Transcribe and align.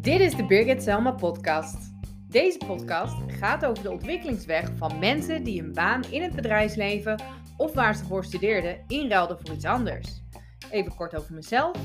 Dit 0.00 0.20
is 0.20 0.34
de 0.34 0.44
Birgit 0.48 0.82
Selma 0.82 1.10
podcast. 1.10 1.92
Deze 2.28 2.58
podcast 2.66 3.14
gaat 3.26 3.64
over 3.64 3.82
de 3.82 3.90
ontwikkelingsweg 3.90 4.70
van 4.76 4.98
mensen 4.98 5.44
die 5.44 5.62
een 5.62 5.72
baan 5.72 6.02
in 6.10 6.22
het 6.22 6.34
bedrijfsleven 6.34 7.22
of 7.56 7.72
waar 7.72 7.94
ze 7.94 8.04
voor 8.04 8.24
studeerden 8.24 8.78
inruilden 8.88 9.38
voor 9.38 9.54
iets 9.54 9.64
anders. 9.64 10.22
Even 10.70 10.94
kort 10.94 11.16
over 11.16 11.34
mezelf. 11.34 11.76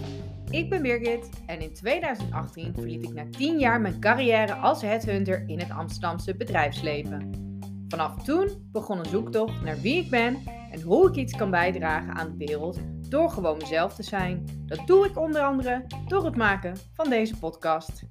Ik 0.49 0.70
ben 0.70 0.81
Birgit 0.81 1.29
en 1.45 1.59
in 1.59 1.73
2018 1.73 2.73
verliet 2.73 3.04
ik 3.04 3.13
na 3.13 3.25
10 3.29 3.59
jaar 3.59 3.81
mijn 3.81 3.99
carrière 3.99 4.54
als 4.54 4.81
headhunter 4.81 5.43
in 5.47 5.59
het 5.59 5.71
Amsterdamse 5.71 6.36
bedrijfsleven. 6.36 7.31
Vanaf 7.88 8.23
toen 8.23 8.49
begon 8.71 8.99
een 8.99 9.05
zoektocht 9.05 9.61
naar 9.61 9.81
wie 9.81 10.04
ik 10.04 10.09
ben 10.09 10.38
en 10.71 10.81
hoe 10.81 11.09
ik 11.09 11.15
iets 11.15 11.36
kan 11.36 11.52
bijdragen 11.52 12.13
aan 12.13 12.29
de 12.38 12.45
wereld 12.45 12.79
door 13.09 13.29
gewoon 13.29 13.57
mezelf 13.57 13.95
te 13.95 14.03
zijn. 14.03 14.45
Dat 14.65 14.87
doe 14.87 15.05
ik 15.05 15.18
onder 15.18 15.41
andere 15.41 15.86
door 16.07 16.25
het 16.25 16.36
maken 16.36 16.77
van 16.93 17.09
deze 17.09 17.37
podcast. 17.37 18.04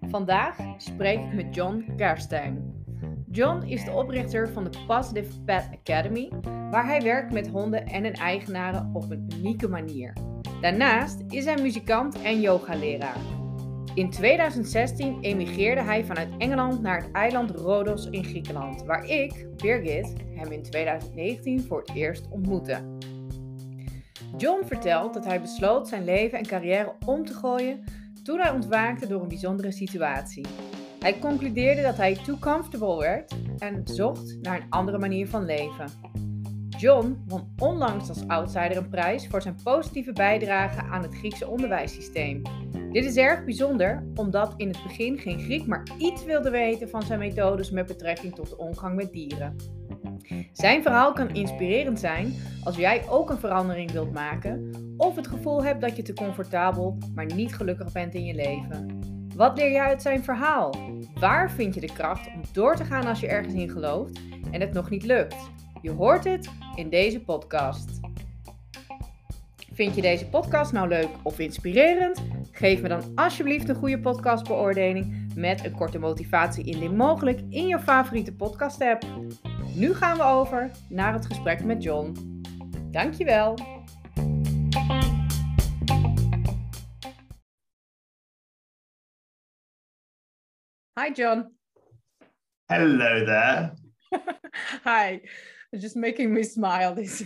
Vandaag 0.00 0.56
spreek 0.76 1.18
ik 1.18 1.34
met 1.34 1.54
John 1.54 1.92
Kerstijn. 1.96 2.84
John 3.30 3.62
is 3.62 3.84
de 3.84 3.92
oprichter 3.92 4.48
van 4.48 4.64
de 4.64 4.78
Positive 4.86 5.40
Pet 5.44 5.68
Academy, 5.72 6.30
waar 6.70 6.86
hij 6.86 7.02
werkt 7.02 7.32
met 7.32 7.48
honden 7.48 7.86
en 7.86 8.04
hun 8.04 8.14
eigenaren 8.14 8.90
op 8.92 9.10
een 9.10 9.30
unieke 9.36 9.68
manier. 9.68 10.12
Daarnaast 10.60 11.22
is 11.28 11.44
hij 11.44 11.56
muzikant 11.62 12.22
en 12.22 12.40
yogaleraar. 12.40 13.38
In 13.94 14.10
2016 14.10 15.18
emigreerde 15.20 15.82
hij 15.82 16.04
vanuit 16.04 16.28
Engeland 16.38 16.82
naar 16.82 17.02
het 17.02 17.12
eiland 17.12 17.50
Rodos 17.50 18.06
in 18.10 18.24
Griekenland, 18.24 18.84
waar 18.84 19.04
ik, 19.04 19.46
Birgit, 19.56 20.12
hem 20.34 20.52
in 20.52 20.62
2019 20.62 21.62
voor 21.62 21.78
het 21.78 21.94
eerst 21.94 22.28
ontmoette. 22.30 22.96
John 24.36 24.64
vertelt 24.64 25.14
dat 25.14 25.24
hij 25.24 25.40
besloot 25.40 25.88
zijn 25.88 26.04
leven 26.04 26.38
en 26.38 26.46
carrière 26.46 26.94
om 27.06 27.24
te 27.24 27.34
gooien 27.34 27.84
toen 28.22 28.40
hij 28.40 28.50
ontwaakte 28.50 29.06
door 29.06 29.22
een 29.22 29.28
bijzondere 29.28 29.72
situatie. 29.72 30.46
Hij 30.98 31.18
concludeerde 31.18 31.82
dat 31.82 31.96
hij 31.96 32.14
too 32.14 32.38
comfortable 32.38 32.98
werd 32.98 33.34
en 33.58 33.80
zocht 33.84 34.38
naar 34.42 34.60
een 34.60 34.70
andere 34.70 34.98
manier 34.98 35.28
van 35.28 35.44
leven. 35.44 35.86
John 36.68 37.24
won 37.26 37.54
onlangs 37.58 38.08
als 38.08 38.26
outsider 38.26 38.76
een 38.76 38.88
prijs 38.88 39.26
voor 39.26 39.42
zijn 39.42 39.58
positieve 39.62 40.12
bijdrage 40.12 40.82
aan 40.82 41.02
het 41.02 41.14
Griekse 41.14 41.48
onderwijssysteem. 41.48 42.42
Dit 42.92 43.04
is 43.04 43.16
erg 43.16 43.44
bijzonder 43.44 44.06
omdat 44.14 44.54
in 44.56 44.68
het 44.68 44.82
begin 44.82 45.18
geen 45.18 45.40
Griek 45.40 45.66
maar 45.66 45.82
iets 45.98 46.24
wilde 46.24 46.50
weten 46.50 46.88
van 46.88 47.02
zijn 47.02 47.18
methodes 47.18 47.70
met 47.70 47.86
betrekking 47.86 48.34
tot 48.34 48.48
de 48.48 48.58
omgang 48.58 48.96
met 48.96 49.12
dieren. 49.12 49.56
Zijn 50.52 50.82
verhaal 50.82 51.12
kan 51.12 51.28
inspirerend 51.28 52.00
zijn 52.00 52.34
als 52.64 52.76
jij 52.76 53.08
ook 53.08 53.30
een 53.30 53.38
verandering 53.38 53.90
wilt 53.90 54.12
maken 54.12 54.70
of 54.96 55.16
het 55.16 55.26
gevoel 55.26 55.64
hebt 55.64 55.80
dat 55.80 55.96
je 55.96 56.02
te 56.02 56.12
comfortabel, 56.12 56.98
maar 57.14 57.34
niet 57.34 57.54
gelukkig 57.54 57.92
bent 57.92 58.14
in 58.14 58.24
je 58.24 58.34
leven. 58.34 59.00
Wat 59.34 59.58
leer 59.58 59.72
je 59.72 59.80
uit 59.80 60.02
zijn 60.02 60.24
verhaal? 60.24 60.74
Waar 61.14 61.50
vind 61.50 61.74
je 61.74 61.80
de 61.80 61.92
kracht 61.92 62.26
om 62.34 62.40
door 62.52 62.76
te 62.76 62.84
gaan 62.84 63.06
als 63.06 63.20
je 63.20 63.28
ergens 63.28 63.54
in 63.54 63.70
gelooft 63.70 64.20
en 64.50 64.60
het 64.60 64.72
nog 64.72 64.90
niet 64.90 65.04
lukt? 65.04 65.36
Je 65.82 65.90
hoort 65.90 66.24
het 66.24 66.50
in 66.74 66.88
deze 66.88 67.20
podcast. 67.20 68.00
Vind 69.72 69.94
je 69.94 70.02
deze 70.02 70.26
podcast 70.26 70.72
nou 70.72 70.88
leuk 70.88 71.08
of 71.22 71.38
inspirerend? 71.38 72.22
Geef 72.50 72.82
me 72.82 72.88
dan 72.88 73.02
alsjeblieft 73.14 73.68
een 73.68 73.74
goede 73.74 74.00
podcastbeoordeling 74.00 75.32
met 75.34 75.64
een 75.64 75.74
korte 75.74 75.98
motivatie 75.98 76.64
indien 76.64 76.96
mogelijk 76.96 77.40
in 77.48 77.66
je 77.66 77.78
favoriete 77.78 78.32
podcast 78.32 78.80
app. 78.80 79.06
Nu 79.78 79.94
gaan 79.94 80.16
we 80.16 80.22
over 80.22 80.70
naar 80.88 81.12
het 81.12 81.26
gesprek 81.26 81.64
met 81.64 81.82
John. 81.82 82.16
Dankjewel. 82.90 83.58
Hi 91.00 91.12
John. 91.14 91.58
Hello 92.64 93.24
there. 93.24 93.74
Hi. 94.84 95.18
just 95.70 95.94
making 95.94 96.32
me 96.32 96.42
smile. 96.42 96.94
This. 96.94 97.24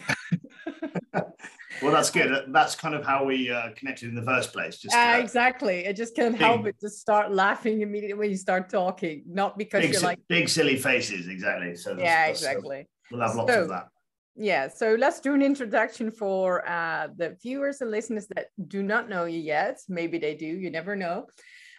well, 1.83 1.93
that's 1.93 2.11
good. 2.11 2.47
That's 2.49 2.75
kind 2.75 2.95
of 2.95 3.05
how 3.05 3.25
we 3.25 3.51
uh, 3.51 3.71
connected 3.77 4.09
in 4.09 4.15
the 4.15 4.23
first 4.23 4.53
place. 4.53 4.79
Just 4.79 4.95
uh, 4.95 5.19
exactly. 5.19 5.89
I 5.89 5.93
just 5.93 6.15
can't 6.15 6.35
big, 6.35 6.41
help 6.41 6.67
it 6.67 6.77
to 6.81 6.89
start 6.89 7.33
laughing 7.33 7.83
immediately 7.83 8.15
when 8.15 8.31
you 8.31 8.37
start 8.37 8.69
talking, 8.69 9.25
not 9.27 9.59
because 9.59 9.83
big, 9.83 9.93
you're 9.93 10.03
like 10.03 10.19
big 10.29 10.49
silly 10.49 10.77
faces. 10.77 11.29
Exactly. 11.29 11.77
So 11.77 11.97
yeah, 11.99 12.27
exactly. 12.27 12.87
we'll 13.11 13.21
have 13.21 13.35
lots 13.35 13.53
so, 13.53 13.63
of 13.63 13.69
that. 13.69 13.89
Yeah, 14.35 14.69
so 14.69 14.97
let's 14.99 15.21
do 15.21 15.35
an 15.35 15.43
introduction 15.43 16.11
for 16.11 16.67
uh, 16.67 17.09
the 17.17 17.37
viewers 17.43 17.83
and 17.83 17.91
listeners 17.91 18.27
that 18.35 18.47
do 18.67 18.83
not 18.83 19.09
know 19.09 19.27
you 19.27 19.39
yet. 19.39 19.79
Maybe 19.89 20.19
they 20.19 20.35
do. 20.35 20.47
You 20.47 20.71
never 20.71 20.97
know. 20.97 21.27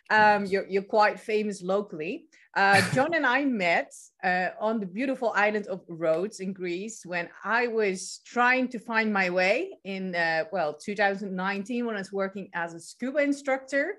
Um, 0.10 0.46
you're, 0.46 0.68
you're 0.68 0.84
quite 0.84 1.20
famous 1.20 1.64
locally. 1.64 2.26
Uh, 2.56 2.80
Jon 2.94 3.16
and 3.16 3.26
I 3.26 3.46
met 3.46 3.92
uh, 4.24 4.50
on 4.60 4.80
the 4.80 4.86
beautiful 4.86 5.34
island 5.36 5.66
of 5.68 5.82
Rhodes 5.88 6.40
in 6.40 6.54
Greece 6.54 7.04
when 7.04 7.28
I 7.44 7.66
was 7.66 8.20
trying 8.26 8.68
to 8.68 8.80
find 8.80 9.12
my 9.12 9.32
way 9.32 9.72
in, 9.86 10.14
uh, 10.14 10.44
well, 10.52 10.76
2019 10.76 11.86
when 11.86 11.96
I 11.96 12.00
was 12.00 12.14
working 12.14 12.50
as 12.54 12.76
a 12.76 12.80
scuba 12.80 13.20
instructor. 13.20 13.96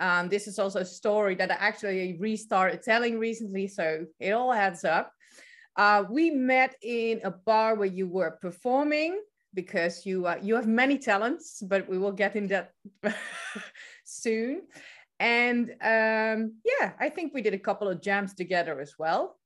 Um, 0.00 0.28
this 0.28 0.48
is 0.48 0.58
also 0.58 0.80
a 0.80 0.84
story 0.84 1.36
that 1.36 1.52
I 1.52 1.54
actually 1.60 2.16
restarted 2.18 2.82
telling 2.82 3.20
recently, 3.20 3.68
so 3.68 4.04
it 4.18 4.32
all 4.32 4.52
adds 4.52 4.84
up. 4.84 5.12
Uh, 5.76 6.02
we 6.10 6.30
met 6.30 6.74
in 6.82 7.20
a 7.22 7.30
bar 7.30 7.76
where 7.76 7.88
you 7.88 8.08
were 8.08 8.32
performing 8.42 9.20
because 9.54 10.04
you 10.04 10.26
uh, 10.26 10.38
you 10.42 10.56
have 10.56 10.66
many 10.66 10.98
talents, 10.98 11.62
but 11.62 11.88
we 11.88 11.98
will 11.98 12.12
get 12.12 12.34
in 12.34 12.48
that 12.48 12.72
soon. 14.04 14.62
And 15.22 15.70
um, 15.80 16.56
yeah, 16.64 16.94
I 16.98 17.08
think 17.08 17.32
we 17.32 17.42
did 17.42 17.54
a 17.54 17.58
couple 17.58 17.88
of 17.88 18.02
jams 18.02 18.34
together 18.34 18.80
as 18.80 18.94
well. 18.98 19.38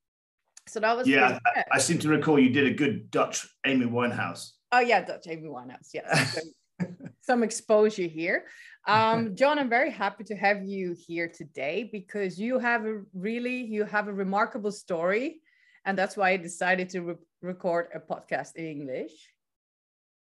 So 0.67 0.81
that 0.81 0.97
was 0.97 1.07
yeah. 1.07 1.39
I, 1.45 1.65
I, 1.73 1.79
seem 1.79 1.99
to 1.99 2.09
recall 2.09 2.39
you 2.39 2.49
did 2.49 2.67
a 2.67 2.75
good 2.75 3.11
Dutch 3.11 3.47
Amy 3.67 3.85
Winehouse. 3.85 4.53
Oh 4.73 4.81
yeah, 4.81 5.05
Dutch 5.05 5.27
Amy 5.29 5.49
Winehouse. 5.49 5.91
Yes, 5.93 6.41
some 7.21 7.43
exposure 7.43 8.05
here. 8.05 8.47
Um, 8.89 9.37
Jon, 9.37 9.59
I'm 9.59 9.69
very 9.69 9.91
happy 9.91 10.25
to 10.25 10.35
have 10.35 10.65
you 10.65 10.97
here 11.07 11.29
today 11.29 11.91
because 11.93 12.41
you 12.41 12.59
have 12.59 12.87
a 12.87 13.03
really 13.13 13.63
you 13.63 13.85
have 13.85 14.09
a 14.09 14.15
remarkable 14.15 14.73
story, 14.73 15.43
and 15.85 15.97
that's 15.97 16.17
why 16.17 16.31
I 16.31 16.39
decided 16.39 16.89
to 16.91 17.01
re 17.03 17.15
record 17.43 17.89
a 17.95 18.01
podcast 18.01 18.57
in 18.57 18.65
English 18.65 19.13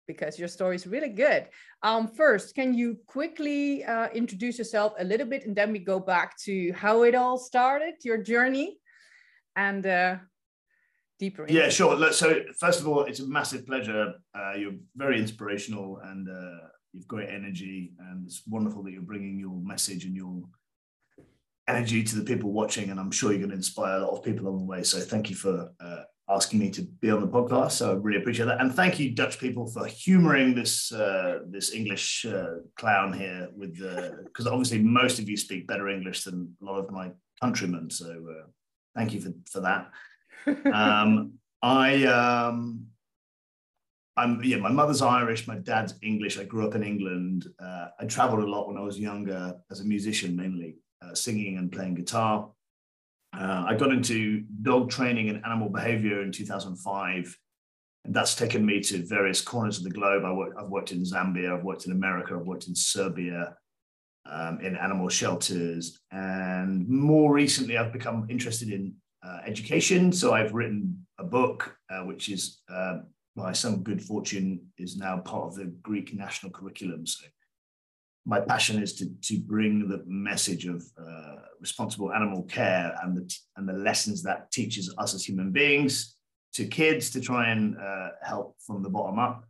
because 0.09 0.39
your 0.39 0.49
story 0.49 0.75
is 0.75 0.87
really 0.87 1.11
good. 1.11 1.47
Um, 1.85 2.09
first, 2.09 2.57
can 2.57 2.75
you 2.75 2.99
quickly 3.07 3.85
uh, 3.85 4.09
introduce 4.09 4.59
yourself 4.59 4.95
a 4.99 5.05
little 5.05 5.27
bit 5.27 5.47
and 5.47 5.55
then 5.55 5.71
we 5.71 5.79
go 5.79 6.01
back 6.01 6.37
to 6.39 6.73
how 6.73 7.03
it 7.05 7.15
all 7.15 7.39
started, 7.39 7.95
your 8.03 8.19
journey, 8.19 8.79
and 9.55 9.87
uh, 9.87 10.17
deeper? 11.21 11.47
Yeah, 11.49 11.69
sure. 11.69 12.13
So, 12.13 12.41
first 12.59 12.81
of 12.81 12.89
all, 12.89 13.05
it's 13.05 13.21
a 13.21 13.29
massive 13.29 13.67
pleasure. 13.67 14.15
Uh, 14.35 14.55
you're 14.59 14.79
very 14.97 15.21
inspirational 15.21 16.01
and 16.03 16.29
uh, 16.29 16.67
you've 16.93 17.07
great 17.07 17.29
energy, 17.29 17.93
and 18.01 18.25
it's 18.27 18.43
wonderful 18.49 18.83
that 18.85 18.93
you're 18.93 19.03
bringing 19.03 19.39
your 19.39 19.61
message 19.63 20.05
and 20.05 20.17
your 20.17 20.43
energy 21.69 22.03
to 22.03 22.17
the 22.17 22.25
people 22.25 22.51
watching. 22.51 22.91
And 22.91 22.99
I'm 22.99 23.11
sure 23.11 23.31
you're 23.31 23.41
going 23.41 23.51
to 23.51 23.57
inspire 23.57 23.99
a 23.99 24.01
lot 24.01 24.17
of 24.17 24.25
people 24.25 24.49
along 24.49 24.61
the 24.61 24.65
way. 24.65 24.83
So, 24.83 24.99
thank 24.99 25.29
you 25.29 25.37
for 25.37 25.71
uh, 25.79 26.03
asking 26.31 26.61
me 26.61 26.71
to 26.71 26.83
be 26.83 27.11
on 27.11 27.21
the 27.21 27.27
podcast. 27.27 27.73
So 27.73 27.91
I 27.91 27.95
really 27.95 28.21
appreciate 28.21 28.47
that, 28.47 28.61
and 28.61 28.75
thank 28.75 28.99
you, 28.99 29.11
Dutch 29.11 29.39
people, 29.39 29.67
for 29.67 29.87
humouring 29.87 30.55
this 30.55 30.93
uh, 30.93 31.41
this 31.49 31.73
English 31.73 32.27
uh, 32.27 32.57
clown 32.77 33.13
here 33.13 33.49
with 33.57 33.79
the 33.79 34.23
because 34.25 34.47
obviously 34.47 34.79
most 34.81 35.19
of 35.19 35.29
you 35.29 35.37
speak 35.37 35.67
better 35.67 35.89
English 35.89 36.25
than 36.25 36.55
a 36.61 36.65
lot 36.65 36.79
of 36.79 36.91
my 36.91 37.11
countrymen. 37.41 37.91
So 37.91 38.07
uh, 38.07 38.47
thank 38.97 39.13
you 39.15 39.21
for 39.21 39.33
for 39.51 39.61
that. 39.61 39.91
Um, 40.73 41.33
I 41.61 42.05
um, 42.05 42.87
I'm 44.17 44.43
yeah, 44.43 44.57
my 44.59 44.71
mother's 44.71 45.03
Irish, 45.03 45.47
my 45.47 45.57
dad's 45.57 45.95
English. 46.03 46.39
I 46.39 46.45
grew 46.45 46.67
up 46.67 46.75
in 46.75 46.83
England. 46.83 47.47
Uh, 47.63 47.89
I 48.01 48.07
travelled 48.07 48.43
a 48.43 48.51
lot 48.51 48.67
when 48.69 48.77
I 48.77 48.81
was 48.81 48.99
younger 48.99 49.55
as 49.71 49.81
a 49.81 49.85
musician, 49.85 50.37
mainly 50.37 50.77
uh, 51.03 51.15
singing 51.15 51.59
and 51.59 51.71
playing 51.71 51.95
guitar. 51.95 52.51
Uh, 53.33 53.65
I 53.67 53.75
got 53.75 53.93
into 53.93 54.43
dog 54.63 54.91
training 54.91 55.29
and 55.29 55.45
animal 55.45 55.69
behavior 55.69 56.23
in 56.23 56.33
2005. 56.33 57.39
And 58.05 58.15
that's 58.15 58.35
taken 58.35 58.65
me 58.65 58.81
to 58.81 59.07
various 59.07 59.41
corners 59.41 59.79
of 59.79 59.85
the 59.85 59.91
globe. 59.91 60.25
I 60.25 60.33
work, 60.33 60.55
I've 60.59 60.69
worked 60.69 60.93
in 60.93 61.03
Zambia, 61.03 61.57
I've 61.57 61.65
worked 61.65 61.87
in 61.87 61.93
America, 61.93 62.35
I've 62.35 62.47
worked 62.47 62.69
in 62.69 62.75
Serbia, 62.75 63.55
um, 64.25 64.61
in 64.61 64.77
animal 64.77 65.09
shelters. 65.09 65.99
And 66.11 66.89
more 66.89 67.33
recently, 67.33 67.77
I've 67.77 67.93
become 67.93 68.27
interested 68.31 68.71
in 68.71 68.95
uh, 69.27 69.41
education. 69.47 70.13
So 70.13 70.33
I've 70.33 70.55
written 70.55 71.07
a 71.19 71.25
book, 71.25 71.77
uh, 71.91 72.01
which 72.01 72.29
is, 72.29 72.61
uh, 72.73 72.99
by 73.37 73.53
some 73.53 73.83
good 73.83 74.03
fortune, 74.03 74.61
is 74.79 74.97
now 74.97 75.19
part 75.19 75.49
of 75.49 75.55
the 75.57 75.67
Greek 75.83 76.15
national 76.15 76.53
curriculum. 76.53 77.07
So 77.07 77.27
my 78.27 78.41
passion 78.41 78.83
is 78.83 78.95
to, 78.95 79.07
to 79.23 79.39
bring 79.41 79.89
the 79.89 80.03
message 80.07 80.67
of 80.67 80.85
uh, 81.01 81.37
responsible 81.61 82.13
animal 82.13 82.43
care 82.43 82.95
and 83.03 83.17
the, 83.17 83.35
and 83.57 83.69
the 83.69 83.73
lessons 83.73 84.23
that 84.23 84.51
teaches 84.51 84.95
us 84.99 85.15
as 85.15 85.25
human 85.25 85.51
beings 85.51 86.17
to 86.55 86.67
kids 86.67 87.11
to 87.11 87.21
try 87.21 87.51
and 87.51 87.77
uh, 87.79 88.11
help 88.23 88.57
from 88.67 88.83
the 88.83 88.91
bottom 88.91 89.19
up. 89.19 89.45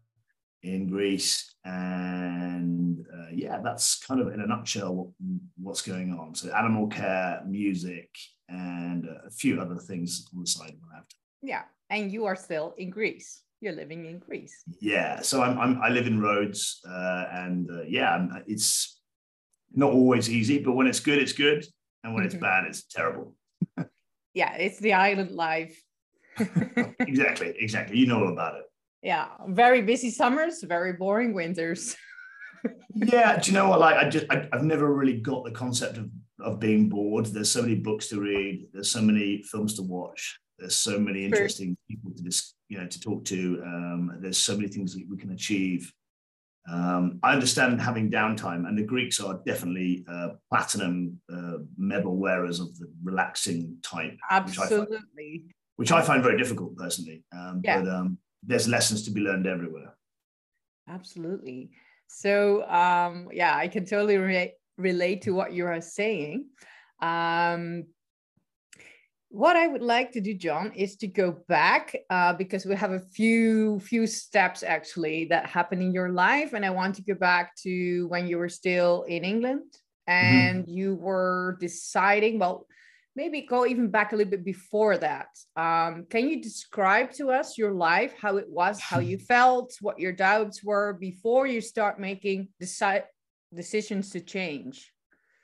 in 0.63 0.89
Greece, 0.89 1.55
and 1.65 3.07
uh, 3.15 3.31
yeah, 3.33 3.61
that's 3.63 4.05
kind 4.05 4.21
of 4.21 4.29
in 4.33 4.41
a 4.41 4.47
nutshell 4.47 4.95
what, 4.95 5.09
what's 5.57 5.83
going 5.83 6.13
on. 6.13 6.35
So 6.35 6.53
animal 6.53 6.89
care, 6.89 7.43
music, 7.47 8.11
and 8.49 9.07
a 9.27 9.31
few 9.31 9.61
other 9.61 9.77
things 9.77 10.27
on 10.35 10.41
the 10.41 10.47
side 10.47 10.75
when 10.81 10.91
I 10.93 10.97
have 10.97 11.09
to 11.09 11.17
Yeah, 11.43 11.63
and 11.91 12.13
you 12.13 12.25
are 12.27 12.37
still 12.37 12.75
in 12.77 12.91
Greece. 12.91 13.43
You're 13.61 13.73
living 13.73 14.07
in 14.07 14.19
Greece. 14.19 14.63
Yeah, 14.81 15.21
so 15.21 15.43
I'm, 15.43 15.59
I'm 15.59 15.83
i 15.83 15.89
live 15.89 16.07
in 16.07 16.21
Rhodes, 16.21 16.81
uh, 16.89 17.25
and 17.33 17.69
uh, 17.71 17.83
yeah, 17.83 18.27
it's 18.47 19.01
not 19.75 19.93
always 19.93 20.31
easy, 20.31 20.59
but 20.61 20.73
when 20.73 20.87
it's 20.87 21.01
good, 21.01 21.19
it's 21.19 21.33
good, 21.33 21.65
and 22.05 22.15
when 22.15 22.23
mm-hmm. 22.23 22.35
it's 22.35 22.41
bad, 22.41 22.65
it's 22.69 22.85
terrible. 22.85 23.35
yeah, 24.35 24.55
it's 24.55 24.79
the 24.79 24.93
island 24.93 25.33
life. 25.33 25.77
exactly, 27.01 27.55
exactly. 27.59 27.99
You 27.99 28.07
know 28.07 28.21
all 28.21 28.33
about 28.33 28.55
it. 28.59 28.65
Yeah, 29.03 29.27
very 29.49 29.83
busy 29.83 30.11
summers, 30.11 30.63
very 30.63 30.93
boring 30.93 31.35
winters. 31.35 31.97
yeah, 32.95 33.39
do 33.39 33.51
you 33.51 33.57
know 33.57 33.69
what? 33.69 33.81
Like, 33.81 33.97
I 33.97 34.09
just 34.09 34.27
I, 34.31 34.49
have 34.53 34.65
never 34.65 34.93
really 34.93 35.21
got 35.21 35.45
the 35.45 35.51
concept 35.51 35.99
of 35.99 36.11
of 36.41 36.61
being 36.61 36.89
bored. 36.89 37.27
There's 37.27 37.51
so 37.51 37.63
many 37.63 37.75
books 37.75 38.09
to 38.09 38.21
read. 38.21 38.69
There's 38.73 38.91
so 38.91 39.03
many 39.03 39.43
films 39.43 39.75
to 39.75 39.83
watch. 39.83 40.39
There's 40.59 40.77
so 40.77 40.99
many 40.99 41.25
interesting 41.25 41.77
people 41.89 42.11
to 42.17 42.23
dis, 42.23 42.55
you 42.69 42.79
know 42.79 42.87
to 42.87 43.01
talk 43.01 43.25
to. 43.27 43.63
Um, 43.65 44.19
there's 44.21 44.39
so 44.39 44.57
many 44.57 44.69
things 44.69 44.95
that 44.95 45.07
we 45.09 45.17
can 45.17 45.31
achieve. 45.31 45.93
Um, 46.71 47.19
I 47.23 47.33
understand 47.33 47.81
having 47.81 48.11
downtime, 48.11 48.67
and 48.67 48.77
the 48.77 48.83
Greeks 48.83 49.21
are 49.21 49.41
definitely 49.47 50.05
uh, 50.09 50.31
platinum 50.51 51.21
uh, 51.33 51.59
medal 51.77 52.17
wearers 52.17 52.61
of 52.61 52.77
the 52.79 52.91
relaxing 53.03 53.79
type. 53.83 54.19
Absolutely. 54.31 54.95
Which 54.97 54.99
I 54.99 55.39
find, 55.39 55.53
which 55.77 55.93
I 55.93 56.03
find 56.03 56.23
very 56.23 56.37
difficult 56.37 56.77
personally. 56.77 57.25
Um, 57.33 57.63
yeah. 57.65 57.81
But 57.81 57.91
um, 57.91 58.19
there's 58.43 58.69
lessons 58.69 59.03
to 59.05 59.11
be 59.11 59.21
learned 59.21 59.47
everywhere. 59.47 59.95
Absolutely. 60.89 61.71
So 62.09 62.69
um, 62.69 63.29
yeah, 63.33 63.57
I 63.57 63.69
can 63.69 63.85
totally 63.85 64.17
re- 64.17 64.55
relate 64.77 65.23
to 65.23 65.33
what 65.33 65.53
you 65.53 65.67
are 65.67 65.81
saying. 65.81 66.47
What 69.31 69.57
I 69.57 69.67
would 69.67 69.83
like 69.83 70.13
to 70.13 70.23
do, 70.23 70.33
Jon, 70.33 70.73
is 70.75 70.97
to 70.97 71.07
go 71.07 71.33
back 71.49 71.95
uh, 72.09 72.33
because 72.33 72.65
we 72.65 72.75
have 72.75 72.93
a 72.93 73.01
few 73.01 73.79
few 73.81 74.07
steps 74.07 74.63
actually 74.63 75.27
that 75.27 75.45
happen 75.47 75.83
in 75.83 75.93
your 75.93 76.09
life, 76.09 76.55
and 76.55 76.65
I 76.65 76.71
want 76.71 76.95
to 76.97 77.03
go 77.03 77.15
back 77.15 77.55
to 77.65 78.07
when 78.09 78.27
you 78.27 78.39
were 78.39 78.49
still 78.49 79.03
in 79.03 79.25
England 79.25 79.65
mm-hmm. 80.09 80.13
and 80.13 80.63
mm-hmm. 80.63 80.71
you 80.71 80.95
were 80.95 81.59
deciding. 81.61 82.39
Well, 82.39 82.67
maybe 83.17 83.43
go 83.43 83.67
even 83.67 83.91
back 83.91 84.13
a 84.13 84.17
little 84.17 84.31
bit 84.31 84.45
before 84.45 84.97
that. 84.97 85.29
Um, 85.57 86.07
can 86.09 86.29
you 86.29 86.41
describe 86.41 87.13
to 87.15 87.31
us 87.31 87.59
your 87.59 87.73
life, 87.73 88.15
how 88.19 88.37
it 88.39 88.49
was, 88.49 88.81
how 88.81 89.01
you 89.01 89.19
felt, 89.35 89.75
what 89.83 89.99
your 89.99 90.13
doubts 90.13 90.63
were 90.63 90.95
before 90.95 91.47
you 91.47 91.61
start 91.61 92.01
making 92.01 92.49
decide 92.61 93.05
decisions 93.55 94.11
to 94.11 94.21
change? 94.21 94.93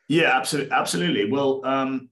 Yeah, 0.09 0.31
absolutely, 0.39 0.73
absolutely. 0.73 1.31
Well, 1.31 1.61
um, 1.65 2.11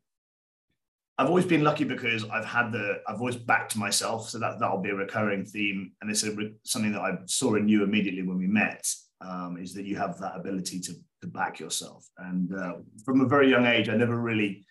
I've 1.23 1.29
always 1.29 1.47
been 1.47 1.63
lucky 1.63 1.85
because 1.85 2.29
I've 2.31 2.45
had 2.45 2.73
the 2.73 3.01
I've 3.07 3.21
always 3.21 3.37
backed 3.37 3.77
myself, 3.77 4.29
so 4.29 4.41
that 4.41 4.59
that'll 4.59 4.83
be 4.83 4.91
a 4.91 4.95
recurring 4.95 5.45
theme, 5.45 5.93
and 6.01 6.11
it's 6.11 6.25
a, 6.25 6.35
something 6.65 6.91
that 6.93 7.01
I 7.01 7.19
saw 7.27 7.55
in 7.55 7.69
you 7.69 7.85
immediately 7.85 8.23
when 8.23 8.39
we 8.39 8.49
met. 8.49 8.85
Um, 9.21 9.57
is 9.57 9.73
that 9.75 9.87
you 9.87 9.95
have 9.97 10.19
that 10.19 10.37
ability 10.37 10.81
to 10.81 10.95
to 11.21 11.29
back 11.29 11.61
yourself, 11.61 12.09
and 12.19 12.53
uh, 12.53 12.73
from 13.05 13.21
a 13.21 13.29
very 13.29 13.49
young 13.49 13.67
age, 13.67 13.89
I 13.89 13.97
never 13.97 14.17
really 14.17 14.67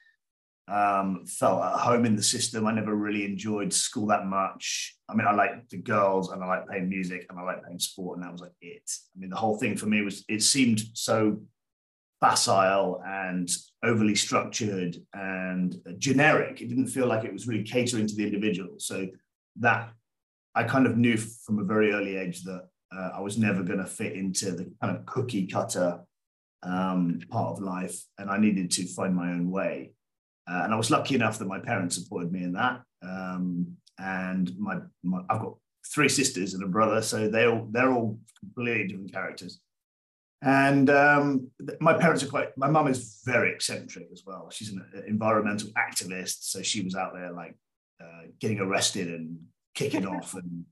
um, 0.68 1.26
felt 1.26 1.64
at 1.64 1.80
home 1.80 2.06
in 2.06 2.18
the 2.18 2.24
system. 2.24 2.68
I 2.68 2.74
never 2.74 2.96
really 2.96 3.24
enjoyed 3.24 3.72
school 3.72 4.08
that 4.08 4.26
much. 4.26 4.98
I 5.08 5.16
mean, 5.16 5.28
I 5.28 5.34
like 5.34 5.70
the 5.70 5.78
girls 5.78 6.32
and 6.32 6.44
I 6.44 6.48
like 6.48 6.68
playing 6.68 6.90
music 6.90 7.28
and 7.30 7.40
I 7.40 7.44
like 7.44 7.64
playing 7.64 7.80
sport, 7.80 8.18
and 8.18 8.26
that 8.26 8.32
was 8.34 8.42
like 8.42 8.58
it. 8.60 8.92
I 9.16 9.20
mean, 9.20 9.30
the 9.30 9.38
whole 9.38 9.58
thing 9.58 9.78
for 9.78 9.86
me 9.86 10.02
was 10.02 10.26
it 10.28 10.44
seemed 10.44 10.82
so 10.94 11.42
facile 12.22 13.02
and 13.06 13.50
overly 13.84 14.16
structured 14.16 14.96
and 15.14 15.76
generic. 15.98 16.62
It 16.62 16.70
didn't 16.70 16.88
feel 16.88 17.08
like 17.08 17.26
it 17.26 17.34
was 17.34 17.48
really 17.48 17.64
catering 17.64 18.08
to 18.08 18.16
the 18.16 18.26
individual. 18.26 18.76
So 18.78 19.08
that 19.60 19.92
I 20.56 20.64
kind 20.64 20.86
of 20.86 20.98
knew 20.98 21.18
from 21.18 21.60
a 21.60 21.64
very 21.64 21.92
early 21.92 22.16
age 22.18 22.44
that 22.44 22.68
uh, 22.96 23.10
I 23.16 23.22
was 23.22 23.38
never 23.38 23.64
going 23.64 23.80
to 23.80 23.86
fit 23.86 24.14
into 24.14 24.52
the 24.52 24.72
kind 24.82 24.96
of 24.96 25.06
cookie 25.06 25.48
cutter 25.48 26.00
um, 26.64 27.20
part 27.30 27.54
of 27.54 27.64
life, 27.64 28.00
and 28.18 28.30
I 28.30 28.38
needed 28.38 28.70
to 28.72 28.86
find 28.86 29.16
my 29.16 29.32
own 29.32 29.50
way. 29.50 29.94
Uh, 30.50 30.62
and 30.64 30.74
I 30.74 30.78
was 30.78 30.92
lucky 30.92 31.16
enough 31.16 31.40
that 31.40 31.48
my 31.48 31.60
parents 31.60 31.96
supported 31.96 32.32
me 32.32 32.44
in 32.44 32.54
that. 32.54 32.82
Um, 33.02 33.78
and 33.98 34.52
my, 34.58 34.78
my, 35.04 35.22
I've 35.30 35.42
got 35.42 35.56
three 35.94 36.10
sisters 36.10 36.54
and 36.54 36.64
a 36.64 36.68
brother, 36.68 37.02
so 37.02 37.28
they 37.28 37.46
all 37.46 37.68
they're 37.72 37.92
all 37.92 38.20
completely 38.40 38.88
different 38.88 39.14
characters. 39.14 39.60
And 40.44 40.90
um, 40.90 41.52
my 41.80 41.94
parents 41.94 42.24
are 42.24 42.28
quite. 42.28 42.58
My 42.58 42.68
mum 42.68 42.88
is 42.88 43.22
very 43.26 43.52
eccentric 43.54 44.08
as 44.12 44.24
well. 44.26 44.50
She's 44.52 44.72
an 44.72 44.84
environmental 45.08 45.70
activist, 45.78 46.44
so 46.44 46.64
she 46.64 46.82
was 46.82 46.96
out 46.96 47.14
there 47.14 47.32
like 47.32 47.56
uh, 48.02 48.24
getting 48.40 48.60
arrested 48.60 49.08
and 49.08 49.40
kicking 49.76 50.08
off. 50.14 50.34
And 50.34 50.66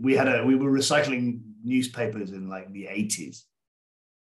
we 0.00 0.14
had 0.14 0.28
a 0.28 0.44
we 0.44 0.54
were 0.54 0.70
recycling 0.70 1.40
newspapers 1.64 2.32
in 2.32 2.50
like 2.50 2.70
the 2.72 2.88
eighties, 2.88 3.46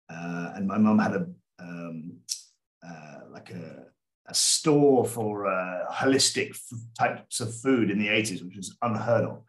uh, 0.09 0.53
and 0.55 0.67
my 0.67 0.77
mum 0.77 0.99
had 0.99 1.15
a 1.15 1.27
um, 1.59 2.19
uh, 2.81 3.19
like 3.29 3.49
a 3.49 3.87
a 4.27 4.33
store 4.33 5.05
for 5.05 5.47
uh, 5.47 5.91
holistic 5.91 6.51
f- 6.51 6.79
types 6.97 7.41
of 7.41 7.53
food 7.53 7.91
in 7.91 7.99
the 7.99 8.07
80s, 8.07 8.43
which 8.43 8.55
was 8.55 8.77
unheard 8.81 9.25
of. 9.25 9.43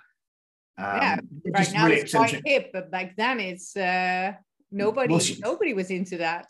Um, 0.78 0.96
yeah, 0.96 1.20
right 1.54 1.72
now 1.72 1.86
really 1.86 2.00
it's 2.00 2.12
quite 2.12 2.40
hip, 2.44 2.70
but 2.72 2.90
back 2.90 3.14
then 3.16 3.38
it's 3.38 3.76
uh, 3.76 4.32
nobody 4.72 5.12
well, 5.12 5.20
she, 5.20 5.38
nobody 5.40 5.74
was 5.74 5.90
into 5.90 6.18
that. 6.18 6.46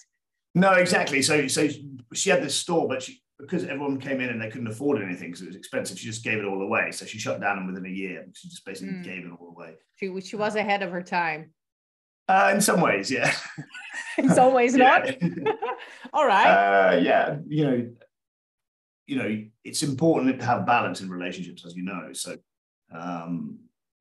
No, 0.54 0.72
exactly. 0.72 1.22
So 1.22 1.46
so 1.48 1.69
she 2.14 2.30
had 2.30 2.42
this 2.42 2.54
store, 2.54 2.88
but 2.88 3.02
she 3.02 3.22
because 3.38 3.64
everyone 3.64 3.98
came 3.98 4.20
in 4.20 4.28
and 4.28 4.40
they 4.40 4.48
couldn't 4.48 4.69
afford 4.69 5.02
anything 5.02 5.28
because 5.28 5.42
it 5.42 5.48
was 5.48 5.56
expensive, 5.56 5.98
she 5.98 6.06
just 6.06 6.22
gave 6.22 6.38
it 6.38 6.44
all 6.44 6.62
away. 6.62 6.92
So 6.92 7.04
she 7.04 7.19
shut 7.19 7.40
down 7.40 7.58
and 7.58 7.66
within 7.66 7.84
a 7.84 7.94
year. 7.94 8.24
She 8.34 8.48
just 8.48 8.64
basically 8.64 8.94
mm. 8.94 9.04
gave 9.04 9.24
it 9.24 9.30
all 9.38 9.48
away. 9.48 9.74
She 9.96 10.20
she 10.20 10.36
was 10.36 10.54
ahead 10.54 10.82
of 10.82 10.90
her 10.90 11.02
time. 11.02 11.52
Uh, 12.28 12.52
in 12.54 12.60
some 12.60 12.80
ways, 12.80 13.10
yeah. 13.10 13.34
in 14.19 14.30
some 14.30 14.54
ways, 14.54 14.74
not. 14.74 15.06
all 16.12 16.26
right. 16.26 16.46
Uh, 16.46 16.96
yeah, 16.96 17.36
you 17.46 17.64
know, 17.64 17.90
you 19.06 19.16
know, 19.16 19.44
it's 19.64 19.82
important 19.82 20.38
to 20.38 20.46
have 20.46 20.64
balance 20.64 21.00
in 21.00 21.10
relationships, 21.10 21.66
as 21.66 21.74
you 21.74 21.82
know. 21.82 22.12
So, 22.12 22.36
um, 22.94 23.58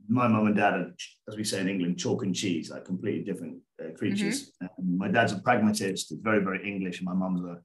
my 0.08 0.28
mum 0.28 0.48
and 0.48 0.56
dad 0.56 0.74
are, 0.74 0.94
as 1.28 1.36
we 1.36 1.44
say 1.44 1.62
in 1.62 1.70
England, 1.70 2.00
chalk 2.00 2.24
and 2.24 2.36
cheese, 2.36 2.70
like 2.70 2.86
completely 2.86 3.24
different 3.24 3.58
uh, 3.82 3.92
creatures. 3.98 4.52
Mm-hmm. 4.62 4.98
my 4.98 5.08
dad's 5.08 5.32
a 5.32 5.40
pragmatist, 5.40 6.14
very, 6.22 6.44
very 6.44 6.68
English, 6.68 7.00
and 7.00 7.06
my 7.06 7.14
mum's 7.14 7.42
a, 7.44 7.58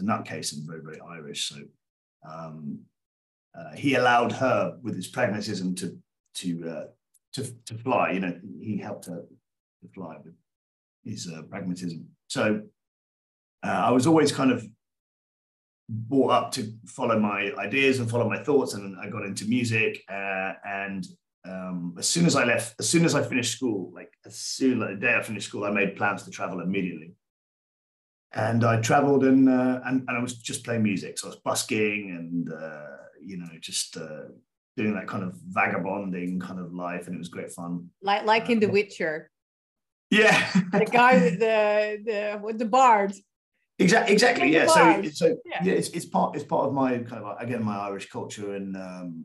a 0.00 0.04
nutcase 0.04 0.52
and 0.52 0.66
very, 0.66 0.80
very 0.82 1.00
Irish. 1.00 1.48
So, 1.48 1.56
um, 2.30 2.80
uh, 3.58 3.74
he 3.74 3.94
allowed 3.94 4.32
her 4.32 4.78
with 4.82 4.94
his 4.94 5.08
pragmatism 5.08 5.74
to 5.76 5.98
to 6.34 6.68
uh, 6.68 6.84
to 7.34 7.44
to 7.66 7.74
fly. 7.74 8.12
You 8.12 8.20
know, 8.20 8.40
he 8.60 8.78
helped 8.78 9.06
her 9.06 9.22
to 9.82 9.88
fly 9.92 10.16
with 10.24 10.34
his 11.04 11.28
uh, 11.28 11.42
pragmatism. 11.42 12.06
So, 12.28 12.62
uh, 13.64 13.82
I 13.88 13.90
was 13.90 14.06
always 14.06 14.30
kind 14.30 14.52
of 14.52 14.64
brought 15.88 16.30
up 16.30 16.52
to 16.52 16.72
follow 16.86 17.18
my 17.18 17.52
ideas 17.58 17.98
and 17.98 18.08
follow 18.08 18.28
my 18.28 18.40
thoughts 18.44 18.74
and 18.74 18.96
i 19.00 19.08
got 19.08 19.24
into 19.24 19.44
music 19.46 20.00
uh, 20.08 20.52
and 20.64 21.04
um, 21.44 21.94
as 21.98 22.08
soon 22.08 22.26
as 22.26 22.36
i 22.36 22.44
left 22.44 22.74
as 22.78 22.88
soon 22.88 23.04
as 23.04 23.14
i 23.14 23.22
finished 23.22 23.56
school 23.56 23.90
like 23.94 24.12
as 24.26 24.36
soon 24.36 24.80
like 24.80 24.90
the 24.90 25.06
day 25.06 25.14
i 25.14 25.22
finished 25.22 25.48
school 25.48 25.64
i 25.64 25.70
made 25.70 25.96
plans 25.96 26.22
to 26.22 26.30
travel 26.30 26.60
immediately 26.60 27.14
and 28.32 28.64
i 28.64 28.80
traveled 28.80 29.24
and 29.24 29.48
uh, 29.48 29.80
and, 29.86 30.04
and 30.06 30.10
i 30.10 30.20
was 30.20 30.34
just 30.34 30.64
playing 30.64 30.82
music 30.82 31.18
so 31.18 31.28
i 31.28 31.30
was 31.30 31.40
busking 31.40 32.10
and 32.10 32.52
uh, 32.52 32.96
you 33.22 33.36
know 33.36 33.48
just 33.60 33.96
uh, 33.96 34.24
doing 34.76 34.94
that 34.94 35.06
kind 35.06 35.24
of 35.24 35.34
vagabonding 35.48 36.38
kind 36.38 36.60
of 36.60 36.72
life 36.72 37.06
and 37.06 37.14
it 37.14 37.18
was 37.18 37.28
great 37.28 37.50
fun 37.50 37.88
like 38.02 38.24
like 38.24 38.50
in 38.50 38.60
the 38.60 38.68
uh, 38.68 38.72
witcher 38.72 39.30
yeah 40.10 40.50
the 40.72 40.84
guy 40.84 41.14
with 41.14 41.38
the 41.38 41.98
the 42.04 42.40
with 42.42 42.58
the 42.58 42.64
bard 42.64 43.12
Exactly. 43.80 44.12
Exactly. 44.12 44.52
Yeah. 44.52 44.66
So, 44.66 45.10
so 45.10 45.26
yeah. 45.46 45.64
yeah, 45.64 45.72
it's, 45.72 45.88
it's 45.88 46.04
part 46.04 46.36
it's 46.36 46.44
part 46.44 46.66
of 46.66 46.74
my 46.74 46.98
kind 46.98 47.24
of 47.24 47.40
again 47.40 47.64
my 47.64 47.78
Irish 47.78 48.10
culture 48.10 48.54
and 48.54 48.76
um, 48.76 49.24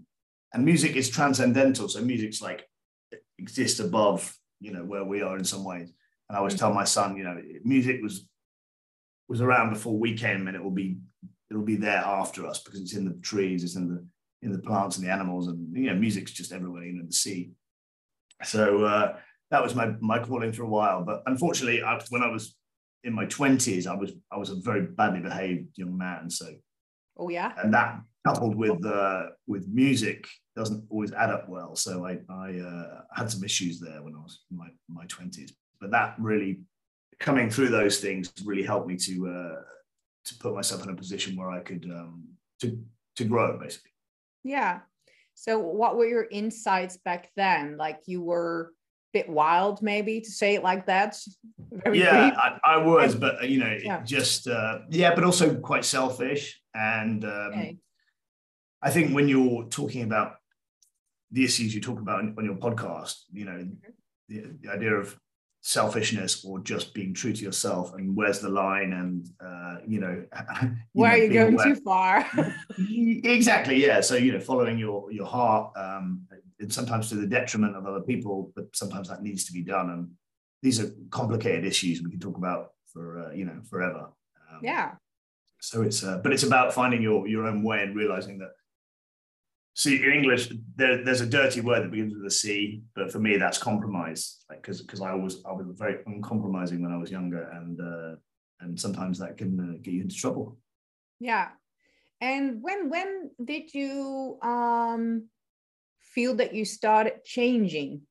and 0.56 0.66
music 0.66 0.96
is 0.96 1.10
transcendental. 1.10 1.88
So 1.90 2.02
music's 2.02 2.42
like 2.42 2.68
exists 3.38 3.80
above 3.80 4.36
you 4.60 4.72
know 4.72 4.84
where 4.84 5.04
we 5.04 5.22
are 5.22 5.38
in 5.38 5.44
some 5.44 5.64
ways. 5.64 5.92
And 6.28 6.36
I 6.36 6.40
always 6.40 6.54
mm-hmm. 6.54 6.60
tell 6.60 6.74
my 6.74 6.86
son, 6.86 7.18
you 7.18 7.24
know, 7.24 7.40
music 7.64 8.02
was 8.02 8.28
was 9.28 9.42
around 9.42 9.72
before 9.72 9.98
we 9.98 10.18
came, 10.18 10.48
and 10.48 10.56
it 10.56 10.64
will 10.64 10.72
be 10.72 10.98
it'll 11.52 11.64
be 11.64 11.76
there 11.76 12.04
after 12.04 12.48
us 12.48 12.64
because 12.64 12.80
it's 12.80 12.96
in 12.96 13.06
the 13.06 13.20
trees, 13.22 13.64
it's 13.64 13.76
in 13.76 13.90
the 13.90 14.06
in 14.42 14.52
the 14.52 14.60
plants 14.60 14.98
and 14.98 15.06
the 15.06 15.12
animals, 15.12 15.48
and 15.48 15.76
you 15.76 15.88
know, 15.88 15.96
music's 15.96 16.32
just 16.32 16.54
everywhere, 16.54 16.86
you 16.86 16.94
know, 16.94 17.06
the 17.06 17.14
sea. 17.14 17.52
So 18.44 18.86
uh, 18.86 19.18
that 19.52 19.62
was 19.62 19.76
my 19.76 19.94
my 20.00 20.20
calling 20.20 20.54
for 20.54 20.64
a 20.64 20.70
while. 20.70 21.04
But 21.04 21.24
unfortunately, 21.26 21.84
I, 21.84 22.00
when 22.10 22.24
I 22.24 22.30
was 22.30 22.56
in 23.04 23.14
my 23.14 23.26
twenties, 23.26 23.88
I 23.88 23.96
was 23.96 24.14
I 24.32 24.38
was 24.38 24.50
a 24.50 24.56
very 24.56 24.84
badly 24.84 25.20
behaved 25.20 25.78
young 25.78 25.98
man. 25.98 26.30
So, 26.30 26.48
oh 27.18 27.30
yeah, 27.30 27.52
and 27.62 27.74
that 27.74 28.00
coupled 28.26 28.56
with 28.56 28.84
uh, 28.86 29.28
with 29.48 29.68
music 29.68 30.28
doesn't 30.56 30.84
always 30.90 31.12
add 31.14 31.30
up 31.30 31.48
well. 31.50 31.76
So 31.76 32.06
I, 32.06 32.20
I 32.30 32.60
uh, 32.60 33.02
had 33.14 33.30
some 33.30 33.44
issues 33.44 33.80
there 33.80 34.02
when 34.02 34.16
I 34.16 34.20
was 34.20 34.44
in 34.52 34.58
my 34.58 34.70
my 34.90 35.06
twenties. 35.08 35.54
But 35.80 35.92
that 35.92 36.16
really 36.18 36.62
coming 37.20 37.50
through 37.50 37.70
those 37.70 38.00
things 38.00 38.34
really 38.44 38.64
helped 38.64 38.88
me 38.88 38.96
to 38.98 39.28
uh, 39.28 39.62
to 40.26 40.36
put 40.40 40.54
myself 40.56 40.84
in 40.84 40.90
a 40.90 40.96
position 40.96 41.36
where 41.36 41.52
I 41.52 41.60
could 41.60 41.86
um, 41.86 42.24
to 42.62 42.80
to 43.18 43.26
grow 43.26 43.60
basically. 43.60 43.92
Yeah. 44.44 44.80
So 45.36 45.60
what 45.60 45.98
were 45.98 46.08
your 46.08 46.28
insights 46.32 46.98
back 46.98 47.30
then? 47.36 47.76
Like 47.78 48.00
you 48.06 48.22
were 48.22 48.72
a 49.14 49.20
bit 49.20 49.30
wild, 49.30 49.82
maybe 49.82 50.22
to 50.22 50.32
say 50.32 50.56
it 50.56 50.64
like 50.64 50.86
that. 50.86 51.20
Very 51.84 52.00
yeah, 52.00 52.32
I, 52.38 52.76
I, 52.76 52.78
was, 52.78 53.16
but 53.16 53.50
you 53.50 53.60
know, 53.60 53.78
yeah. 53.84 54.02
just 54.04 54.48
uh, 54.48 54.80
yeah, 54.90 55.14
but 55.14 55.26
also 55.26 55.56
quite 55.56 55.84
selfish. 55.84 56.62
And 56.74 57.26
um, 57.26 57.52
okay. 57.52 57.78
I 58.86 58.92
think 58.92 59.16
when 59.16 59.28
you're 59.28 59.64
talking 59.66 60.04
about 60.04 60.36
the 61.32 61.44
issues 61.44 61.74
you 61.74 61.82
talk 61.82 62.00
about 62.00 62.20
on, 62.20 62.46
your 62.46 62.56
podcast, 62.56 63.24
you 63.34 63.44
know, 63.44 63.68
the, 64.30 64.44
the, 64.62 64.72
idea 64.72 64.94
of 64.94 65.18
selfishness 65.62 66.46
or 66.46 66.60
just 66.60 66.94
being 66.94 67.12
true 67.12 67.34
to 67.34 67.44
yourself, 67.44 67.96
and 67.96 68.16
where's 68.16 68.40
the 68.40 68.50
line, 68.50 68.94
and 68.94 69.28
uh, 69.44 69.78
you 69.88 70.00
know, 70.00 70.24
you 70.62 70.70
where 70.94 71.10
know, 71.10 71.16
are 71.16 71.18
you 71.18 71.34
going 71.34 71.54
aware. 71.56 71.66
too 71.66 71.82
far? 71.82 72.30
exactly, 72.78 73.84
yeah. 73.84 74.02
So 74.02 74.16
you 74.18 74.32
know, 74.32 74.40
following 74.40 74.78
your 74.78 75.12
your 75.12 75.26
heart. 75.26 75.72
Um, 75.76 76.28
and 76.60 76.72
sometimes 76.72 77.10
to 77.10 77.16
the 77.16 77.28
detriment 77.28 77.76
of 77.76 77.86
other 77.86 78.00
people, 78.00 78.54
but 78.56 78.74
sometimes 78.74 79.10
that 79.10 79.22
needs 79.22 79.44
to 79.46 79.52
be 79.52 79.62
done. 79.62 79.90
And 79.90 80.12
these 80.62 80.80
are 80.80 80.90
complicated 81.10 81.66
issues 81.66 82.02
we 82.02 82.12
can 82.12 82.20
talk 82.20 82.38
about 82.38 82.70
for 82.94 83.26
uh, 83.26 83.34
you 83.34 83.46
know 83.46 83.60
forever. 83.68 84.12
Um, 84.52 84.60
yeah. 84.62 84.92
So 85.60 85.82
it's 85.82 86.04
uh, 86.04 86.20
but 86.24 86.32
it's 86.32 86.44
about 86.44 86.72
finding 86.72 87.02
your 87.02 87.28
your 87.28 87.48
own 87.48 87.64
way 87.64 87.82
and 87.82 87.96
realizing 87.96 88.38
that. 88.38 88.52
See, 89.78 90.02
in 90.02 90.10
English, 90.10 90.50
there, 90.78 91.04
there's 91.04 91.20
a 91.20 91.26
dirty 91.26 91.60
word 91.60 91.84
that 91.84 91.92
begins 91.92 92.16
with 92.16 92.26
a 92.26 92.32
C, 92.32 92.82
but 92.96 93.12
for 93.12 93.20
me, 93.20 93.36
that's 93.36 93.58
compromise. 93.58 94.38
Like, 94.50 94.62
because 94.62 94.82
because 94.82 95.02
I 95.02 95.14
was 95.14 95.44
I 95.46 95.52
was 95.52 95.66
very 95.78 95.98
uncompromising 96.06 96.82
when 96.82 96.94
I 96.94 96.98
was 96.98 97.12
younger, 97.12 97.50
and 97.50 97.82
uh, 97.82 98.16
and 98.62 98.80
sometimes 98.80 99.20
that 99.20 99.38
can 99.38 99.60
uh, 99.60 99.78
get 99.84 99.94
you 99.94 100.02
into 100.02 100.16
trouble. 100.16 100.58
Yeah, 101.20 101.50
and 102.22 102.62
when 102.62 102.90
when 102.90 103.32
did 103.44 103.74
you 103.74 104.40
um 104.42 105.28
feel 106.00 106.36
that 106.36 106.56
you 106.56 106.64
started 106.64 107.26
changing? 107.26 108.04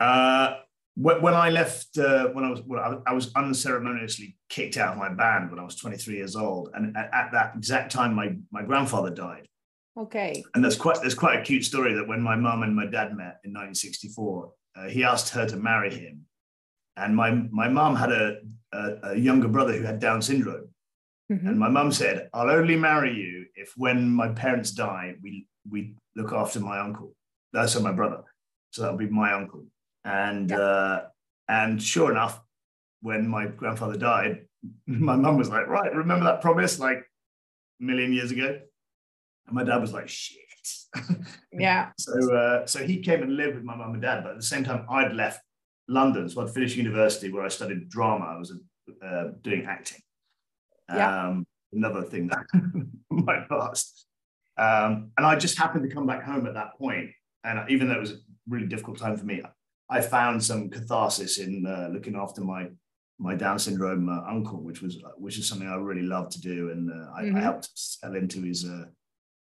Uh, 0.00 0.60
when 1.00 1.34
I 1.34 1.48
left, 1.48 1.96
uh, 1.98 2.28
when 2.28 2.44
I 2.44 2.50
was, 2.50 2.60
well, 2.62 3.02
I 3.06 3.12
was 3.14 3.32
unceremoniously 3.34 4.36
kicked 4.48 4.76
out 4.76 4.92
of 4.92 4.98
my 4.98 5.08
band 5.08 5.50
when 5.50 5.58
I 5.58 5.64
was 5.64 5.76
23 5.76 6.16
years 6.16 6.36
old, 6.36 6.70
and 6.74 6.96
at, 6.96 7.08
at 7.14 7.32
that 7.32 7.54
exact 7.56 7.90
time, 7.92 8.14
my 8.14 8.36
my 8.50 8.62
grandfather 8.62 9.10
died. 9.10 9.48
Okay. 9.96 10.44
And 10.54 10.62
there's 10.62 10.76
quite 10.76 11.00
there's 11.00 11.14
quite 11.14 11.38
a 11.38 11.42
cute 11.42 11.64
story 11.64 11.94
that 11.94 12.06
when 12.06 12.20
my 12.20 12.36
mum 12.36 12.62
and 12.62 12.76
my 12.76 12.84
dad 12.84 13.16
met 13.16 13.40
in 13.44 13.52
1964, 13.52 14.52
uh, 14.76 14.88
he 14.88 15.02
asked 15.02 15.30
her 15.30 15.46
to 15.46 15.56
marry 15.56 15.94
him, 15.94 16.26
and 16.96 17.16
my 17.16 17.30
my 17.50 17.68
mum 17.68 17.96
had 17.96 18.12
a, 18.12 18.38
a, 18.72 18.96
a 19.04 19.16
younger 19.16 19.48
brother 19.48 19.72
who 19.72 19.84
had 19.84 20.00
Down 20.00 20.20
syndrome, 20.20 20.68
mm-hmm. 21.32 21.48
and 21.48 21.58
my 21.58 21.68
mum 21.68 21.92
said, 21.92 22.28
"I'll 22.34 22.50
only 22.50 22.76
marry 22.76 23.14
you 23.14 23.46
if 23.54 23.72
when 23.76 24.10
my 24.10 24.28
parents 24.28 24.72
die, 24.72 25.14
we 25.22 25.46
we 25.70 25.94
look 26.14 26.32
after 26.32 26.60
my 26.60 26.78
uncle. 26.78 27.14
That's 27.52 27.74
uh, 27.74 27.80
my 27.80 27.92
brother. 27.92 28.22
So 28.72 28.82
that'll 28.82 28.98
be 28.98 29.08
my 29.08 29.32
uncle. 29.32 29.64
And 30.04 30.50
yeah. 30.50 30.58
uh, 30.58 31.06
and 31.48 31.82
sure 31.82 32.10
enough, 32.10 32.40
when 33.02 33.26
my 33.26 33.46
grandfather 33.46 33.96
died, 33.96 34.46
my 34.86 35.16
mum 35.16 35.36
was 35.36 35.48
like, 35.48 35.66
right, 35.66 35.94
remember 35.94 36.24
that 36.24 36.40
promise 36.40 36.78
like 36.78 36.98
a 36.98 37.84
million 37.84 38.12
years 38.12 38.30
ago? 38.30 38.60
And 39.46 39.54
my 39.54 39.64
dad 39.64 39.78
was 39.78 39.92
like, 39.92 40.08
shit. 40.08 40.38
Yeah. 41.52 41.90
so 41.98 42.34
uh, 42.34 42.66
so 42.66 42.84
he 42.84 42.98
came 42.98 43.22
and 43.22 43.36
lived 43.36 43.54
with 43.56 43.64
my 43.64 43.76
mum 43.76 43.92
and 43.92 44.02
dad, 44.02 44.22
but 44.22 44.32
at 44.32 44.36
the 44.36 44.42
same 44.42 44.64
time, 44.64 44.86
I'd 44.88 45.12
left 45.12 45.40
London. 45.88 46.28
So 46.28 46.42
I'd 46.42 46.50
finished 46.50 46.76
university 46.76 47.30
where 47.32 47.44
I 47.44 47.48
studied 47.48 47.88
drama. 47.88 48.24
I 48.24 48.38
was 48.38 48.52
uh, 49.04 49.24
doing 49.42 49.66
acting. 49.66 50.00
Yeah. 50.88 51.26
Um, 51.26 51.46
another 51.72 52.02
thing 52.02 52.28
that 52.28 52.44
my 53.10 53.44
past. 53.48 54.06
Um, 54.56 55.10
and 55.16 55.26
I 55.26 55.36
just 55.36 55.58
happened 55.58 55.88
to 55.88 55.94
come 55.94 56.06
back 56.06 56.22
home 56.22 56.46
at 56.46 56.54
that 56.54 56.76
point, 56.78 57.10
and 57.44 57.68
even 57.70 57.88
though 57.88 57.94
it 57.94 58.00
was 58.00 58.12
a 58.12 58.16
really 58.48 58.66
difficult 58.66 58.98
time 58.98 59.16
for 59.16 59.24
me, 59.24 59.42
I 59.90 60.00
found 60.00 60.42
some 60.42 60.70
catharsis 60.70 61.38
in 61.38 61.66
uh, 61.66 61.88
looking 61.92 62.16
after 62.16 62.40
my 62.40 62.68
my 63.18 63.34
Down 63.34 63.58
syndrome 63.58 64.08
uh, 64.08 64.22
uncle, 64.26 64.62
which 64.62 64.80
was 64.80 65.02
which 65.18 65.38
is 65.38 65.46
something 65.48 65.68
I 65.68 65.74
really 65.74 66.02
love 66.02 66.30
to 66.30 66.40
do, 66.40 66.70
and 66.70 66.90
uh, 66.90 67.10
I, 67.14 67.24
mm-hmm. 67.24 67.36
I, 67.36 67.40
helped 67.40 67.68
sell 67.74 68.14
into 68.14 68.40
his 68.42 68.64
uh, 68.64 68.86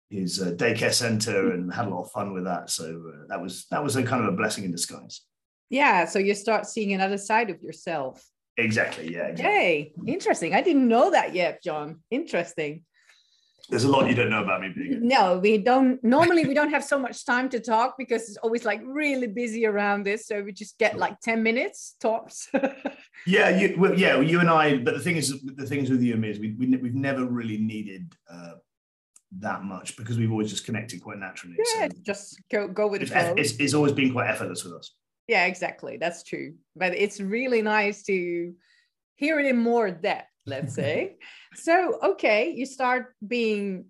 his 0.09 0.41
uh, 0.41 0.51
daycare 0.51 0.93
center 0.93 1.51
and 1.51 1.73
had 1.73 1.87
a 1.87 1.89
lot 1.89 2.03
of 2.03 2.11
fun 2.11 2.33
with 2.33 2.45
that. 2.45 2.69
So 2.69 2.85
uh, 2.85 3.25
that 3.27 3.41
was 3.41 3.65
that 3.71 3.83
was 3.83 3.95
a 3.95 4.03
kind 4.03 4.23
of 4.23 4.33
a 4.33 4.37
blessing 4.37 4.63
in 4.63 4.71
disguise. 4.71 5.21
Yeah, 5.69 6.05
so 6.05 6.19
you 6.19 6.33
start 6.33 6.65
seeing 6.65 6.93
another 6.93 7.17
side 7.17 7.49
of 7.49 7.61
yourself. 7.61 8.25
Exactly. 8.57 9.13
Yeah. 9.13 9.27
Exactly. 9.27 9.43
Hey, 9.43 9.93
interesting. 10.07 10.55
I 10.55 10.61
didn't 10.61 10.87
know 10.87 11.11
that 11.11 11.35
yet, 11.35 11.61
Jon. 11.61 11.99
Interesting. 12.09 12.83
There's 13.69 13.83
a 13.83 13.89
lot 13.89 14.07
you 14.07 14.15
don't 14.15 14.29
know 14.29 14.43
about 14.43 14.61
me. 14.61 14.73
No, 15.01 15.39
we 15.39 15.57
don't. 15.57 16.01
Normally, 16.01 16.45
we 16.45 16.53
don't 16.53 16.69
have 16.69 16.85
so 16.85 16.97
much 16.97 17.25
time 17.25 17.49
to 17.49 17.59
talk 17.59 17.95
because 17.97 18.29
it's 18.29 18.37
always 18.37 18.63
like 18.63 18.81
really 18.85 19.27
busy 19.27 19.65
around 19.65 20.05
this. 20.05 20.25
So 20.25 20.41
we 20.41 20.53
just 20.53 20.77
get 20.77 20.97
like 20.97 21.19
ten 21.19 21.43
minutes 21.43 21.95
tops. 21.99 22.47
yeah, 23.25 23.49
you, 23.49 23.75
well, 23.77 23.93
yeah, 23.97 24.15
well, 24.15 24.23
you 24.23 24.39
and 24.39 24.49
I. 24.49 24.77
But 24.77 24.93
the 24.93 25.01
thing 25.01 25.17
is, 25.17 25.41
the 25.43 25.65
things 25.65 25.89
with 25.89 26.01
you 26.01 26.13
and 26.13 26.21
me 26.21 26.29
is 26.29 26.39
we, 26.39 26.53
we 26.53 26.71
have 26.71 26.95
never 26.95 27.25
really 27.25 27.57
needed 27.57 28.13
uh, 28.31 28.53
that 29.39 29.63
much 29.63 29.97
because 29.97 30.17
we've 30.17 30.31
always 30.31 30.49
just 30.49 30.65
connected 30.65 31.01
quite 31.01 31.17
naturally. 31.17 31.57
Yeah, 31.75 31.89
so 31.89 31.97
just 32.03 32.41
go 32.49 32.69
go 32.69 32.87
with 32.87 33.01
it. 33.01 33.11
It's, 33.11 33.57
it's 33.57 33.73
always 33.73 33.91
been 33.91 34.13
quite 34.13 34.29
effortless 34.29 34.63
with 34.63 34.73
us. 34.73 34.93
Yeah, 35.27 35.45
exactly. 35.45 35.97
That's 35.97 36.23
true. 36.23 36.53
But 36.75 36.95
it's 36.95 37.19
really 37.19 37.61
nice 37.61 38.03
to 38.03 38.53
hear 39.15 39.39
it 39.39 39.45
in 39.45 39.57
more 39.57 39.91
depth 39.91 40.29
let's 40.47 40.73
say. 40.73 41.17
so, 41.53 41.99
okay, 42.03 42.51
you 42.55 42.65
start 42.65 43.13
being 43.25 43.85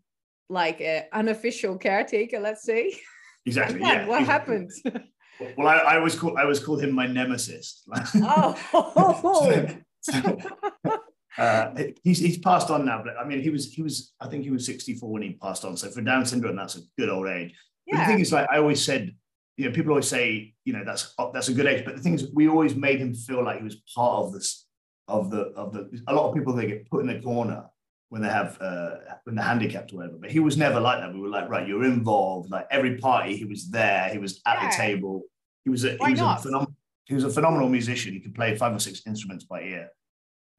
like 0.50 0.82
an 0.82 1.04
unofficial 1.14 1.78
caretaker, 1.78 2.40
let's 2.40 2.64
say. 2.64 3.00
Exactly. 3.46 3.80
yeah. 3.82 4.06
What 4.08 4.22
exactly. 4.22 4.56
happened? 4.86 5.08
Well, 5.58 5.68
I, 5.68 5.96
I 5.96 5.98
was 6.00 6.18
called 6.18 6.38
I 6.38 6.46
was 6.46 6.60
called 6.60 6.82
him 6.84 6.94
my 6.94 7.06
nemesis. 7.06 7.84
oh. 8.16 9.68
so, 10.02 10.38
uh, 11.38 11.74
he's 12.04 12.20
he's 12.20 12.40
passed 12.40 12.72
on 12.72 12.86
now, 12.86 13.04
but 13.04 13.16
I 13.18 13.26
mean, 13.26 13.42
he 13.42 13.50
was 13.50 13.72
he 13.72 13.84
was 13.84 14.14
I 14.20 14.28
think 14.28 14.44
he 14.44 14.50
was 14.50 14.66
64 14.66 15.10
when 15.10 15.22
he 15.22 15.34
passed 15.34 15.64
on. 15.64 15.78
So 15.78 15.90
for 15.90 16.02
Down 16.02 16.26
syndrome, 16.26 16.56
that's 16.56 16.78
a 16.78 16.82
good 16.98 17.10
old 17.10 17.28
age. 17.28 17.54
Yeah. 17.86 17.98
But 17.98 18.00
the 18.00 18.06
thing 18.08 18.20
is, 18.22 18.32
like 18.32 18.48
I 18.52 18.58
always 18.58 18.84
said, 18.84 19.16
you 19.58 19.66
know, 19.66 19.76
people 19.76 19.92
always 19.92 20.08
say, 20.08 20.56
you 20.66 20.74
know, 20.74 20.84
that's 20.84 21.14
that's 21.34 21.50
a 21.50 21.54
good 21.54 21.68
age. 21.68 21.86
But 21.86 21.96
the 21.96 22.02
thing 22.02 22.16
is, 22.16 22.32
we 22.34 22.48
always 22.48 22.76
made 22.76 23.00
him 23.00 23.14
feel 23.14 23.44
like 23.44 23.58
he 23.58 23.64
was 23.64 23.82
part 23.96 24.26
of 24.26 24.34
this 24.34 24.67
of 25.08 25.32
the 25.32 25.54
of 25.56 25.74
the 25.74 26.02
a 26.08 26.14
lot 26.14 26.30
of 26.30 26.36
people 26.36 26.54
they 26.54 26.68
get 26.68 26.90
put 26.90 27.04
in 27.04 27.10
a 27.10 27.22
corner 27.22 27.66
when 28.10 28.22
they 28.22 28.30
have 28.30 28.58
uh, 28.62 28.96
when 29.24 29.36
they're 29.36 29.46
handicapped 29.46 29.92
or 29.94 29.98
whatever. 29.98 30.18
But 30.18 30.32
he 30.32 30.40
was 30.40 30.58
never 30.58 30.80
like 30.80 31.00
that. 31.00 31.14
We 31.14 31.20
were 31.20 31.30
like, 31.30 31.50
right, 31.50 31.68
you're 31.68 31.84
involved. 31.84 32.50
Like 32.50 32.68
every 32.72 32.98
party, 32.98 33.36
he 33.36 33.46
was 33.46 33.70
there. 33.70 34.10
He 34.10 34.18
was 34.18 34.42
at 34.46 34.62
yeah. 34.62 34.70
the 34.70 34.76
table. 34.76 35.24
He 35.64 35.70
was 35.70 35.86
a 35.86 35.98
Why 35.98 36.08
he 36.08 36.14
was 36.14 36.22
not? 36.22 36.40
a 36.40 36.42
phenomenal 36.42 36.74
he 37.06 37.14
was 37.14 37.24
a 37.24 37.30
phenomenal 37.30 37.70
musician. 37.70 38.14
He 38.14 38.20
could 38.20 38.36
play 38.36 38.56
five 38.56 38.76
or 38.76 38.80
six 38.80 39.02
instruments 39.06 39.46
by 39.46 39.62
ear. 39.62 39.90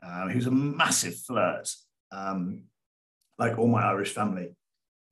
Uh, 0.02 0.28
he 0.28 0.36
was 0.36 0.46
a 0.46 0.50
massive 0.50 1.16
flirt, 1.16 1.68
um, 2.12 2.62
like 3.38 3.58
all 3.58 3.66
my 3.66 3.82
Irish 3.82 4.12
family. 4.12 4.54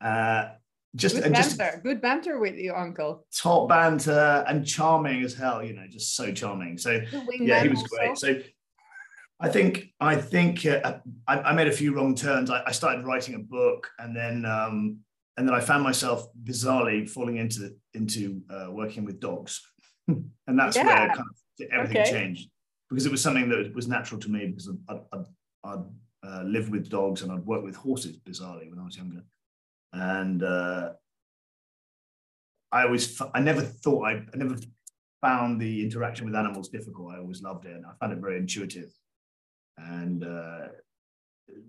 Uh, 0.01 0.51
just 0.95 1.17
good 1.17 1.25
banter, 1.25 1.43
just, 1.43 1.83
good 1.83 2.01
banter 2.01 2.39
with 2.39 2.55
your 2.55 2.77
uncle. 2.77 3.27
Top 3.35 3.69
banter 3.69 4.45
and 4.49 4.67
charming 4.67 5.23
as 5.23 5.35
hell. 5.35 5.63
You 5.63 5.75
know, 5.75 5.87
just 5.91 6.17
so 6.17 6.33
charming. 6.33 6.79
So 6.79 7.03
yeah, 7.39 7.63
he 7.63 7.69
was 7.69 7.83
also. 7.83 7.97
great. 7.97 8.19
So 8.19 8.41
I 9.39 9.49
think 9.49 9.93
I 10.01 10.17
think 10.17 10.65
uh, 10.65 10.99
I, 11.29 11.41
I, 11.41 11.53
made 11.53 11.69
a 11.69 11.73
few 11.73 11.95
wrong 11.95 12.15
turns. 12.15 12.51
I, 12.51 12.63
I 12.67 12.73
started 12.73 13.05
writing 13.05 13.35
a 13.35 13.39
book, 13.39 13.91
and 13.99 14.17
then 14.17 14.47
um, 14.47 15.01
and 15.37 15.47
then 15.47 15.55
I 15.55 15.61
found 15.61 15.83
myself 15.83 16.29
bizarrely 16.43 17.09
falling 17.09 17.37
into 17.37 17.75
into 17.93 18.41
uh, 18.49 18.69
working 18.71 19.05
with 19.05 19.21
dogs, 19.21 19.61
and 20.09 20.59
that's 20.59 20.77
yeah. 20.77 20.87
where 20.87 21.09
kind 21.09 21.21
of 21.21 21.67
everything 21.71 22.03
okay. 22.03 22.11
changed 22.11 22.49
because 22.89 23.05
it 23.05 23.13
was 23.13 23.21
something 23.21 23.49
that 23.51 23.75
was 23.75 23.89
natural 23.89 24.21
to 24.21 24.31
me 24.31 24.47
because 24.47 24.71
I'd, 24.89 25.01
I'd, 25.13 25.25
I'd 25.65 25.85
uh, 26.27 26.43
lived 26.45 26.71
with 26.71 26.89
dogs 26.89 27.23
and 27.23 27.31
I'd 27.31 27.45
worked 27.45 27.65
with 27.65 27.77
horses 27.77 28.17
bizarrely 28.17 28.71
when 28.71 28.79
I 28.79 28.85
was 28.85 28.97
younger, 28.97 29.23
and 29.93 30.43
uh, 30.43 30.93
I 32.73 32.85
always 32.85 33.21
I 33.35 33.41
never 33.41 33.61
thought 33.61 34.07
I, 34.07 34.13
I 34.13 34.37
never 34.37 34.57
found 35.21 35.61
the 35.61 35.85
interaction 35.85 36.25
with 36.25 36.35
animals 36.35 36.71
difficult. 36.71 37.13
I 37.13 37.19
always 37.19 37.43
loved 37.43 37.67
it, 37.67 37.73
and 37.73 37.85
I 37.85 37.91
found 38.01 38.15
it 38.15 38.21
very 38.21 38.39
intuitive. 38.39 38.91
And 39.79 40.25
uh, 40.25 40.69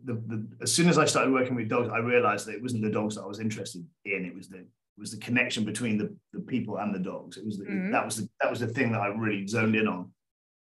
the, 0.06 0.14
the, 0.14 0.48
as 0.62 0.74
soon 0.74 0.90
as 0.90 0.98
I 0.98 1.06
started 1.06 1.34
working 1.34 1.56
with 1.56 1.70
dogs, 1.70 1.90
I 1.94 2.00
realized 2.00 2.48
that 2.48 2.56
it 2.56 2.62
wasn't 2.62 2.84
the 2.84 2.90
dogs 2.90 3.16
that 3.16 3.24
I 3.24 3.28
was 3.28 3.40
interested 3.40 3.86
in. 4.06 4.26
It 4.26 4.36
was 4.36 4.48
the 4.50 4.60
it 4.60 5.02
was 5.02 5.12
the 5.12 5.18
connection 5.18 5.64
between 5.64 5.98
the, 5.98 6.16
the 6.34 6.40
people 6.40 6.78
and 6.78 6.94
the 6.94 7.00
dogs. 7.00 7.38
It 7.38 7.46
was 7.46 7.60
the, 7.60 7.66
mm-hmm. 7.66 7.92
that 7.92 8.04
was 8.04 8.18
the, 8.18 8.30
that 8.42 8.50
was 8.50 8.60
the 8.60 8.68
thing 8.68 8.92
that 8.94 9.02
I 9.02 9.08
really 9.08 9.46
zoned 9.46 9.76
in 9.76 9.88
on, 9.88 10.12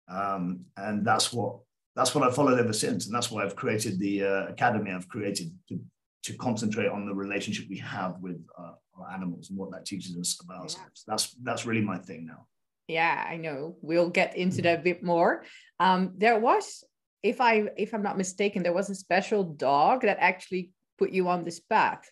um, 0.09 0.65
and 0.77 1.07
that's 1.07 1.33
what 1.33 1.61
that's 1.95 2.15
what 2.15 2.29
I 2.29 2.33
followed 2.33 2.59
ever 2.59 2.73
since, 2.73 3.07
and 3.07 3.15
that's 3.15 3.31
why 3.31 3.45
I've 3.45 3.55
created 3.55 3.99
the 3.99 4.25
uh, 4.25 4.47
academy 4.49 4.91
I've 4.91 5.09
created 5.09 5.53
to 5.69 5.79
to 6.25 6.37
concentrate 6.37 6.89
on 6.89 7.07
the 7.07 7.15
relationship 7.15 7.67
we 7.71 7.79
have 7.79 8.17
with 8.21 8.45
uh, 8.59 8.73
our 8.99 9.11
animals 9.13 9.51
and 9.51 9.59
what 9.59 9.71
that 9.71 9.87
teaches 9.87 10.17
us 10.17 10.41
about 10.43 10.57
yeah. 10.57 10.63
ourselves. 10.63 11.05
That's 11.07 11.35
that's 11.43 11.67
really 11.67 11.83
my 11.83 11.99
thing 11.99 12.27
now. 12.27 12.47
Yeah, 12.89 13.23
I 13.29 13.37
know. 13.37 13.77
We'll 13.83 14.09
get 14.09 14.37
into 14.37 14.63
that 14.63 14.81
a 14.81 14.83
bit 14.83 15.03
more. 15.03 15.45
Um, 15.79 16.15
there 16.17 16.41
was, 16.41 16.85
if 17.23 17.41
I 17.41 17.69
if 17.77 17.95
I'm 17.95 18.03
not 18.03 18.17
mistaken, 18.17 18.63
there 18.63 18.73
was 18.73 18.91
a 18.91 18.95
special 18.95 19.45
dog 19.45 20.03
that 20.03 20.19
actually 20.21 20.73
put 20.99 21.11
you 21.11 21.29
on 21.29 21.45
this 21.45 21.61
path. 21.61 22.09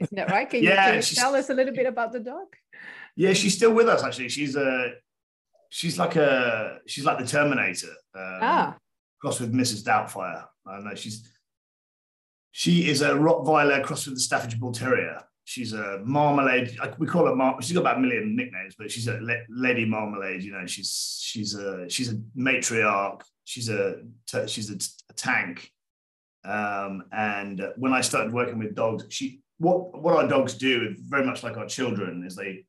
Isn't 0.00 0.16
that 0.16 0.30
right? 0.30 0.48
Can 0.48 0.62
yeah, 0.62 0.86
you, 0.86 0.92
can 0.92 0.94
you 0.96 1.16
tell 1.16 1.34
us 1.34 1.50
a 1.50 1.54
little 1.54 1.74
bit 1.74 1.86
about 1.86 2.12
the 2.12 2.20
dog? 2.20 2.46
Yeah, 3.16 3.32
she's 3.32 3.54
still 3.54 3.72
with 3.72 3.88
us 3.88 4.02
actually. 4.02 4.28
She's 4.28 4.56
a 4.56 4.92
she's 5.68 5.98
like 5.98 6.16
a 6.16 6.78
she's 6.86 7.04
like 7.04 7.18
the 7.18 7.26
Terminator. 7.26 7.88
Um, 8.14 8.38
ah. 8.42 8.76
Crossed 9.20 9.40
with 9.40 9.52
Mrs. 9.52 9.82
Doubtfire. 9.82 10.44
I 10.66 10.80
know. 10.80 10.94
She's 10.94 11.28
she 12.52 12.88
is 12.88 13.02
a 13.02 13.10
Rottweiler 13.10 13.82
crossed 13.82 14.06
with 14.06 14.16
the 14.16 14.20
Staffordshire 14.20 14.60
Bull 14.60 14.72
Terrier. 14.72 15.22
She's 15.44 15.72
a 15.72 16.00
marmalade. 16.04 16.76
We 16.98 17.06
call 17.06 17.26
her 17.26 17.34
Mar. 17.34 17.60
She's 17.60 17.72
got 17.72 17.80
about 17.80 17.96
a 17.96 18.00
million 18.00 18.36
nicknames, 18.36 18.76
but 18.78 18.90
she's 18.90 19.08
a 19.08 19.18
Lady 19.48 19.84
Marmalade. 19.84 20.42
You 20.42 20.52
know, 20.52 20.66
she's 20.66 21.18
she's 21.20 21.54
a 21.54 21.88
she's 21.88 22.12
a 22.12 22.16
matriarch. 22.38 23.22
She's 23.44 23.68
a 23.68 24.02
she's 24.46 24.70
a, 24.70 24.78
tank. 25.14 25.70
Um, 26.44 27.04
and 27.12 27.68
when 27.76 27.92
I 27.92 28.00
started 28.00 28.32
working 28.32 28.58
with 28.58 28.74
dogs, 28.74 29.04
she 29.10 29.40
what 29.58 30.00
what 30.02 30.16
our 30.16 30.28
dogs 30.28 30.54
do, 30.54 30.94
very 30.98 31.24
much 31.24 31.42
like 31.42 31.56
our 31.56 31.66
children, 31.66 32.24
is 32.26 32.34
they 32.34 32.64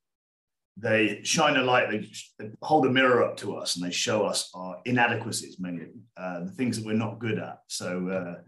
they 0.77 1.21
shine 1.23 1.55
a 1.57 1.63
light, 1.63 1.89
they, 1.89 2.09
they 2.39 2.51
hold 2.61 2.85
a 2.85 2.89
mirror 2.89 3.23
up 3.23 3.37
to 3.37 3.55
us, 3.55 3.75
and 3.75 3.85
they 3.85 3.91
show 3.91 4.25
us 4.25 4.49
our 4.55 4.77
inadequacies, 4.85 5.59
mainly 5.59 5.87
uh, 6.17 6.43
the 6.43 6.51
things 6.51 6.77
that 6.77 6.85
we're 6.85 6.93
not 6.93 7.19
good 7.19 7.39
at. 7.39 7.59
So. 7.67 8.07
Uh, 8.09 8.41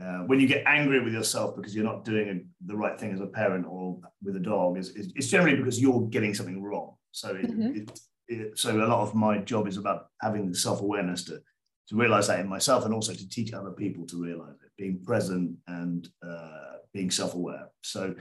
uh, 0.00 0.20
when 0.20 0.40
you 0.40 0.46
get 0.46 0.64
angry 0.66 0.98
with 0.98 1.12
yourself 1.12 1.54
because 1.54 1.74
you're 1.74 1.84
not 1.84 2.06
doing 2.06 2.28
a, 2.30 2.66
the 2.66 2.74
right 2.74 2.98
thing 2.98 3.12
as 3.12 3.20
a 3.20 3.26
parent 3.26 3.66
or 3.68 3.98
with 4.22 4.34
a 4.34 4.40
dog, 4.40 4.78
is 4.78 4.96
it's 4.96 5.28
generally 5.28 5.56
because 5.56 5.78
you're 5.78 6.08
getting 6.08 6.32
something 6.32 6.62
wrong. 6.62 6.94
So, 7.12 7.34
it, 7.34 7.50
mm-hmm. 7.50 7.76
it, 7.76 8.00
it, 8.26 8.58
so 8.58 8.74
a 8.74 8.86
lot 8.86 9.00
of 9.00 9.14
my 9.14 9.38
job 9.38 9.68
is 9.68 9.76
about 9.76 10.06
having 10.22 10.48
the 10.48 10.56
self 10.56 10.80
awareness 10.80 11.24
to 11.24 11.42
to 11.90 11.96
realize 11.96 12.28
that 12.28 12.40
in 12.40 12.48
myself, 12.48 12.84
and 12.84 12.94
also 12.94 13.12
to 13.12 13.28
teach 13.28 13.52
other 13.52 13.72
people 13.72 14.06
to 14.06 14.22
realize 14.22 14.54
it, 14.64 14.70
being 14.78 15.02
present 15.04 15.56
and 15.66 16.08
uh, 16.26 16.78
being 16.94 17.10
self 17.10 17.34
aware. 17.34 17.68
So, 17.82 18.14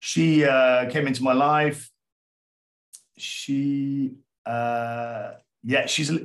she 0.00 0.44
uh, 0.44 0.88
came 0.90 1.06
into 1.06 1.22
my 1.22 1.32
life. 1.32 1.90
She, 3.16 4.12
uh, 4.46 5.32
yeah, 5.64 5.86
she's 5.86 6.10
a, 6.10 6.20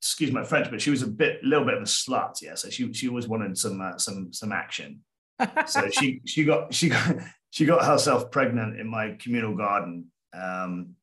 excuse 0.00 0.30
my 0.30 0.44
French, 0.44 0.70
but 0.70 0.80
she 0.80 0.90
was 0.90 1.02
a 1.02 1.06
bit, 1.06 1.40
a 1.42 1.46
little 1.46 1.64
bit 1.64 1.74
of 1.74 1.82
a 1.82 1.86
slut. 1.86 2.40
Yeah, 2.42 2.54
so 2.54 2.70
she 2.70 2.92
she 2.92 3.08
always 3.08 3.26
wanted 3.26 3.56
some 3.58 3.80
uh, 3.80 3.98
some 3.98 4.32
some 4.32 4.52
action. 4.52 5.00
so 5.66 5.88
she 5.90 6.20
she 6.26 6.44
got 6.44 6.72
she 6.72 6.90
got 6.90 7.16
she 7.50 7.64
got 7.64 7.84
herself 7.84 8.30
pregnant 8.30 8.78
in 8.78 8.86
my 8.86 9.16
communal 9.18 9.56
garden. 9.56 10.06
Um, 10.34 10.94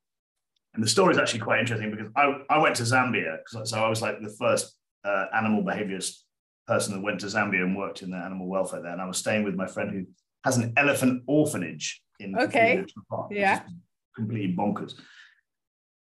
and 0.73 0.83
the 0.83 0.89
story 0.89 1.13
is 1.13 1.17
actually 1.17 1.39
quite 1.39 1.61
interesting 1.61 1.89
because 1.89 2.09
I, 2.15 2.41
I 2.49 2.57
went 2.57 2.75
to 2.75 2.83
Zambia, 2.83 3.37
so 3.47 3.79
I 3.79 3.87
was 3.87 4.01
like 4.01 4.21
the 4.21 4.35
first 4.37 4.74
uh, 5.05 5.25
animal 5.33 5.63
behaviorist 5.63 6.21
person 6.67 6.93
that 6.93 7.01
went 7.01 7.19
to 7.19 7.27
Zambia 7.27 7.63
and 7.63 7.77
worked 7.77 8.01
in 8.01 8.11
the 8.11 8.17
animal 8.17 8.47
welfare 8.47 8.81
there. 8.81 8.91
And 8.91 9.01
I 9.01 9.05
was 9.05 9.17
staying 9.17 9.43
with 9.43 9.55
my 9.55 9.67
friend 9.67 9.91
who 9.91 10.05
has 10.43 10.57
an 10.57 10.73
elephant 10.77 11.23
orphanage 11.27 12.01
in 12.19 12.37
okay. 12.37 12.83
Park, 13.09 13.27
yeah, 13.31 13.63
completely 14.15 14.55
bonkers. 14.55 14.93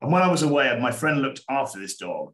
And 0.01 0.11
when 0.11 0.21
I 0.21 0.29
was 0.29 0.43
away, 0.43 0.77
my 0.81 0.91
friend 0.91 1.21
looked 1.21 1.41
after 1.49 1.79
this 1.79 1.97
dog, 1.97 2.33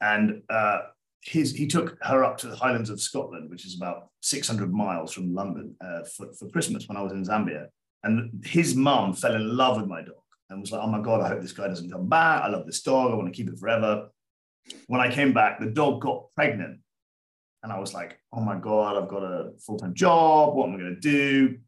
and 0.00 0.42
uh, 0.48 0.78
his, 1.22 1.52
he 1.54 1.66
took 1.66 1.98
her 2.02 2.24
up 2.24 2.38
to 2.38 2.48
the 2.48 2.56
Highlands 2.56 2.88
of 2.88 3.00
Scotland, 3.00 3.50
which 3.50 3.66
is 3.66 3.76
about 3.76 4.08
600 4.22 4.72
miles 4.72 5.12
from 5.12 5.34
London, 5.34 5.74
uh, 5.84 6.04
for, 6.04 6.32
for 6.32 6.48
Christmas 6.48 6.88
when 6.88 6.96
I 6.96 7.02
was 7.02 7.12
in 7.12 7.24
Zambia. 7.24 7.66
And 8.02 8.42
his 8.44 8.74
mum 8.74 9.12
fell 9.12 9.34
in 9.34 9.56
love 9.56 9.76
with 9.76 9.86
my 9.86 10.00
dog 10.00 10.14
and 10.48 10.60
was 10.60 10.72
like, 10.72 10.82
oh 10.82 10.86
my 10.86 11.00
God, 11.00 11.20
I 11.20 11.28
hope 11.28 11.42
this 11.42 11.52
guy 11.52 11.68
doesn't 11.68 11.90
come 11.90 12.08
back. 12.08 12.42
I 12.42 12.48
love 12.48 12.64
this 12.64 12.82
dog. 12.82 13.10
I 13.10 13.14
want 13.14 13.28
to 13.28 13.36
keep 13.36 13.52
it 13.52 13.58
forever. 13.58 14.08
When 14.86 15.00
I 15.00 15.10
came 15.10 15.32
back, 15.32 15.60
the 15.60 15.66
dog 15.66 16.00
got 16.00 16.32
pregnant. 16.34 16.80
And 17.62 17.72
I 17.72 17.78
was 17.78 17.92
like, 17.92 18.18
oh 18.32 18.40
my 18.40 18.56
God, 18.56 18.96
I've 18.96 19.08
got 19.08 19.22
a 19.22 19.52
full 19.58 19.78
time 19.78 19.94
job. 19.94 20.54
What 20.54 20.68
am 20.68 20.74
I 20.74 20.78
going 20.78 20.94
to 20.94 21.00
do? 21.00 21.58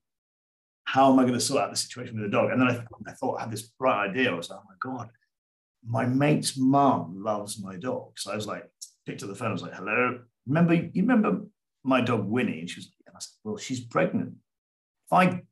How 0.84 1.12
am 1.12 1.18
I 1.18 1.22
going 1.22 1.34
to 1.34 1.40
sort 1.40 1.62
out 1.62 1.70
the 1.70 1.76
situation 1.76 2.14
with 2.16 2.24
the 2.24 2.36
dog? 2.36 2.50
And 2.50 2.60
then 2.60 2.68
I, 2.68 2.84
I 3.06 3.12
thought 3.12 3.36
I 3.36 3.42
had 3.42 3.50
this 3.50 3.62
bright 3.62 4.10
idea. 4.10 4.32
I 4.32 4.34
was 4.34 4.50
like, 4.50 4.58
oh 4.60 4.68
my 4.68 4.76
God, 4.80 5.10
my 5.86 6.06
mate's 6.06 6.56
mum 6.56 7.22
loves 7.22 7.62
my 7.62 7.76
dog. 7.76 8.18
So 8.18 8.32
I 8.32 8.36
was 8.36 8.46
like, 8.46 8.64
picked 9.06 9.22
up 9.22 9.28
the 9.28 9.34
phone. 9.34 9.48
I 9.48 9.52
was 9.52 9.62
like, 9.62 9.74
hello. 9.74 10.20
Remember, 10.46 10.74
you 10.74 11.02
remember 11.02 11.42
my 11.84 12.00
dog 12.00 12.26
Winnie? 12.26 12.60
And 12.60 12.70
she 12.70 12.80
was 12.80 12.90
like, 13.06 13.14
I 13.14 13.18
said, 13.20 13.32
well, 13.44 13.56
she's 13.56 13.80
pregnant. 13.80 14.34
If 15.06 15.12
I 15.12 15.42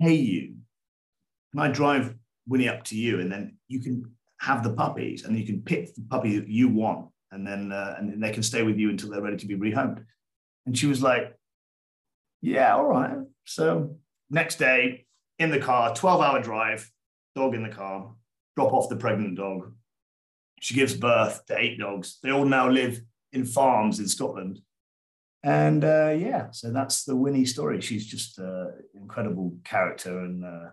pay 0.00 0.14
you, 0.14 0.56
can 1.52 1.60
I 1.60 1.68
drive 1.68 2.14
Winnie 2.46 2.68
up 2.68 2.84
to 2.84 2.96
you 2.96 3.20
and 3.20 3.30
then 3.30 3.56
you 3.68 3.80
can 3.80 4.15
have 4.40 4.62
the 4.62 4.72
puppies 4.72 5.24
and 5.24 5.38
you 5.38 5.46
can 5.46 5.62
pick 5.62 5.94
the 5.94 6.02
puppy 6.08 6.38
that 6.38 6.48
you 6.48 6.68
want 6.68 7.08
and 7.32 7.46
then 7.46 7.72
uh, 7.72 7.96
and 7.98 8.22
they 8.22 8.32
can 8.32 8.42
stay 8.42 8.62
with 8.62 8.76
you 8.76 8.90
until 8.90 9.10
they're 9.10 9.22
ready 9.22 9.36
to 9.36 9.46
be 9.46 9.56
rehomed. 9.56 10.04
And 10.66 10.76
she 10.76 10.86
was 10.86 11.02
like, 11.02 11.36
yeah, 12.42 12.74
all 12.74 12.86
right. 12.86 13.18
So 13.44 13.96
next 14.30 14.58
day 14.58 15.06
in 15.38 15.50
the 15.50 15.58
car, 15.58 15.94
12 15.94 16.20
hour 16.20 16.42
drive, 16.42 16.90
dog 17.34 17.54
in 17.54 17.62
the 17.62 17.68
car, 17.68 18.12
drop 18.56 18.72
off 18.72 18.88
the 18.88 18.96
pregnant 18.96 19.36
dog. 19.36 19.72
She 20.60 20.74
gives 20.74 20.94
birth 20.94 21.44
to 21.46 21.58
eight 21.58 21.78
dogs. 21.78 22.18
They 22.22 22.30
all 22.30 22.44
now 22.44 22.68
live 22.68 23.00
in 23.32 23.44
farms 23.44 24.00
in 24.00 24.08
Scotland. 24.08 24.60
And 25.42 25.84
uh, 25.84 26.14
yeah, 26.18 26.50
so 26.50 26.72
that's 26.72 27.04
the 27.04 27.14
Winnie 27.14 27.44
story. 27.44 27.80
She's 27.80 28.06
just 28.06 28.38
an 28.38 28.72
incredible 28.94 29.56
character. 29.64 30.20
And 30.20 30.44
uh, 30.44 30.70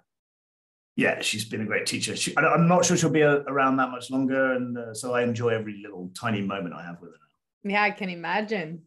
yeah, 0.96 1.22
she's 1.22 1.46
been 1.46 1.62
a 1.62 1.66
great 1.66 1.86
teacher. 1.86 2.16
She, 2.16 2.38
I'm 2.38 2.68
not 2.68 2.86
sure 2.86 2.96
she'll 2.96 3.10
be 3.10 3.22
a, 3.22 3.42
around 3.44 3.78
that 3.78 3.90
much 3.90 4.12
longer. 4.12 4.54
And 4.54 4.78
uh, 4.78 4.94
so 4.94 5.14
I 5.14 5.24
enjoy 5.24 5.50
every 5.50 5.82
little 5.82 6.12
tiny 6.20 6.42
moment 6.42 6.76
I 6.76 6.84
have 6.84 7.02
with 7.02 7.12
her. 7.12 7.18
Yeah, 7.64 7.82
I 7.82 7.92
can 7.92 8.10
imagine. 8.10 8.84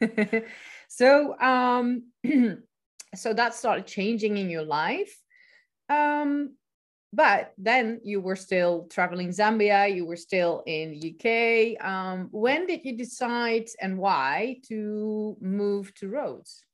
so, 0.88 1.38
um, 1.38 2.04
so 3.14 3.32
that 3.32 3.54
started 3.54 3.86
changing 3.86 4.38
in 4.38 4.50
your 4.50 4.64
life. 4.64 5.16
Um, 5.88 6.56
but 7.12 7.52
then 7.58 8.00
you 8.04 8.20
were 8.20 8.36
still 8.36 8.86
traveling 8.90 9.30
Zambia, 9.30 9.92
you 9.92 10.06
were 10.06 10.16
still 10.16 10.62
in 10.66 10.94
UK. 10.94 11.84
Um, 11.84 12.28
when 12.30 12.66
did 12.66 12.84
you 12.84 12.96
decide 12.96 13.66
and 13.80 13.98
why 13.98 14.58
to 14.68 15.36
move 15.40 15.92
to 15.94 16.08
Rhodes? 16.08 16.64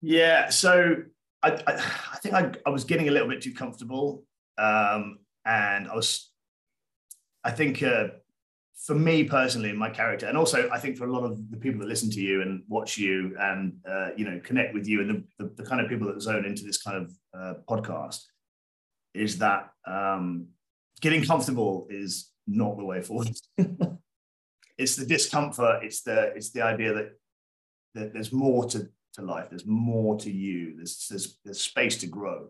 Yeah, 0.00 0.48
so 0.50 0.96
I, 1.42 1.62
I, 1.66 2.16
think 2.18 2.34
I, 2.34 2.52
I, 2.66 2.70
was 2.70 2.84
getting 2.84 3.08
a 3.08 3.10
little 3.10 3.28
bit 3.28 3.42
too 3.42 3.52
comfortable. 3.52 4.24
Um, 4.58 5.18
and 5.44 5.88
I 5.88 5.94
was, 5.94 6.30
I 7.42 7.50
think 7.50 7.82
uh, 7.82 8.08
for 8.86 8.94
me 8.94 9.24
personally, 9.24 9.70
in 9.70 9.76
my 9.76 9.90
character, 9.90 10.26
and 10.26 10.38
also 10.38 10.68
I 10.70 10.78
think 10.78 10.96
for 10.96 11.06
a 11.06 11.12
lot 11.12 11.24
of 11.24 11.50
the 11.50 11.56
people 11.56 11.80
that 11.80 11.88
listen 11.88 12.10
to 12.10 12.20
you 12.20 12.42
and 12.42 12.62
watch 12.68 12.96
you 12.96 13.34
and, 13.38 13.74
uh, 13.88 14.10
you 14.16 14.24
know, 14.24 14.40
connect 14.44 14.74
with 14.74 14.86
you 14.86 15.00
and 15.00 15.10
the, 15.10 15.44
the, 15.44 15.62
the, 15.62 15.68
kind 15.68 15.80
of 15.80 15.88
people 15.88 16.06
that 16.06 16.20
zone 16.20 16.44
into 16.44 16.64
this 16.64 16.80
kind 16.80 16.96
of 16.96 17.12
uh, 17.36 17.54
podcast, 17.68 18.22
is 19.14 19.38
that 19.38 19.70
um, 19.86 20.46
getting 21.00 21.24
comfortable 21.24 21.86
is 21.90 22.30
not 22.46 22.76
the 22.76 22.84
way 22.84 23.02
forward. 23.02 23.36
it's 24.78 24.96
the 24.96 25.06
discomfort. 25.06 25.84
It's 25.84 26.02
the 26.02 26.32
it's 26.34 26.50
the 26.50 26.62
idea 26.62 26.94
that 26.94 27.10
that 27.94 28.12
there's 28.12 28.32
more 28.32 28.66
to, 28.70 28.88
to 29.14 29.22
life. 29.22 29.48
There's 29.50 29.66
more 29.66 30.18
to 30.18 30.30
you. 30.30 30.76
There's 30.76 31.06
there's 31.08 31.38
there's 31.44 31.60
space 31.60 31.96
to 31.98 32.06
grow. 32.06 32.48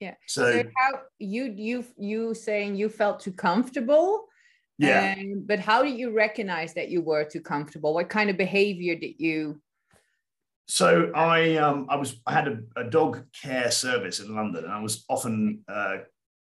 Yeah. 0.00 0.14
So, 0.26 0.52
so 0.52 0.64
how 0.76 1.00
you 1.18 1.52
you 1.56 1.84
you 1.96 2.34
saying 2.34 2.76
you 2.76 2.88
felt 2.88 3.20
too 3.20 3.32
comfortable? 3.32 4.26
Yeah. 4.76 5.14
but 5.46 5.60
how 5.60 5.84
did 5.84 5.96
you 5.96 6.10
recognize 6.10 6.74
that 6.74 6.88
you 6.88 7.00
were 7.00 7.24
too 7.24 7.40
comfortable? 7.40 7.94
What 7.94 8.08
kind 8.08 8.28
of 8.28 8.36
behavior 8.36 8.96
did 8.96 9.14
you 9.18 9.60
so 10.66 11.10
I 11.14 11.56
um, 11.56 11.86
I 11.90 11.96
was 11.96 12.20
I 12.26 12.32
had 12.32 12.48
a, 12.48 12.58
a, 12.76 12.84
dog 12.84 13.22
care 13.32 13.70
service 13.70 14.20
in 14.20 14.34
London, 14.34 14.64
and 14.64 14.72
I 14.72 14.80
was 14.80 15.04
often 15.08 15.62
uh, 15.68 15.98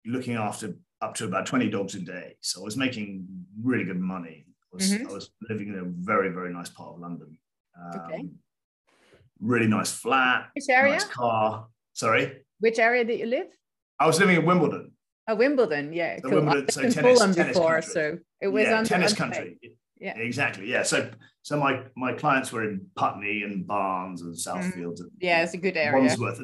looking 0.05 0.35
after 0.35 0.75
up 1.01 1.14
to 1.16 1.27
about 1.27 1.46
twenty 1.46 1.70
dogs 1.70 1.94
a 1.94 2.01
day. 2.01 2.37
So 2.40 2.61
I 2.61 2.64
was 2.64 2.77
making 2.77 3.27
really 3.62 3.85
good 3.85 4.01
money. 4.01 4.46
I 4.49 4.77
was, 4.77 4.90
mm-hmm. 4.90 5.09
I 5.09 5.12
was 5.12 5.31
living 5.49 5.68
in 5.68 5.79
a 5.79 5.85
very 5.85 6.31
very 6.31 6.53
nice 6.53 6.68
part 6.68 6.94
of 6.94 7.01
London. 7.01 7.38
Um, 7.81 8.01
okay. 8.01 8.29
Really 9.40 9.66
nice 9.66 9.92
flat. 9.92 10.48
Which 10.55 10.68
area? 10.68 10.92
Nice 10.92 11.05
car. 11.05 11.66
Sorry. 11.92 12.42
Which 12.61 12.79
area 12.79 13.05
did 13.05 13.18
you 13.18 13.26
live? 13.26 13.46
I 13.98 14.07
was 14.07 14.18
living 14.18 14.37
in 14.37 14.44
Wimbledon. 14.44 14.92
Oh, 15.29 15.35
Wimbledon, 15.35 15.92
yeah. 15.92 16.16
So 16.16 16.29
cool. 16.29 16.38
Wimbledon, 16.38 16.68
so 16.70 16.81
tennis, 16.83 16.96
Fulham 16.96 17.35
tennis 17.35 17.57
before, 17.57 17.81
country. 17.81 17.92
so 17.92 18.18
it 18.40 18.48
was 18.48 18.64
yeah, 18.64 18.83
tennis 18.83 19.14
country. 19.14 19.59
Yeah, 20.00 20.16
exactly. 20.16 20.70
Yeah, 20.70 20.83
so 20.83 21.11
so 21.42 21.59
my 21.59 21.83
my 21.96 22.12
clients 22.12 22.50
were 22.53 22.64
in 22.64 22.87
Putney 22.96 23.42
and 23.42 23.66
Barnes 23.66 24.22
and 24.22 24.35
Southfields. 24.35 24.98
Mm. 24.98 25.00
And, 25.00 25.11
yeah, 25.20 25.42
it's 25.42 25.55
a 25.55 25.59
good 25.59 25.76
area. 25.76 26.00
Wandsworth. 26.00 26.40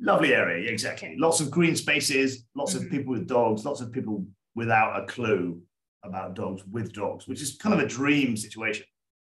Lovely 0.00 0.34
area, 0.34 0.70
exactly. 0.70 1.16
Lots 1.18 1.40
of 1.40 1.50
green 1.50 1.74
spaces, 1.74 2.44
lots 2.54 2.74
mm-hmm. 2.74 2.84
of 2.84 2.90
people 2.90 3.12
with 3.12 3.26
dogs, 3.26 3.64
lots 3.64 3.80
of 3.80 3.90
people 3.90 4.24
without 4.54 5.02
a 5.02 5.06
clue 5.06 5.60
about 6.04 6.34
dogs 6.34 6.62
with 6.70 6.92
dogs, 6.92 7.26
which 7.26 7.42
is 7.42 7.56
kind 7.56 7.74
of 7.74 7.80
a 7.80 7.88
dream 7.88 8.36
situation. 8.36 8.84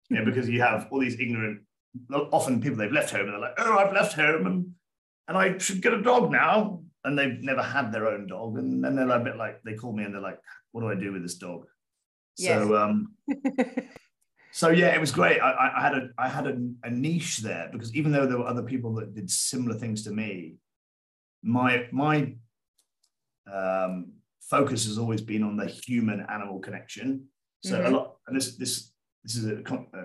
You 0.09 0.19
know, 0.19 0.25
because 0.31 0.49
you 0.49 0.63
have 0.63 0.87
all 0.91 1.01
these 1.01 1.19
ignorant 1.19 1.63
often 2.33 2.61
people 2.61 2.79
they've 2.79 2.93
left 2.93 3.11
home 3.11 3.23
and 3.23 3.33
they're 3.33 3.41
like, 3.41 3.59
oh, 3.59 3.79
I've 3.79 3.93
left 3.93 4.15
home 4.15 4.47
and 4.47 4.71
and 5.29 5.39
I 5.39 5.59
should 5.59 5.81
get 5.81 5.95
a 5.95 6.03
dog 6.03 6.33
now. 6.33 6.83
And 7.05 7.19
they've 7.19 7.41
never 7.41 7.63
had 7.63 7.93
their 7.93 8.09
own 8.09 8.27
dog. 8.27 8.59
And 8.59 8.85
then 8.85 8.97
they're 8.97 9.09
a 9.09 9.21
bit 9.21 9.37
like, 9.37 9.63
they 9.63 9.75
call 9.75 9.95
me 9.95 10.05
and 10.05 10.13
they're 10.13 10.21
like, 10.21 10.39
what 10.73 10.83
do 10.83 10.91
I 10.91 10.95
do 10.97 11.13
with 11.13 11.23
this 11.23 11.37
dog? 11.37 11.67
Yes. 12.37 12.63
So 12.63 12.77
um 12.77 13.15
so 14.53 14.71
yeah, 14.71 14.89
it 14.89 15.01
was 15.01 15.13
great. 15.13 15.41
I, 15.41 15.73
I 15.77 15.81
had 15.83 15.95
a 15.95 16.09
I 16.19 16.29
had 16.29 16.47
a, 16.47 16.59
a, 16.85 16.91
niche 16.91 17.39
there 17.39 17.69
because 17.73 17.95
even 17.95 18.13
though 18.13 18.27
there 18.27 18.39
were 18.39 18.47
other 18.47 18.63
people 18.63 18.95
that 18.95 19.15
did 19.15 19.31
similar 19.31 19.79
things 19.79 20.03
to 20.05 20.11
me, 20.11 20.57
my 21.43 21.87
my 21.93 22.35
um, 23.53 24.13
focus 24.41 24.87
has 24.87 24.99
always 24.99 25.21
been 25.21 25.43
on 25.43 25.57
the 25.57 25.67
human 25.67 26.27
animal 26.29 26.59
connection. 26.59 27.27
So 27.63 27.79
mm-hmm. 27.79 27.95
a 27.95 27.97
lot, 27.97 28.17
and 28.27 28.37
this 28.37 28.57
this 28.57 28.93
this 29.23 29.37
is 29.37 29.47
a, 29.47 29.57
a, 29.57 30.05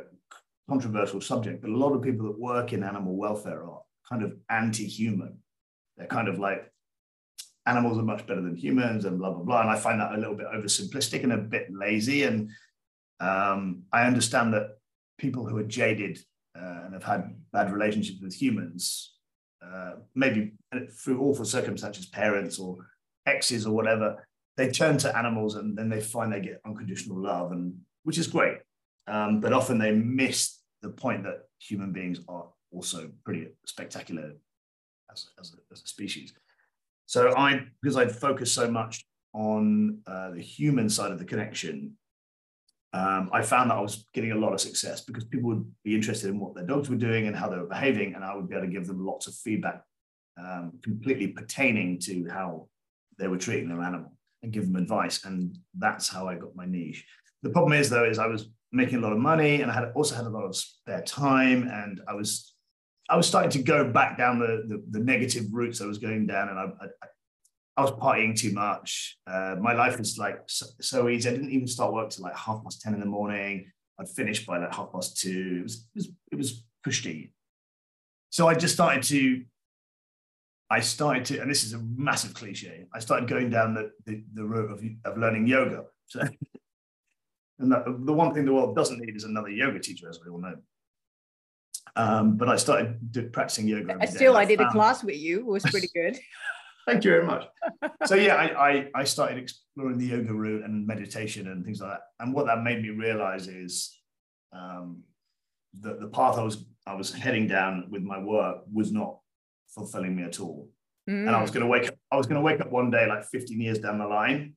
controversial 0.69 1.21
subject, 1.21 1.61
but 1.61 1.69
a 1.69 1.77
lot 1.77 1.93
of 1.93 2.01
people 2.01 2.25
that 2.27 2.39
work 2.39 2.73
in 2.73 2.83
animal 2.83 3.15
welfare 3.15 3.63
are 3.63 3.81
kind 4.09 4.23
of 4.23 4.35
anti-human. 4.49 5.37
They're 5.97 6.07
kind 6.07 6.27
of 6.27 6.39
like 6.39 6.71
animals 7.65 7.97
are 7.97 8.03
much 8.03 8.27
better 8.27 8.41
than 8.41 8.55
humans 8.55 9.05
and 9.05 9.17
blah 9.17 9.31
blah 9.31 9.43
blah. 9.43 9.61
And 9.61 9.69
I 9.69 9.77
find 9.77 9.99
that 9.99 10.13
a 10.13 10.17
little 10.17 10.35
bit 10.35 10.47
oversimplistic 10.47 11.23
and 11.23 11.33
a 11.33 11.37
bit 11.37 11.67
lazy. 11.71 12.23
And 12.23 12.49
um, 13.19 13.83
I 13.91 14.05
understand 14.05 14.53
that 14.53 14.77
people 15.17 15.47
who 15.47 15.57
are 15.57 15.63
jaded 15.63 16.19
uh, 16.57 16.81
and 16.85 16.93
have 16.93 17.03
had 17.03 17.35
bad 17.51 17.71
relationships 17.71 18.19
with 18.21 18.33
humans, 18.33 19.15
uh, 19.65 19.93
maybe 20.13 20.53
through 20.91 21.21
awful 21.21 21.45
circumstances, 21.45 22.05
parents 22.05 22.59
or 22.59 22.77
exes 23.25 23.65
or 23.65 23.73
whatever, 23.73 24.27
they 24.57 24.69
turn 24.69 24.97
to 24.99 25.17
animals 25.17 25.55
and 25.55 25.77
then 25.77 25.89
they 25.89 26.01
find 26.01 26.31
they 26.31 26.41
get 26.41 26.61
unconditional 26.65 27.17
love, 27.17 27.51
and 27.51 27.73
which 28.03 28.17
is 28.17 28.27
great. 28.27 28.57
Um, 29.07 29.39
but 29.39 29.53
often 29.53 29.77
they 29.77 29.91
miss 29.91 30.59
the 30.81 30.89
point 30.89 31.23
that 31.23 31.43
human 31.59 31.91
beings 31.91 32.19
are 32.27 32.47
also 32.71 33.11
pretty 33.23 33.47
spectacular 33.65 34.33
as, 35.11 35.27
as, 35.39 35.53
a, 35.53 35.57
as 35.71 35.81
a 35.83 35.87
species. 35.87 36.33
So 37.05 37.35
I, 37.35 37.65
because 37.81 37.97
I'd 37.97 38.11
focused 38.11 38.53
so 38.53 38.69
much 38.69 39.05
on 39.33 39.99
uh, 40.07 40.31
the 40.31 40.41
human 40.41 40.89
side 40.89 41.11
of 41.11 41.19
the 41.19 41.25
connection, 41.25 41.93
um, 42.93 43.29
I 43.33 43.41
found 43.41 43.69
that 43.69 43.75
I 43.75 43.81
was 43.81 44.07
getting 44.13 44.31
a 44.31 44.37
lot 44.37 44.53
of 44.53 44.61
success 44.61 45.01
because 45.01 45.25
people 45.25 45.49
would 45.49 45.69
be 45.83 45.93
interested 45.93 46.29
in 46.29 46.39
what 46.39 46.55
their 46.55 46.65
dogs 46.65 46.89
were 46.89 46.95
doing 46.95 47.27
and 47.27 47.35
how 47.35 47.49
they 47.49 47.57
were 47.57 47.67
behaving, 47.67 48.15
and 48.15 48.23
I 48.23 48.35
would 48.35 48.47
be 48.47 48.55
able 48.55 48.67
to 48.67 48.71
give 48.71 48.87
them 48.87 49.05
lots 49.05 49.27
of 49.27 49.35
feedback 49.35 49.83
um, 50.39 50.79
completely 50.81 51.27
pertaining 51.27 51.99
to 51.99 52.27
how 52.29 52.69
they 53.19 53.27
were 53.27 53.37
treating 53.37 53.69
their 53.69 53.81
animal 53.81 54.13
and 54.43 54.51
give 54.51 54.65
them 54.65 54.81
advice. 54.81 55.25
And 55.25 55.57
that's 55.77 56.07
how 56.07 56.27
I 56.29 56.35
got 56.35 56.55
my 56.55 56.65
niche. 56.65 57.05
The 57.43 57.49
problem 57.49 57.73
is, 57.73 57.89
though, 57.89 58.05
is 58.05 58.17
I 58.17 58.27
was 58.27 58.49
making 58.75 58.97
a 58.97 59.01
lot 59.01 59.13
of 59.13 59.19
money 59.19 59.61
and 59.61 59.71
I 59.71 59.73
had 59.73 59.91
also 59.95 60.15
had 60.15 60.25
a 60.25 60.29
lot 60.29 60.43
of 60.43 60.55
spare 60.55 61.01
time, 61.01 61.67
and 61.67 62.01
I 62.07 62.13
was 62.13 62.55
I 63.09 63.15
was 63.15 63.27
starting 63.27 63.51
to 63.51 63.61
go 63.61 63.91
back 63.91 64.17
down 64.17 64.39
the, 64.39 64.63
the, 64.67 64.83
the 64.91 64.99
negative 64.99 65.45
routes 65.51 65.81
I 65.81 65.85
was 65.85 65.99
going 65.99 66.25
down, 66.25 66.49
and 66.49 66.59
I, 66.59 66.63
I, 66.81 66.87
I 67.77 67.81
was 67.81 67.91
partying 67.91 68.37
too 68.37 68.51
much. 68.51 69.17
Uh, 69.27 69.55
my 69.59 69.73
life 69.73 69.99
was 69.99 70.17
like 70.17 70.39
so, 70.47 70.65
so, 70.81 71.09
easy. 71.09 71.29
I 71.29 71.33
didn't 71.33 71.51
even 71.51 71.67
start 71.67 71.93
work 71.93 72.09
till 72.09 72.23
like 72.23 72.35
half 72.35 72.63
past 72.63 72.81
10 72.81 72.95
in 72.95 72.99
the 72.99 73.05
morning. 73.05 73.71
I'd 73.99 74.09
finish 74.09 74.45
by 74.45 74.57
like 74.57 74.73
half 74.73 74.91
past 74.91 75.19
two. 75.19 75.57
It 75.59 75.63
was, 75.63 75.75
it 75.75 75.95
was, 75.95 76.09
it 76.31 76.35
was 76.35 76.63
cushy. 76.83 77.33
So 78.31 78.47
I 78.47 78.55
just 78.55 78.73
started 78.73 79.03
to, 79.03 79.43
I 80.69 80.79
started 80.79 81.25
to, 81.25 81.39
and 81.39 81.49
this 81.49 81.63
is 81.63 81.73
a 81.73 81.79
massive 81.79 82.33
cliche, 82.33 82.85
I 82.93 82.99
started 82.99 83.29
going 83.29 83.49
down 83.49 83.75
the, 83.75 83.91
the, 84.05 84.23
the 84.33 84.43
route 84.43 84.71
of, 84.71 84.83
of 85.05 85.17
learning 85.17 85.47
yoga. 85.47 85.83
So, 86.07 86.21
and 87.59 87.71
the, 87.71 87.97
the 87.99 88.13
one 88.13 88.33
thing 88.33 88.45
the 88.45 88.53
world 88.53 88.75
doesn't 88.75 88.99
need 88.99 89.15
is 89.15 89.23
another 89.23 89.49
yoga 89.49 89.79
teacher, 89.79 90.09
as 90.09 90.19
we 90.23 90.31
all 90.31 90.39
know. 90.39 90.55
Um, 91.95 92.35
but 92.35 92.49
I 92.49 92.57
started 92.57 93.31
practicing 93.31 93.67
yoga. 93.67 93.97
I 93.99 94.05
still, 94.05 94.35
I 94.35 94.45
did 94.45 94.59
a 94.59 94.69
class 94.71 95.03
with 95.03 95.15
you. 95.15 95.39
It 95.39 95.45
was 95.45 95.63
pretty 95.63 95.89
good. 95.93 96.17
Thank 96.85 97.03
you 97.03 97.11
very 97.11 97.25
much. 97.25 97.45
So 98.05 98.13
yeah, 98.13 98.35
I, 98.35 98.69
I, 98.69 98.89
I 98.93 99.03
started 99.05 99.39
exploring 99.39 99.97
the 99.97 100.05
yoga 100.05 100.33
route 100.33 100.63
and 100.63 100.85
meditation 100.85 101.47
and 101.47 101.65
things 101.65 101.81
like 101.81 101.91
that. 101.91 102.01
And 102.19 102.31
what 102.31 102.45
that 102.45 102.61
made 102.61 102.83
me 102.83 102.89
realize 102.89 103.47
is 103.47 103.99
um, 104.53 105.01
that 105.81 105.99
the 105.99 106.07
path 106.07 106.37
I 106.37 106.43
was 106.43 106.63
I 106.85 106.93
was 106.93 107.11
heading 107.11 107.47
down 107.47 107.87
with 107.89 108.03
my 108.03 108.19
work 108.19 108.59
was 108.71 108.91
not 108.91 109.17
fulfilling 109.69 110.15
me 110.15 110.23
at 110.23 110.39
all. 110.39 110.69
Mm. 111.09 111.27
And 111.27 111.29
I 111.31 111.41
was 111.41 111.49
going 111.49 111.61
to 111.61 111.67
wake 111.67 111.87
up, 111.87 111.95
I 112.11 112.17
was 112.17 112.27
going 112.27 112.35
to 112.35 112.45
wake 112.45 112.61
up 112.61 112.71
one 112.71 112.91
day 112.91 113.07
like 113.07 113.25
15 113.25 113.59
years 113.59 113.79
down 113.79 113.97
the 113.97 114.07
line 114.07 114.55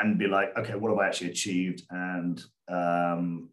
and 0.00 0.18
be 0.18 0.26
like, 0.26 0.56
okay, 0.56 0.74
what 0.74 0.90
have 0.90 0.98
I 0.98 1.06
actually 1.06 1.30
achieved? 1.30 1.82
And 1.90 2.42
um, 2.68 3.50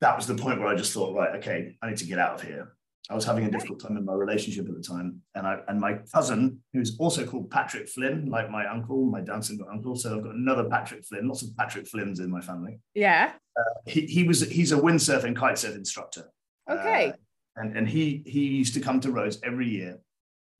that 0.00 0.16
was 0.16 0.26
the 0.26 0.34
point 0.34 0.60
where 0.60 0.68
I 0.68 0.76
just 0.76 0.92
thought, 0.92 1.14
right, 1.14 1.36
okay, 1.36 1.76
I 1.82 1.88
need 1.88 1.98
to 1.98 2.06
get 2.06 2.18
out 2.18 2.34
of 2.34 2.42
here. 2.42 2.72
I 3.08 3.14
was 3.14 3.24
having 3.24 3.44
a 3.44 3.50
difficult 3.50 3.80
time 3.80 3.96
in 3.96 4.04
my 4.04 4.14
relationship 4.14 4.68
at 4.68 4.74
the 4.74 4.82
time, 4.82 5.22
and 5.36 5.46
I 5.46 5.58
and 5.68 5.80
my 5.80 5.98
cousin, 6.12 6.58
who's 6.72 6.98
also 6.98 7.24
called 7.24 7.48
Patrick 7.50 7.88
Flynn, 7.88 8.26
like 8.26 8.50
my 8.50 8.66
uncle, 8.66 9.04
my 9.06 9.20
Down 9.20 9.42
syndrome 9.42 9.70
uncle. 9.70 9.94
So 9.94 10.16
I've 10.16 10.24
got 10.24 10.34
another 10.34 10.64
Patrick 10.64 11.04
Flynn, 11.04 11.28
lots 11.28 11.42
of 11.42 11.56
Patrick 11.56 11.86
Flynns 11.86 12.18
in 12.18 12.30
my 12.30 12.40
family. 12.40 12.80
Yeah. 12.94 13.32
Uh, 13.56 13.62
he, 13.86 14.06
he 14.06 14.24
was 14.24 14.40
he's 14.50 14.72
a 14.72 14.76
windsurf 14.76 15.22
and 15.22 15.36
kitesurf 15.36 15.76
instructor. 15.76 16.32
Okay. 16.68 17.10
Uh, 17.10 17.12
and 17.54 17.76
and 17.76 17.88
he 17.88 18.24
he 18.26 18.40
used 18.40 18.74
to 18.74 18.80
come 18.80 18.98
to 19.00 19.12
Rhodes 19.12 19.38
every 19.44 19.68
year 19.68 20.00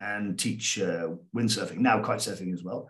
and 0.01 0.39
teach 0.39 0.81
uh, 0.81 1.09
windsurfing, 1.35 1.79
now 1.79 2.01
kitesurfing 2.01 2.53
as 2.53 2.63
well. 2.63 2.89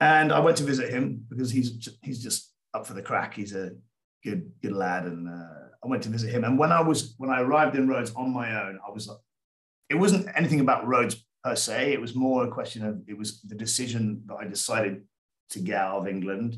And 0.00 0.32
I 0.32 0.40
went 0.40 0.56
to 0.58 0.64
visit 0.64 0.90
him 0.90 1.24
because 1.28 1.50
he's 1.50 1.88
he's 2.02 2.22
just 2.22 2.52
up 2.74 2.86
for 2.86 2.94
the 2.94 3.02
crack. 3.02 3.34
He's 3.34 3.54
a 3.54 3.72
good 4.24 4.50
good 4.62 4.72
lad, 4.72 5.04
and 5.04 5.28
uh, 5.28 5.68
I 5.84 5.88
went 5.88 6.02
to 6.04 6.08
visit 6.08 6.30
him. 6.30 6.44
And 6.44 6.58
when 6.58 6.72
I 6.72 6.80
was 6.80 7.14
when 7.18 7.30
I 7.30 7.40
arrived 7.40 7.76
in 7.76 7.88
Rhodes 7.88 8.12
on 8.14 8.32
my 8.32 8.62
own, 8.62 8.78
I 8.86 8.90
was 8.90 9.08
like, 9.08 9.18
it 9.88 9.96
wasn't 9.96 10.28
anything 10.36 10.60
about 10.60 10.86
Rhodes 10.86 11.24
per 11.44 11.54
se. 11.54 11.92
It 11.92 12.00
was 12.00 12.14
more 12.14 12.44
a 12.44 12.50
question 12.50 12.84
of 12.84 13.02
it 13.06 13.16
was 13.16 13.42
the 13.42 13.54
decision 13.54 14.22
that 14.26 14.36
I 14.36 14.46
decided 14.46 15.02
to 15.50 15.60
get 15.60 15.76
out 15.76 15.98
of 15.98 16.08
England 16.08 16.56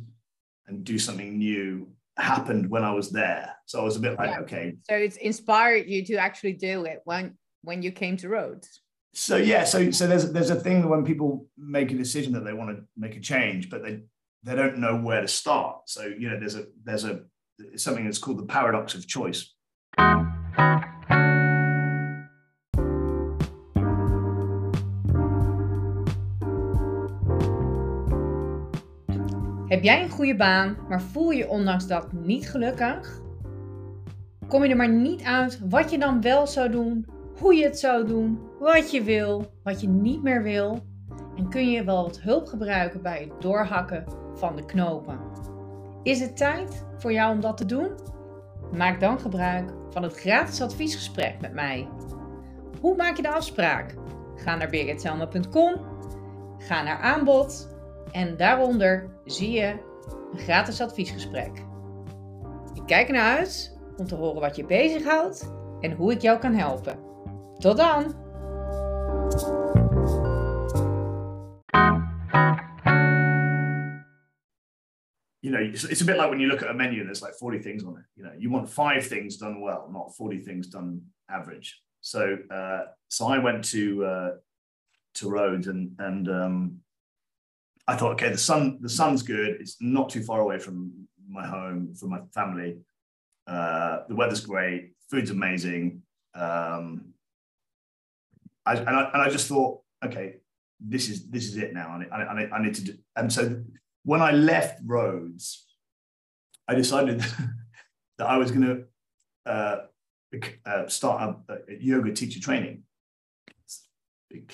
and 0.67 0.85
do 0.85 0.99
something 0.99 1.39
new 1.39 1.89
happened 2.19 2.69
when 2.69 2.85
I 2.85 2.93
was 2.93 3.11
there. 3.11 3.55
So 3.67 3.81
I 3.81 3.85
was 3.85 3.97
a 3.97 4.01
bit 4.01 4.19
like, 4.19 4.31
yeah. 4.31 4.41
okay. 4.41 4.75
So 4.83 4.95
it's 4.95 5.17
inspired 5.17 5.89
you 5.89 6.05
to 6.07 6.17
actually 6.17 6.53
do 6.55 6.85
it 6.85 7.01
when 7.05 7.37
when 7.63 7.83
you 7.83 7.93
came 7.93 8.17
to 8.19 8.29
Rhodes. 8.29 8.82
So 9.15 9.37
yeah, 9.37 9.65
so 9.65 9.91
so 9.91 10.07
there's 10.07 10.33
there's 10.33 10.51
a 10.51 10.57
thing 10.57 10.89
when 10.89 11.05
people 11.05 11.47
make 11.59 11.93
a 11.93 11.97
decision 11.97 12.33
that 12.33 12.45
they 12.45 12.55
want 12.55 12.71
to 12.71 12.85
make 12.97 13.15
a 13.15 13.21
change, 13.21 13.69
but 13.69 13.83
they 13.83 14.01
they 14.43 14.57
don't 14.57 14.79
know 14.79 14.97
where 14.97 15.21
to 15.21 15.29
start. 15.29 15.83
So 15.87 16.05
you 16.05 16.31
know, 16.31 16.39
there's 16.39 16.57
a 16.57 16.65
there's 16.83 17.05
a 17.05 17.21
something 17.77 18.07
that's 18.07 18.19
called 18.19 18.39
the 18.39 18.47
paradox 18.47 18.95
of 18.95 19.07
choice. 19.07 19.55
Heb 29.69 29.83
jij 29.83 30.03
een 30.03 30.11
goede 30.11 30.37
baan, 30.37 30.77
maar 30.89 31.03
voel 31.03 31.31
je 31.31 31.49
ondanks 31.49 31.87
dat 31.87 32.13
niet 32.13 32.51
gelukkig? 32.51 33.21
Kom 34.49 34.65
je 34.65 34.71
er 34.71 34.77
maar 34.77 34.93
niet 34.93 35.23
uit 35.23 35.61
wat 35.69 35.91
je 35.91 35.99
dan 35.99 36.21
wel 36.21 36.47
zou 36.47 36.71
doen, 36.71 37.07
hoe 37.43 37.55
je 37.55 37.65
het 37.65 37.79
zou 37.79 38.07
doen, 38.07 38.41
wat 38.59 38.91
je 38.91 39.03
wil, 39.03 39.53
wat 39.63 39.81
je 39.81 39.89
niet 39.89 40.23
meer 40.23 40.43
wil? 40.43 40.79
En 41.37 41.49
kun 41.49 41.71
je 41.71 41.85
wel 41.85 42.03
wat 42.03 42.21
hulp 42.21 42.47
gebruiken 42.47 43.03
bij 43.03 43.21
het 43.21 43.43
doorhakken 43.43 44.05
van 44.35 44.57
de 44.57 44.65
knopen? 44.65 45.21
Is 46.03 46.21
het 46.21 46.37
tijd 46.37 46.87
voor 46.97 47.13
jou 47.13 47.35
om 47.35 47.41
dat 47.41 47.57
te 47.57 47.67
doen? 47.67 47.91
Maak 48.73 49.01
dan 49.01 49.21
gebruik 49.21 49.71
van 49.91 50.03
het 50.03 50.17
gratis 50.17 50.63
adviesgesprek 50.63 51.41
met 51.41 51.53
mij. 51.53 51.89
Hoe 52.81 52.97
maak 52.97 53.17
je 53.17 53.23
de 53.23 53.33
afspraak? 53.33 53.95
Ga 54.37 54.57
naar 54.57 54.71
birgitselma.com, 54.71 55.75
ga 56.59 56.83
naar 56.83 56.99
aanbod 56.99 57.69
en 58.13 58.37
daaronder 58.37 59.11
zie 59.25 59.51
je 59.51 59.77
een 60.33 60.39
gratis 60.39 60.81
adviesgesprek. 60.81 61.53
Ik 62.75 62.83
kijk 62.87 63.09
ernaar 63.09 63.39
uit 63.39 63.79
om 63.97 64.07
te 64.07 64.15
horen 64.15 64.41
wat 64.41 64.57
je 64.57 64.65
bezighoudt 64.65 65.53
en 65.81 65.93
hoe 65.93 66.13
ik 66.13 66.21
jou 66.21 66.39
kan 66.39 66.55
helpen. 66.55 67.12
Tot 67.63 67.77
dan! 67.77 68.13
you 75.43 75.51
know, 75.51 75.59
it's, 75.61 76.01
a 76.01 76.05
bit 76.05 76.17
like 76.17 76.29
when 76.29 76.41
you 76.41 76.49
look 76.49 76.63
at 76.63 76.71
a 76.71 76.75
menu 76.75 77.01
and 77.01 77.09
there's 77.09 77.23
like 77.23 77.35
40 77.35 77.61
things 77.61 77.85
on 77.85 77.97
it. 77.99 78.05
You 78.17 78.25
know, 78.25 78.33
you 78.37 78.51
want 78.51 78.69
five 78.69 79.07
things 79.07 79.37
done 79.37 79.61
well, 79.61 79.89
not 79.93 80.17
40 80.17 80.41
things 80.41 80.67
done 80.67 81.03
average. 81.31 81.81
So, 82.01 82.37
uh, 82.51 82.87
so 83.07 83.27
I 83.27 83.39
went 83.39 83.63
to 83.67 84.05
uh, 84.05 84.31
to 85.15 85.31
Rhodes 85.31 85.69
and 85.69 85.93
and 86.01 86.29
um, 86.29 86.79
I 87.87 87.95
thought, 87.95 88.15
okay, 88.15 88.31
the 88.31 88.39
sun 88.39 88.79
the 88.81 88.89
sun's 88.89 89.23
good. 89.23 89.61
It's 89.61 89.77
not 89.81 90.11
too 90.11 90.25
far 90.25 90.41
away 90.41 90.59
from 90.59 91.07
my 91.29 91.47
home, 91.47 91.95
from 91.95 92.11
my 92.11 92.23
family. 92.35 92.79
Uh, 93.47 94.01
the 94.09 94.17
weather's 94.17 94.41
great, 94.41 94.95
food's 95.09 95.31
amazing. 95.31 96.03
Um, 96.35 97.13
I, 98.65 98.77
and, 98.77 98.89
I, 98.89 99.11
and 99.13 99.23
I 99.23 99.29
just 99.29 99.49
thought, 99.49 99.81
okay, 100.05 100.37
this 100.81 101.09
is 101.09 101.29
this 101.29 101.45
is 101.45 101.57
it 101.57 101.73
now. 101.73 102.01
I, 102.11 102.23
I, 102.23 102.57
I 102.57 102.63
need 102.63 102.75
to 102.75 102.85
do. 102.85 102.95
And 103.17 103.33
so 103.33 103.63
when 104.05 104.21
I 104.21 104.33
left 104.33 104.81
Rhodes, 104.85 105.67
I 106.69 106.75
decided 106.75 107.21
that 108.19 108.27
I 108.27 108.37
was 108.37 108.51
going 108.51 108.63
to 108.63 109.51
uh, 109.51 109.77
uh, 110.67 110.89
start 110.89 111.37
a, 111.49 111.53
a, 111.55 111.59
yoga 111.81 112.13
teacher 112.13 112.41
training. 112.41 112.83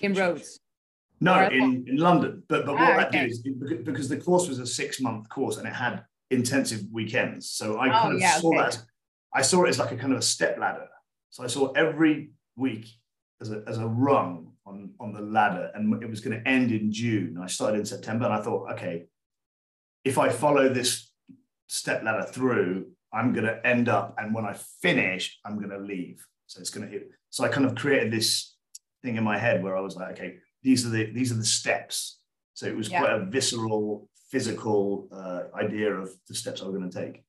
In 0.01 0.15
Rhodes. 0.15 0.61
No, 1.21 1.49
in, 1.49 1.85
in 1.89 1.97
London. 1.97 2.43
But 2.49 2.67
but 2.67 2.75
what 2.75 2.93
ah, 2.93 2.97
that 2.97 3.09
okay. 3.09 3.23
did 3.23 3.31
is 3.31 3.43
because 3.85 4.09
the 4.09 4.19
course 4.19 4.49
was 4.49 4.59
a 4.59 4.67
six 4.67 5.01
month 5.01 5.29
course 5.29 5.57
and 5.57 5.67
it 5.67 5.75
had 5.75 6.05
intensive 6.31 6.83
weekends. 6.93 7.51
So 7.51 7.79
I 7.79 7.89
oh, 7.89 8.03
kind 8.03 8.15
of 8.15 8.21
yeah, 8.21 8.39
saw 8.39 8.49
okay. 8.49 8.59
that. 8.59 8.83
I 9.35 9.43
saw 9.43 9.65
it 9.65 9.69
as 9.69 9.79
like 9.79 9.93
a 9.93 9.97
kind 9.97 10.13
of 10.13 10.19
a 10.19 10.23
step 10.23 10.59
ladder. 10.59 10.87
So 11.31 11.43
I 11.43 11.49
saw 11.49 11.73
every 11.73 12.31
week 12.57 12.87
as 13.41 13.51
a, 13.51 13.63
as 13.67 13.79
a 13.79 13.87
rung 13.87 14.53
on, 14.67 14.91
on 15.01 15.13
the 15.13 15.21
ladder 15.21 15.71
and 15.75 16.03
it 16.03 16.11
was 16.11 16.21
going 16.21 16.39
to 16.39 16.49
end 16.49 16.73
in 16.73 16.93
June. 16.93 17.39
I 17.43 17.47
started 17.47 17.79
in 17.81 17.87
September 17.87 18.25
and 18.25 18.35
I 18.35 18.43
thought, 18.43 18.73
okay, 18.73 19.07
if 20.05 20.19
I 20.19 20.29
follow 20.29 20.69
this 20.69 21.11
step 21.69 22.03
ladder 22.03 22.25
through, 22.25 22.87
I'm 23.13 23.33
going 23.33 23.47
to 23.47 23.67
end 23.67 23.89
up, 23.89 24.17
and 24.19 24.35
when 24.35 24.45
I 24.45 24.55
finish, 24.83 25.39
I'm 25.45 25.57
going 25.57 25.71
to 25.71 25.79
leave. 25.79 26.27
So 26.47 26.61
it's 26.61 26.71
going 26.71 26.87
to, 26.87 26.93
hit 26.93 27.11
so 27.31 27.45
I 27.45 27.49
kind 27.49 27.67
of 27.67 27.75
created 27.75 28.13
this 28.13 28.55
thing 29.03 29.17
in 29.17 29.25
my 29.25 29.39
head 29.39 29.63
where 29.63 29.77
I 29.77 29.81
was 29.81 29.97
like, 29.97 30.13
okay, 30.13 30.37
these 30.63 30.87
are 30.87 30.91
the, 30.91 31.13
these 31.13 31.31
are 31.33 31.37
the 31.37 31.45
steps. 31.45 32.21
So 32.55 32.67
it 32.67 32.77
was 32.77 32.91
yeah. 32.91 33.01
quite 33.01 33.13
a 33.13 33.25
visceral, 33.25 34.09
physical 34.31 35.09
uh, 35.13 35.43
idea 35.57 35.93
of 35.93 36.11
the 36.27 36.35
steps 36.35 36.61
I 36.61 36.67
was 36.67 36.75
going 36.75 36.91
to 36.91 37.05
take. 37.05 37.23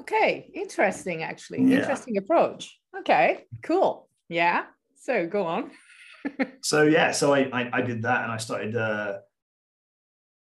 Okay, 0.00 0.50
interesting, 0.54 1.22
actually. 1.22 1.62
Yeah. 1.62 1.78
Interesting 1.78 2.16
approach. 2.16 2.78
Okay, 3.00 3.44
cool. 3.62 4.08
Yeah. 4.28 4.64
So 4.98 5.26
go 5.26 5.46
on. 5.46 5.70
so 6.62 6.82
yeah, 6.82 7.12
so 7.12 7.34
I, 7.34 7.48
I, 7.52 7.70
I 7.72 7.82
did 7.82 8.02
that 8.02 8.24
and 8.24 8.32
I 8.32 8.36
started 8.36 8.76
uh, 8.76 9.18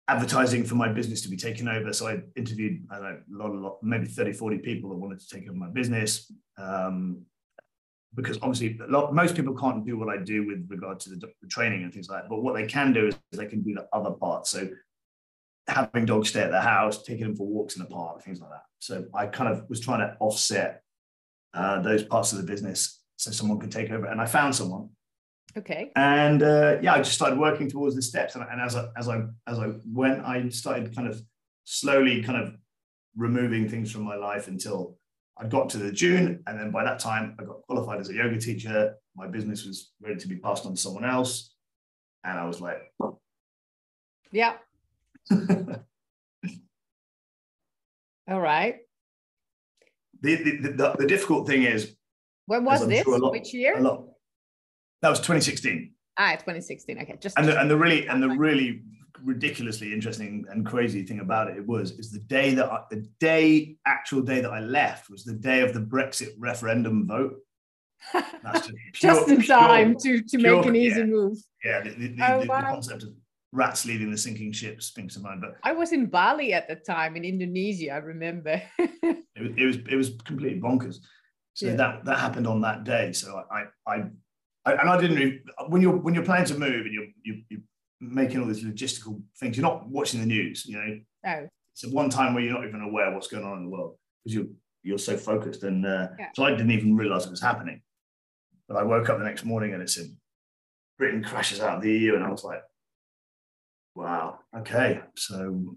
advertising 0.09 0.64
for 0.64 0.74
my 0.74 0.88
business 0.88 1.22
to 1.22 1.28
be 1.28 1.37
taken 1.37 1.68
over. 1.68 1.92
So 1.92 2.09
I 2.09 2.20
interviewed 2.37 2.87
I 2.90 2.98
know, 3.00 3.18
a 3.18 3.37
lot, 3.37 3.50
a 3.50 3.59
lot, 3.59 3.78
maybe 3.83 4.07
30, 4.07 4.33
40 4.33 4.59
people 4.59 4.90
that 4.90 4.96
wanted 4.96 5.20
to 5.20 5.28
take 5.28 5.48
over 5.48 5.57
my 5.57 5.70
business. 5.70 6.30
Um, 6.59 7.22
because 8.14 8.38
obviously 8.42 8.78
lot, 8.88 9.12
most 9.12 9.35
people 9.35 9.54
can't 9.54 9.85
do 9.85 9.98
what 9.98 10.09
I 10.09 10.22
do 10.22 10.46
with 10.46 10.66
regard 10.68 11.00
to 11.00 11.11
the, 11.11 11.33
the, 11.42 11.48
training 11.48 11.83
and 11.83 11.92
things 11.92 12.09
like 12.09 12.22
that. 12.22 12.28
But 12.28 12.42
what 12.42 12.54
they 12.54 12.64
can 12.64 12.92
do 12.92 13.09
is 13.09 13.16
they 13.33 13.46
can 13.46 13.62
do 13.62 13.74
the 13.74 13.88
other 13.92 14.12
parts. 14.12 14.50
So 14.50 14.68
having 15.66 16.07
dogs 16.07 16.28
stay 16.28 16.42
at 16.42 16.52
the 16.52 16.61
house, 16.61 17.02
taking 17.02 17.24
them 17.24 17.35
for 17.35 17.46
walks 17.46 17.74
in 17.74 17.83
the 17.83 17.88
park, 17.88 18.22
things 18.22 18.40
like 18.40 18.50
that. 18.50 18.62
So 18.78 19.07
I 19.14 19.26
kind 19.26 19.52
of 19.52 19.68
was 19.68 19.80
trying 19.80 20.00
to 20.00 20.16
offset 20.20 20.83
uh, 21.54 21.80
those 21.80 22.04
parts 22.04 22.30
of 22.30 22.38
the 22.38 22.44
business 22.44 23.04
so 23.16 23.31
someone 23.31 23.59
could 23.59 23.72
take 23.72 23.90
over. 23.90 24.07
And 24.07 24.20
I 24.20 24.27
found 24.27 24.55
someone 24.55 24.90
Okay. 25.57 25.92
And 25.94 26.42
uh, 26.42 26.79
yeah, 26.83 26.94
I 26.94 26.98
just 26.98 27.12
started 27.12 27.38
working 27.38 27.70
towards 27.70 27.94
the 27.94 28.03
steps, 28.03 28.35
and, 28.35 28.44
and 28.50 28.61
as 28.61 28.74
I 28.74 28.88
as 28.96 29.09
I 29.09 29.22
as 29.46 29.59
I 29.61 29.70
went, 29.87 30.24
I 30.24 30.48
started 30.48 30.94
kind 30.94 31.07
of 31.07 31.22
slowly 31.64 32.22
kind 32.22 32.42
of 32.42 32.57
removing 33.16 33.68
things 33.68 33.92
from 33.92 34.03
my 34.03 34.16
life 34.16 34.48
until 34.48 34.98
I 35.38 35.46
got 35.46 35.68
to 35.70 35.79
the 35.79 35.92
June, 35.92 36.42
and 36.46 36.59
then 36.59 36.72
by 36.72 36.83
that 36.85 36.98
time, 36.98 37.37
I 37.38 37.44
got 37.44 37.62
qualified 37.62 38.00
as 38.00 38.11
a 38.11 38.14
yoga 38.14 38.38
teacher. 38.38 38.96
My 39.14 39.29
business 39.29 39.64
was 39.64 39.92
ready 40.03 40.16
to 40.16 40.29
be 40.29 40.37
passed 40.37 40.66
on 40.66 40.74
to 40.74 40.81
someone 40.81 41.05
else, 41.05 41.55
and 42.24 42.37
I 42.37 42.46
was 42.46 42.61
like, 42.61 42.79
yeah. 44.33 44.55
All 48.29 48.40
right. 48.40 48.79
The, 50.20 50.37
the, 50.37 50.57
the, 50.57 50.96
the, 50.98 51.07
difficult 51.07 51.46
thing 51.46 51.64
is 51.64 51.94
when 52.46 52.64
was 52.64 52.87
this? 52.87 53.04
Sure 53.04 53.18
lot, 53.18 53.33
Which 53.33 53.54
year? 53.54 53.78
A 53.78 53.80
lot, 53.80 54.04
that 55.02 55.11
was 55.11 55.20
2016. 55.20 55.92
Ah, 56.16 56.33
2016. 56.33 56.98
Okay, 56.98 57.16
just 57.20 57.38
and 57.38 57.48
the, 57.48 57.61
and 57.61 57.70
the 57.70 57.76
really 57.76 58.07
and 58.07 58.22
the 58.22 58.30
really 58.30 58.83
ridiculously 59.22 59.92
interesting 59.92 60.44
and 60.50 60.66
crazy 60.66 61.02
thing 61.02 61.20
about 61.20 61.48
it, 61.48 61.57
it 61.57 61.66
was 61.66 61.92
is 61.92 62.11
the 62.11 62.20
day 62.20 62.54
that 62.54 62.70
I, 62.70 62.80
the 62.90 63.07
day 63.20 63.76
actual 63.87 64.22
day 64.22 64.40
that 64.40 64.50
I 64.50 64.61
left 64.61 65.11
was 65.11 65.24
the 65.24 65.33
day 65.33 65.61
of 65.61 65.74
the 65.74 65.80
Brexit 65.80 66.30
referendum 66.38 67.07
vote. 67.07 67.37
That's 68.12 68.66
just, 68.66 68.72
pure, 68.92 69.14
just 69.14 69.28
in 69.28 69.42
time 69.42 69.96
pure, 69.96 70.18
to 70.18 70.22
to 70.22 70.38
pure, 70.38 70.57
make 70.57 70.66
an 70.66 70.76
easy 70.76 71.00
yeah, 71.00 71.07
move. 71.07 71.38
Yeah, 71.64 71.80
the, 71.83 71.90
the, 71.90 72.09
the, 72.09 72.33
oh, 72.33 72.44
wow. 72.46 72.61
the, 72.61 72.66
concept 72.66 73.02
of 73.04 73.11
rats 73.52 73.87
leaving 73.87 74.11
the 74.11 74.18
sinking 74.18 74.52
ship 74.52 74.83
springs 74.83 75.14
to 75.14 75.20
mind. 75.20 75.40
But 75.40 75.57
I 75.62 75.72
was 75.72 75.92
in 75.92 76.07
Bali 76.07 76.52
at 76.52 76.68
the 76.68 76.76
time 76.76 77.16
in 77.16 77.24
Indonesia. 77.24 77.92
I 77.92 77.98
remember. 77.98 78.61
it, 78.78 79.24
was, 79.38 79.52
it 79.57 79.64
was 79.64 79.76
it 79.88 79.96
was 79.96 80.11
completely 80.24 80.61
bonkers. 80.61 80.98
So 81.55 81.67
yeah. 81.67 81.77
that 81.77 82.05
that 82.05 82.19
happened 82.19 82.47
on 82.47 82.61
that 82.62 82.85
day. 82.85 83.12
So 83.12 83.43
I 83.51 83.64
I 83.87 84.03
and 84.67 84.88
I 84.88 85.01
didn't 85.01 85.43
when 85.69 85.83
you're 85.83 85.97
when 85.97 86.14
you're 86.14 86.25
planning 86.25 86.47
to 86.47 86.59
move 86.59 86.87
and 86.87 86.93
you're, 86.93 87.07
you're, 87.23 87.37
you're 87.49 87.61
making 88.01 88.40
all 88.40 88.47
these 88.47 88.64
logistical 88.64 89.23
things, 89.38 89.57
you're 89.57 89.67
not 89.67 89.88
watching 89.88 90.21
the 90.21 90.27
news. 90.27 90.67
You 90.67 90.77
know, 90.77 91.01
oh. 91.27 91.49
it's 91.73 91.87
one 91.87 92.11
time 92.11 92.35
where 92.35 92.43
you're 92.43 92.55
not 92.55 92.67
even 92.67 92.81
aware 92.81 93.12
what's 93.12 93.29
going 93.29 93.45
on 93.45 93.59
in 93.59 93.64
the 93.64 93.71
world 93.71 93.97
because 94.25 94.35
you're 94.35 94.47
you're 94.83 94.99
so 94.99 95.17
focused. 95.17 95.62
And 95.62 95.87
uh, 95.87 96.09
yeah. 96.19 96.29
so 96.35 96.45
I 96.45 96.51
didn't 96.51 96.71
even 96.71 96.97
realize 96.97 97.27
it 97.27 97.31
was 97.31 97.40
happening. 97.40 97.83
But 98.69 98.79
I 98.79 98.83
woke 98.83 99.09
up 99.09 99.19
the 99.19 99.25
next 99.25 99.45
morning 99.45 99.75
and 99.75 99.83
it 99.83 99.90
said 99.90 100.07
Britain 100.99 101.23
crashes 101.23 101.61
out 101.61 101.77
of 101.77 101.83
the 101.83 101.93
EU, 101.93 102.14
and 102.14 102.25
I 102.25 102.31
was 102.31 102.45
like, 102.45 102.62
wow, 103.95 104.38
okay. 104.57 105.01
So 105.17 105.77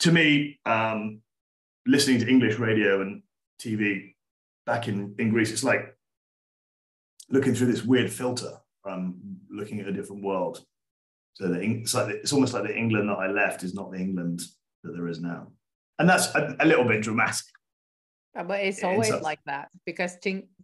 to 0.00 0.12
me, 0.12 0.58
um, 0.66 1.20
listening 1.86 2.18
to 2.20 2.28
English 2.28 2.58
radio 2.58 3.00
and 3.00 3.22
TV 3.60 4.14
back 4.68 4.86
in, 4.86 5.14
in 5.18 5.30
Greece, 5.30 5.50
it's 5.50 5.64
like 5.64 5.96
looking 7.30 7.54
through 7.54 7.72
this 7.72 7.82
weird 7.82 8.12
filter 8.12 8.52
from 8.82 9.16
looking 9.50 9.80
at 9.80 9.88
a 9.88 9.92
different 9.92 10.22
world. 10.22 10.62
So 11.34 11.48
the, 11.48 11.60
it's 11.60 11.94
like 11.94 12.08
it's 12.14 12.32
almost 12.32 12.52
like 12.52 12.64
the 12.64 12.76
England 12.76 13.08
that 13.08 13.18
I 13.18 13.28
left 13.28 13.62
is 13.62 13.74
not 13.74 13.90
the 13.90 13.98
England 13.98 14.42
that 14.82 14.92
there 14.92 15.08
is 15.08 15.20
now, 15.20 15.48
and 15.98 16.08
that's 16.08 16.26
a, 16.34 16.56
a 16.60 16.66
little 16.66 16.84
bit 16.84 17.02
dramatic. 17.02 17.46
Uh, 18.36 18.44
but 18.44 18.60
it's 18.60 18.84
always 18.84 19.10
like 19.30 19.42
that 19.46 19.68
because 19.86 20.16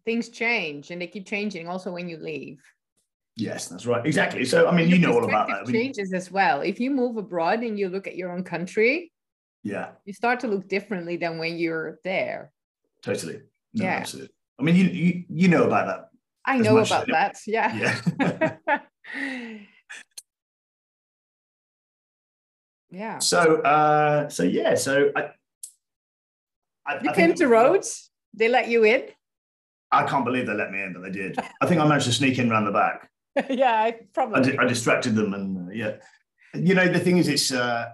things 0.04 0.28
change 0.28 0.90
and 0.90 1.00
they 1.00 1.06
keep 1.06 1.26
changing. 1.26 1.68
Also, 1.68 1.90
when 1.90 2.08
you 2.08 2.18
leave. 2.18 2.60
Yes, 3.36 3.68
that's 3.68 3.86
right. 3.86 4.04
Exactly. 4.06 4.44
So, 4.44 4.68
I 4.68 4.72
mean, 4.76 4.88
you 4.88 4.98
know 4.98 5.12
all 5.12 5.24
about 5.24 5.48
that. 5.48 5.66
Changes 5.66 6.12
as 6.12 6.30
well. 6.30 6.60
If 6.60 6.78
you 6.78 6.90
move 6.90 7.16
abroad 7.16 7.60
and 7.60 7.76
you 7.78 7.88
look 7.88 8.06
at 8.06 8.16
your 8.16 8.30
own 8.30 8.44
country, 8.44 9.12
yeah, 9.62 9.92
you 10.04 10.12
start 10.12 10.40
to 10.40 10.48
look 10.48 10.68
differently 10.68 11.16
than 11.16 11.38
when 11.38 11.56
you're 11.56 11.98
there. 12.04 12.52
Totally. 13.02 13.40
No, 13.74 13.84
yeah. 13.84 13.96
Absolutely. 13.96 14.34
I 14.58 14.62
mean, 14.62 14.76
you, 14.76 14.84
you 14.84 15.24
you 15.28 15.48
know 15.48 15.64
about 15.64 15.87
that 15.87 16.08
I 16.44 16.58
know 16.58 16.78
about 16.78 17.06
that. 17.08 17.37
Yeah. 17.46 17.98
Yeah. 18.20 18.78
yeah. 22.90 23.18
So, 23.18 23.62
uh, 23.62 24.28
so 24.28 24.42
yeah, 24.42 24.74
so 24.74 25.10
I, 25.16 25.30
I 26.87 27.02
you 27.02 27.10
I 27.10 27.14
came 27.14 27.34
to 27.34 27.48
Rhodes. 27.48 28.10
They 28.34 28.48
let 28.48 28.68
you 28.68 28.84
in. 28.84 29.04
I 29.90 30.04
can't 30.06 30.24
believe 30.24 30.46
they 30.46 30.54
let 30.54 30.70
me 30.72 30.82
in, 30.82 30.92
but 30.92 31.02
they 31.02 31.10
did. 31.10 31.38
I 31.60 31.66
think 31.66 31.80
I 31.80 31.87
managed 31.87 32.06
to 32.06 32.12
sneak 32.12 32.38
in 32.38 32.50
around 32.50 32.64
the 32.64 32.72
back. 32.72 33.08
yeah, 33.48 33.92
probably. 34.12 34.40
I, 34.40 34.42
di- 34.42 34.58
I, 34.58 34.64
distracted 34.64 35.14
them, 35.14 35.34
and 35.34 35.68
uh, 35.68 35.72
yeah, 35.72 35.96
you 36.54 36.74
know 36.74 36.88
the 36.88 36.98
thing 36.98 37.18
is, 37.18 37.28
it's 37.28 37.52
uh, 37.52 37.90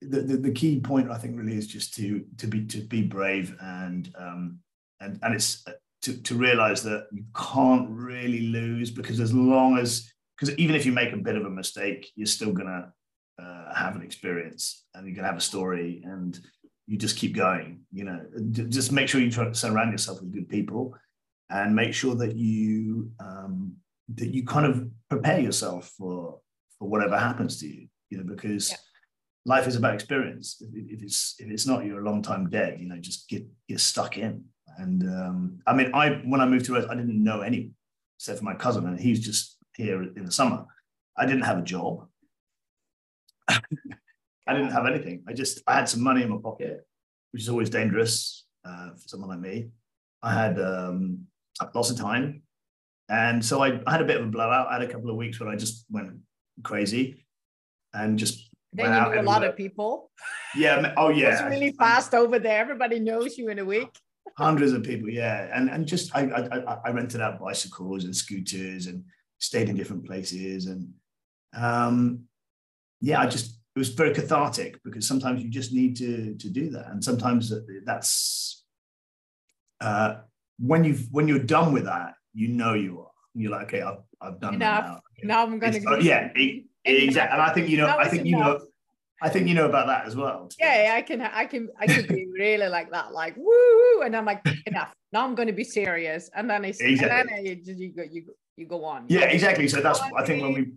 the, 0.00 0.20
the, 0.20 0.36
the 0.36 0.52
key 0.52 0.80
point. 0.80 1.10
I 1.10 1.16
think 1.18 1.36
really 1.36 1.56
is 1.56 1.66
just 1.66 1.94
to 1.94 2.24
to 2.38 2.46
be 2.46 2.66
to 2.66 2.78
be 2.78 3.02
brave 3.02 3.56
and 3.60 4.12
um, 4.18 4.60
and 5.04 5.18
and 5.22 5.34
it's 5.34 5.64
to, 6.02 6.20
to 6.22 6.34
realize 6.34 6.82
that 6.82 7.06
you 7.12 7.24
can't 7.34 7.88
really 7.90 8.48
lose 8.48 8.90
because 8.90 9.20
as 9.20 9.32
long 9.32 9.78
as 9.78 10.10
because 10.36 10.54
even 10.58 10.74
if 10.74 10.84
you 10.84 10.92
make 10.92 11.12
a 11.12 11.16
bit 11.16 11.36
of 11.36 11.44
a 11.44 11.50
mistake 11.50 12.10
you're 12.16 12.26
still 12.26 12.52
gonna 12.52 12.92
uh, 13.40 13.74
have 13.74 13.96
an 13.96 14.02
experience 14.02 14.84
and 14.94 15.06
you're 15.06 15.16
gonna 15.16 15.28
have 15.28 15.36
a 15.36 15.50
story 15.52 16.02
and 16.04 16.40
you 16.86 16.98
just 16.98 17.16
keep 17.16 17.34
going 17.34 17.80
you 17.92 18.04
know. 18.04 18.20
Just 18.50 18.92
make 18.92 19.08
sure 19.08 19.20
you 19.20 19.30
try 19.30 19.44
to 19.44 19.54
surround 19.54 19.92
yourself 19.92 20.20
with 20.20 20.32
good 20.32 20.48
people 20.48 20.94
and 21.50 21.74
make 21.74 21.94
sure 21.94 22.14
that 22.16 22.36
you 22.36 23.10
um, 23.20 23.74
that 24.14 24.34
you 24.34 24.44
kind 24.44 24.66
of 24.66 24.88
prepare 25.08 25.40
yourself 25.40 25.92
for 25.96 26.40
for 26.78 26.88
whatever 26.88 27.18
happens 27.18 27.58
to 27.60 27.66
you 27.66 27.88
you 28.10 28.18
know 28.18 28.24
because 28.24 28.70
yeah. 28.70 28.76
life 29.46 29.66
is 29.66 29.76
about 29.76 29.94
experience. 29.94 30.60
If, 30.60 30.68
if 30.94 31.02
it's 31.02 31.36
if 31.38 31.48
it's 31.50 31.66
not 31.66 31.84
you're 31.84 32.00
a 32.00 32.04
long 32.04 32.22
time 32.22 32.50
dead 32.50 32.78
you 32.80 32.88
know 32.88 32.98
just 32.98 33.28
get 33.28 33.46
get 33.68 33.80
stuck 33.80 34.18
in 34.18 34.44
and 34.78 35.02
um, 35.02 35.58
I 35.66 35.74
mean, 35.74 35.90
I 35.94 36.20
when 36.24 36.40
I 36.40 36.46
moved 36.46 36.66
to 36.66 36.74
Rhodes, 36.74 36.86
I 36.88 36.94
didn't 36.94 37.22
know 37.22 37.40
anyone 37.40 37.74
except 38.16 38.38
for 38.38 38.44
my 38.44 38.54
cousin, 38.54 38.86
and 38.86 38.98
he's 38.98 39.20
just 39.20 39.56
here 39.76 40.02
in 40.02 40.24
the 40.24 40.32
summer. 40.32 40.64
I 41.16 41.26
didn't 41.26 41.42
have 41.42 41.58
a 41.58 41.62
job. 41.62 42.06
I 43.48 44.52
didn't 44.52 44.70
have 44.70 44.86
anything. 44.86 45.24
I 45.28 45.32
just 45.32 45.62
I 45.66 45.74
had 45.74 45.88
some 45.88 46.02
money 46.02 46.22
in 46.22 46.30
my 46.30 46.38
pocket, 46.42 46.86
which 47.32 47.42
is 47.42 47.48
always 47.48 47.70
dangerous 47.70 48.46
uh, 48.64 48.90
for 48.90 49.08
someone 49.08 49.30
like 49.30 49.40
me. 49.40 49.68
I 50.22 50.32
had 50.32 50.60
um, 50.60 51.26
lots 51.74 51.90
of 51.90 51.98
time, 51.98 52.42
and 53.08 53.44
so 53.44 53.62
I, 53.62 53.80
I, 53.86 53.92
had 53.92 54.00
a 54.00 54.04
bit 54.04 54.20
of 54.20 54.26
a 54.26 54.30
blowout. 54.30 54.68
I 54.68 54.74
had 54.74 54.82
a 54.82 54.88
couple 54.88 55.10
of 55.10 55.16
weeks 55.16 55.38
where 55.38 55.48
I 55.48 55.56
just 55.56 55.86
went 55.90 56.16
crazy 56.62 57.26
and 57.92 58.18
just. 58.18 58.50
Then 58.76 58.86
you 58.86 59.14
knew 59.14 59.20
a 59.20 59.22
lot 59.22 59.44
of 59.44 59.56
people. 59.56 60.10
Yeah. 60.56 60.94
Oh 60.96 61.08
yeah. 61.08 61.34
It's 61.34 61.42
really 61.42 61.70
fast 61.72 62.12
over 62.12 62.40
there. 62.40 62.58
Everybody 62.58 62.98
knows 62.98 63.38
you 63.38 63.48
in 63.48 63.60
a 63.60 63.64
week 63.64 63.96
hundreds 64.36 64.72
of 64.72 64.82
people 64.82 65.08
yeah 65.08 65.48
and 65.54 65.70
and 65.70 65.86
just 65.86 66.14
I, 66.14 66.22
I 66.22 66.76
i 66.86 66.90
rented 66.90 67.20
out 67.20 67.40
bicycles 67.40 68.04
and 68.04 68.14
scooters 68.14 68.86
and 68.86 69.04
stayed 69.38 69.68
in 69.68 69.76
different 69.76 70.04
places 70.06 70.66
and 70.66 70.92
um 71.56 72.24
yeah 73.00 73.20
i 73.20 73.26
just 73.26 73.60
it 73.76 73.78
was 73.78 73.90
very 73.90 74.12
cathartic 74.12 74.82
because 74.84 75.06
sometimes 75.06 75.42
you 75.42 75.50
just 75.50 75.72
need 75.72 75.96
to 75.96 76.34
to 76.34 76.48
do 76.48 76.70
that 76.70 76.88
and 76.90 77.02
sometimes 77.02 77.52
that's 77.84 78.64
uh 79.80 80.16
when 80.58 80.84
you've 80.84 81.08
when 81.10 81.28
you're 81.28 81.38
done 81.38 81.72
with 81.72 81.84
that, 81.84 82.14
you 82.32 82.48
know 82.48 82.74
you 82.74 83.00
are. 83.00 83.10
You're 83.34 83.50
like, 83.50 83.64
okay, 83.64 83.82
I've, 83.82 83.98
I've 84.20 84.40
done 84.40 84.54
enough. 84.54 84.84
Now. 84.84 85.00
Now. 85.22 85.42
I'm 85.42 85.58
gonna 85.58 85.80
go. 85.80 85.98
yeah, 85.98 86.30
it, 86.34 86.64
exactly. 86.84 87.32
And 87.32 87.42
I 87.42 87.52
think 87.52 87.68
you 87.68 87.78
know. 87.78 87.88
I 87.88 88.08
think 88.08 88.26
you 88.26 88.36
know. 88.36 88.60
I 89.24 89.30
think 89.30 89.48
you 89.48 89.54
know 89.54 89.64
about 89.64 89.86
that 89.86 90.06
as 90.06 90.14
well. 90.14 90.50
Yeah, 90.60 90.92
I 90.96 91.02
can, 91.02 91.22
I 91.22 91.46
can, 91.46 91.70
I 91.78 91.86
can 91.86 92.06
be 92.06 92.26
really 92.38 92.68
like 92.68 92.90
that, 92.90 93.12
like 93.12 93.34
woo, 93.36 94.02
and 94.02 94.14
I'm 94.14 94.26
like 94.26 94.46
enough. 94.66 94.92
Now 95.12 95.24
I'm 95.24 95.34
going 95.34 95.48
to 95.48 95.54
be 95.54 95.64
serious, 95.64 96.28
and 96.36 96.48
then 96.48 96.64
it's 96.64 96.80
exactly. 96.80 97.34
and 97.34 97.46
then 97.46 97.46
you, 97.46 97.74
you 97.74 97.92
go, 97.92 98.02
you 98.02 98.34
you 98.58 98.66
go 98.66 98.84
on. 98.84 99.06
Yeah, 99.08 99.24
exactly. 99.24 99.66
So 99.68 99.80
that's 99.80 100.00
I 100.00 100.24
think 100.24 100.42
when 100.42 100.52
we 100.52 100.72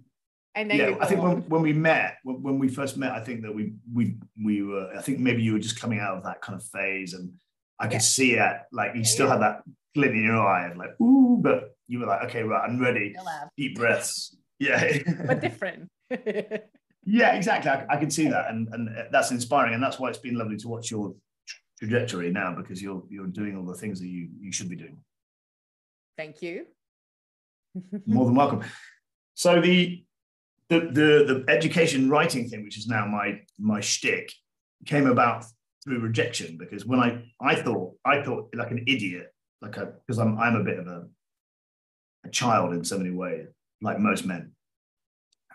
and 0.56 0.72
then 0.72 0.78
yeah, 0.78 0.96
I 1.02 1.06
think 1.06 1.22
when, 1.22 1.42
when 1.50 1.62
we 1.62 1.74
met, 1.74 2.18
when, 2.24 2.42
when, 2.42 2.58
we 2.58 2.68
first 2.68 2.98
met, 2.98 3.12
I 3.12 3.20
think 3.20 3.44
that 3.44 3.54
we 3.54 3.74
we 3.94 4.16
we 4.44 4.64
were. 4.64 4.90
I 4.98 5.02
think 5.02 5.20
maybe 5.20 5.44
you 5.44 5.54
were 5.54 5.60
just 5.60 5.80
coming 5.80 6.00
out 6.00 6.18
of 6.18 6.24
that 6.24 6.42
kind 6.42 6.60
of 6.60 6.64
phase, 6.64 7.14
and 7.14 7.34
I 7.80 7.86
could 7.86 7.94
yeah. 7.94 8.00
see 8.00 8.34
it. 8.34 8.54
Like 8.72 8.96
you 8.96 9.04
still 9.04 9.30
had 9.30 9.42
that 9.42 9.62
glint 9.94 10.16
in 10.16 10.24
your 10.24 10.48
eye, 10.48 10.68
and 10.68 10.80
like 10.80 11.00
ooh, 11.02 11.38
but 11.42 11.76
you 11.88 12.00
were 12.00 12.08
like, 12.08 12.24
okay, 12.30 12.44
right, 12.44 12.68
I'm 12.68 12.80
ready. 12.82 13.14
Deep 13.58 13.76
breaths. 13.76 14.36
Yeah, 14.58 14.98
but 15.26 15.42
different. 15.42 15.90
yeah, 17.08 17.36
exactly. 17.36 17.72
I, 17.72 17.86
I, 17.90 17.98
can 17.98 18.12
see 18.12 18.28
that, 18.28 18.50
and 18.50 18.68
and 18.74 18.90
that's 19.12 19.32
inspiring, 19.32 19.74
and 19.74 19.82
that's 19.82 19.98
why 19.98 20.10
it's 20.10 20.18
been 20.18 20.36
lovely 20.36 20.58
to 20.58 20.68
watch 20.68 20.92
your 20.92 21.16
trajectory 21.80 22.32
now 22.32 22.54
because 22.54 22.82
you're 22.82 23.02
you're 23.10 23.28
doing 23.28 23.56
all 23.56 23.66
the 23.66 23.76
things 23.76 24.02
that 24.02 24.08
you 24.08 24.28
you 24.42 24.52
should 24.52 24.68
be 24.68 24.76
doing. 24.76 24.98
Thank 26.18 26.42
you. 26.42 26.66
More 28.06 28.26
than 28.26 28.36
welcome. 28.36 28.64
So 29.36 29.62
the 29.62 30.04
the, 30.68 30.80
the 30.80 31.44
the 31.46 31.46
education 31.48 32.10
writing 32.10 32.50
thing, 32.50 32.64
which 32.64 32.78
is 32.78 32.88
now 32.88 33.06
my 33.06 33.40
my 33.58 33.80
shtick, 33.80 34.34
came 34.86 35.08
about 35.08 35.46
through 35.86 36.00
rejection 36.00 36.58
because 36.58 36.86
when 36.86 37.00
I 37.00 37.24
I 37.40 37.56
thought 37.56 37.94
I 38.04 38.22
thought 38.22 38.50
like 38.54 38.72
an 38.72 38.84
idiot, 38.86 39.34
like 39.62 39.78
a 39.78 39.94
because 40.06 40.20
I'm 40.20 40.38
I'm 40.38 40.58
a 40.58 40.64
bit 40.64 40.78
of 40.78 40.88
a 40.88 41.06
a 42.26 42.30
child 42.30 42.74
in 42.74 42.84
so 42.84 42.98
many 42.98 43.12
ways, 43.12 43.48
like 43.82 43.98
most 43.98 44.26
men. 44.26 44.52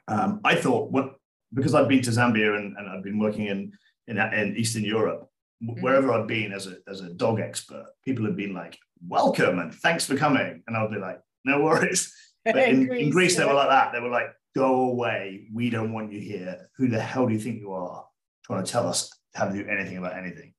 Um, 0.08 0.40
I 0.44 0.54
thought 0.54 0.90
what 0.90 1.16
because 1.54 1.74
I'd 1.74 1.88
been 1.88 2.02
to 2.02 2.10
Zambia 2.10 2.56
and, 2.56 2.76
and 2.76 2.88
I'd 2.88 3.02
been 3.02 3.18
working 3.18 3.46
in, 3.46 3.72
in 4.06 4.18
in 4.18 4.56
Eastern 4.56 4.84
Europe, 4.84 5.28
mm-hmm. 5.62 5.80
wherever 5.80 6.12
I'd 6.12 6.26
been 6.26 6.52
as 6.52 6.66
a 6.66 6.76
as 6.88 7.00
a 7.00 7.12
dog 7.14 7.40
expert, 7.40 7.86
people 8.04 8.24
had 8.24 8.36
been 8.36 8.54
like, 8.54 8.78
"Welcome 9.06 9.58
and 9.58 9.74
thanks 9.74 10.06
for 10.06 10.16
coming," 10.16 10.62
and 10.66 10.76
I'd 10.76 10.90
be 10.90 10.98
like, 10.98 11.20
"No 11.44 11.62
worries." 11.62 12.12
But 12.44 12.56
in, 12.56 12.88
Greece, 12.88 13.02
in 13.02 13.10
Greece, 13.10 13.36
they 13.36 13.44
were 13.44 13.52
like 13.52 13.68
that. 13.68 13.92
They 13.92 14.00
were 14.00 14.08
like, 14.08 14.26
go 14.54 14.90
away. 14.90 15.46
We 15.52 15.70
don't 15.70 15.92
want 15.92 16.12
you 16.12 16.20
here. 16.20 16.70
Who 16.76 16.88
the 16.88 17.00
hell 17.00 17.26
do 17.26 17.32
you 17.32 17.40
think 17.40 17.60
you 17.60 17.72
are 17.72 18.04
trying 18.44 18.64
to 18.64 18.70
tell 18.70 18.88
us 18.88 19.10
how 19.34 19.46
to 19.46 19.52
do 19.52 19.68
anything 19.68 19.98
about 19.98 20.16
anything? 20.16 20.52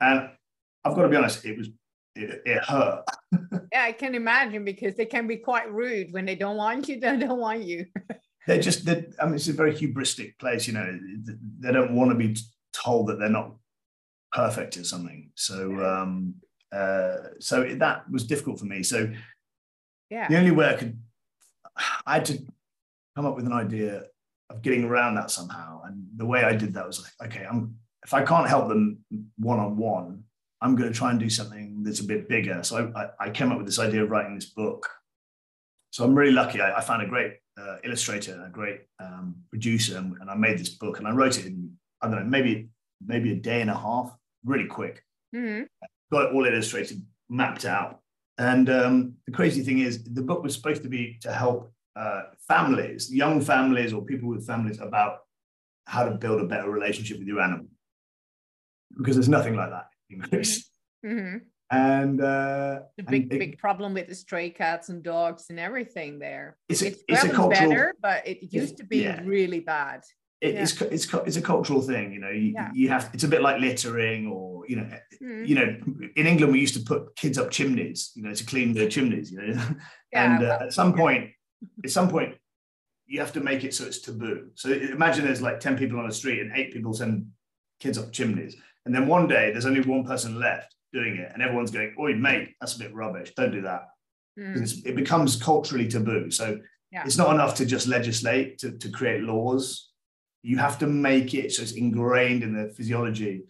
And 0.00 0.30
I've 0.84 0.94
got 0.94 1.02
to 1.02 1.08
be 1.08 1.16
honest, 1.16 1.44
it 1.44 1.58
was 1.58 1.68
it, 2.14 2.42
it 2.44 2.62
hurt. 2.64 3.04
yeah, 3.72 3.84
I 3.84 3.92
can 3.92 4.14
imagine 4.14 4.64
because 4.64 4.94
they 4.94 5.06
can 5.06 5.26
be 5.26 5.36
quite 5.36 5.70
rude 5.72 6.12
when 6.12 6.24
they 6.24 6.34
don't 6.34 6.56
want 6.56 6.88
you. 6.88 7.00
They 7.00 7.16
don't 7.16 7.38
want 7.38 7.62
you. 7.62 7.86
they're 8.46 8.60
just. 8.60 8.88
I 8.88 8.94
mean, 9.24 9.34
it's 9.34 9.48
a 9.48 9.52
very 9.52 9.72
hubristic 9.72 10.38
place. 10.38 10.66
You 10.66 10.74
know, 10.74 10.98
they 11.58 11.72
don't 11.72 11.94
want 11.94 12.10
to 12.10 12.16
be 12.16 12.36
told 12.72 13.08
that 13.08 13.18
they're 13.18 13.28
not 13.28 13.54
perfect 14.32 14.76
or 14.76 14.84
something. 14.84 15.30
So, 15.34 15.84
um, 15.84 16.34
uh, 16.72 17.16
so 17.38 17.64
that 17.64 18.10
was 18.10 18.26
difficult 18.26 18.58
for 18.58 18.66
me. 18.66 18.82
So, 18.82 19.12
yeah, 20.08 20.28
the 20.28 20.38
only 20.38 20.52
way 20.52 20.68
I 20.68 20.74
could, 20.74 20.98
I 22.06 22.14
had 22.14 22.24
to 22.26 22.38
come 23.16 23.26
up 23.26 23.36
with 23.36 23.46
an 23.46 23.52
idea 23.52 24.04
of 24.48 24.62
getting 24.62 24.84
around 24.84 25.14
that 25.16 25.30
somehow. 25.30 25.82
And 25.84 26.06
the 26.16 26.26
way 26.26 26.44
I 26.44 26.54
did 26.54 26.74
that 26.74 26.86
was 26.86 27.02
like, 27.02 27.28
okay, 27.28 27.44
I'm 27.44 27.76
if 28.04 28.14
I 28.14 28.22
can't 28.22 28.48
help 28.48 28.68
them 28.68 29.04
one 29.38 29.58
on 29.58 29.76
one, 29.76 30.24
I'm 30.60 30.74
going 30.74 30.90
to 30.90 30.98
try 30.98 31.10
and 31.10 31.20
do 31.20 31.30
something 31.30 31.82
that's 31.82 32.00
a 32.00 32.04
bit 32.04 32.28
bigger. 32.28 32.62
So 32.62 32.92
I, 32.94 33.02
I, 33.02 33.08
I, 33.20 33.30
came 33.30 33.50
up 33.50 33.58
with 33.58 33.66
this 33.66 33.78
idea 33.78 34.02
of 34.02 34.10
writing 34.10 34.34
this 34.34 34.46
book. 34.46 34.88
So 35.90 36.04
I'm 36.04 36.14
really 36.14 36.32
lucky. 36.32 36.60
I, 36.60 36.78
I 36.78 36.80
found 36.80 37.02
a 37.02 37.06
great 37.06 37.34
uh, 37.60 37.76
illustrator 37.84 38.34
and 38.34 38.44
a 38.44 38.48
great 38.48 38.82
um, 38.98 39.36
producer, 39.50 39.98
and, 39.98 40.16
and, 40.20 40.30
I 40.30 40.34
made 40.34 40.58
this 40.58 40.70
book. 40.70 40.98
And 40.98 41.06
I 41.06 41.12
wrote 41.12 41.38
it 41.38 41.46
in 41.46 41.76
I 42.00 42.08
don't 42.08 42.20
know 42.20 42.24
maybe 42.24 42.68
maybe 43.04 43.32
a 43.32 43.36
day 43.36 43.60
and 43.60 43.70
a 43.70 43.76
half, 43.76 44.14
really 44.44 44.66
quick. 44.66 45.04
Mm-hmm. 45.34 45.64
Got 46.12 46.30
it 46.30 46.34
all 46.34 46.44
illustrated, 46.44 47.04
mapped 47.28 47.64
out. 47.64 48.00
And 48.38 48.70
um, 48.70 49.14
the 49.26 49.32
crazy 49.32 49.62
thing 49.62 49.80
is, 49.80 50.02
the 50.02 50.22
book 50.22 50.42
was 50.42 50.54
supposed 50.54 50.82
to 50.82 50.88
be 50.88 51.18
to 51.22 51.32
help 51.32 51.72
uh, 51.96 52.22
families, 52.48 53.12
young 53.12 53.40
families 53.40 53.92
or 53.92 54.02
people 54.02 54.28
with 54.28 54.46
families 54.46 54.80
about 54.80 55.20
how 55.84 56.04
to 56.04 56.12
build 56.12 56.40
a 56.40 56.46
better 56.46 56.70
relationship 56.70 57.18
with 57.18 57.28
your 57.28 57.40
animal. 57.40 57.66
Because 58.96 59.16
there's 59.16 59.28
nothing 59.28 59.56
like 59.56 59.70
that 59.70 59.88
in 60.08 60.20
Greece. 60.20 60.70
Mm-hmm. 61.04 61.18
mm-hmm. 61.18 61.36
And 61.70 62.20
uh, 62.20 62.80
the 62.96 63.04
big, 63.04 63.22
and 63.24 63.32
it, 63.34 63.38
big 63.38 63.58
problem 63.58 63.94
with 63.94 64.08
the 64.08 64.14
stray 64.14 64.50
cats 64.50 64.88
and 64.88 65.02
dogs 65.02 65.46
and 65.50 65.60
everything 65.60 66.18
there. 66.18 66.56
It's 66.68 66.82
a, 66.82 66.88
it's, 66.88 67.04
it's 67.06 67.24
a 67.24 67.28
cultural, 67.28 67.70
better, 67.70 67.94
but 68.02 68.26
it 68.26 68.52
used 68.52 68.76
to 68.78 68.84
be 68.84 69.02
yeah. 69.02 69.20
really 69.24 69.60
bad. 69.60 70.02
It, 70.40 70.54
yeah. 70.54 70.62
it's, 70.62 70.80
it's 70.80 71.14
it's 71.14 71.36
a 71.36 71.42
cultural 71.42 71.80
thing, 71.80 72.12
you 72.12 72.18
know. 72.18 72.30
You, 72.30 72.52
yeah. 72.54 72.70
you 72.74 72.88
have 72.88 73.10
it's 73.12 73.24
a 73.24 73.28
bit 73.28 73.42
like 73.42 73.60
littering, 73.60 74.26
or 74.26 74.66
you 74.66 74.76
know, 74.76 74.90
mm-hmm. 75.22 75.44
you 75.44 75.54
know. 75.54 75.76
In 76.16 76.26
England, 76.26 76.52
we 76.52 76.60
used 76.60 76.74
to 76.74 76.80
put 76.80 77.14
kids 77.14 77.38
up 77.38 77.50
chimneys, 77.50 78.10
you 78.16 78.22
know, 78.22 78.34
to 78.34 78.44
clean 78.44 78.72
the 78.72 78.88
chimneys, 78.88 79.30
you 79.30 79.40
know. 79.40 79.62
and 80.12 80.42
uh, 80.42 80.58
at 80.62 80.72
some 80.72 80.94
point, 80.94 81.30
at 81.84 81.90
some 81.90 82.08
point 82.08 82.34
you 83.10 83.18
have 83.18 83.32
to 83.32 83.40
make 83.40 83.64
it 83.64 83.74
so 83.74 83.84
it's 83.84 84.00
taboo. 84.00 84.50
So 84.54 84.70
imagine 84.70 85.24
there's 85.24 85.42
like 85.42 85.58
10 85.58 85.76
people 85.76 85.98
on 85.98 86.06
the 86.06 86.14
street 86.14 86.40
and 86.40 86.52
eight 86.54 86.72
people 86.72 86.94
send 86.94 87.26
kids 87.80 87.98
up 87.98 88.12
chimneys. 88.12 88.54
And 88.86 88.94
then 88.94 89.08
one 89.08 89.26
day 89.26 89.50
there's 89.50 89.66
only 89.66 89.80
one 89.80 90.04
person 90.04 90.38
left 90.38 90.76
doing 90.92 91.16
it. 91.16 91.30
And 91.32 91.42
everyone's 91.42 91.70
going, 91.70 91.94
Oi, 91.98 92.14
mate, 92.14 92.54
that's 92.60 92.76
a 92.76 92.78
bit 92.78 92.94
rubbish. 92.94 93.32
Don't 93.36 93.52
do 93.52 93.62
that. 93.62 93.88
Mm. 94.38 94.86
It 94.86 94.96
becomes 94.96 95.36
culturally 95.36 95.88
taboo. 95.88 96.30
So 96.30 96.58
yeah. 96.92 97.04
it's 97.04 97.18
not 97.18 97.34
enough 97.34 97.54
to 97.56 97.66
just 97.66 97.86
legislate, 97.86 98.58
to, 98.58 98.72
to 98.72 98.90
create 98.90 99.22
laws. 99.22 99.90
You 100.42 100.58
have 100.58 100.78
to 100.78 100.86
make 100.86 101.34
it 101.34 101.52
so 101.52 101.62
it's 101.62 101.72
ingrained 101.72 102.42
in 102.42 102.54
the 102.54 102.72
physiology. 102.72 103.42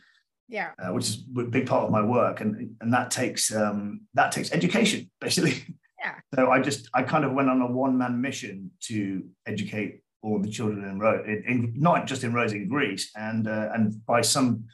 Yeah. 0.48 0.70
Uh, 0.83 0.92
which 0.92 1.05
is 1.05 1.24
a 1.38 1.42
big 1.44 1.66
part 1.66 1.85
of 1.85 1.90
my 1.90 2.03
work. 2.03 2.40
And, 2.40 2.74
and 2.81 2.92
that 2.92 3.11
takes 3.11 3.55
um, 3.55 4.03
that 4.14 4.33
takes 4.33 4.53
education, 4.53 5.11
basically. 5.20 5.62
Yeah. 6.00 6.14
So 6.35 6.50
I 6.50 6.61
just 6.61 6.88
I 6.92 7.03
kind 7.03 7.24
of 7.24 7.33
went 7.33 7.50
on 7.50 7.61
a 7.61 7.66
one 7.66 7.96
man 7.96 8.20
mission 8.20 8.70
to 8.85 9.24
educate 9.46 10.00
all 10.22 10.38
the 10.38 10.50
children 10.50 10.85
in 10.85 10.98
Rhodes, 10.98 11.26
in, 11.26 11.44
in, 11.46 11.72
not 11.76 12.07
just 12.07 12.24
in 12.24 12.33
Rhodes 12.33 12.53
in 12.53 12.68
Greece, 12.68 13.11
and 13.16 13.46
uh, 13.46 13.70
and 13.72 14.05
by 14.07 14.20
some 14.20 14.64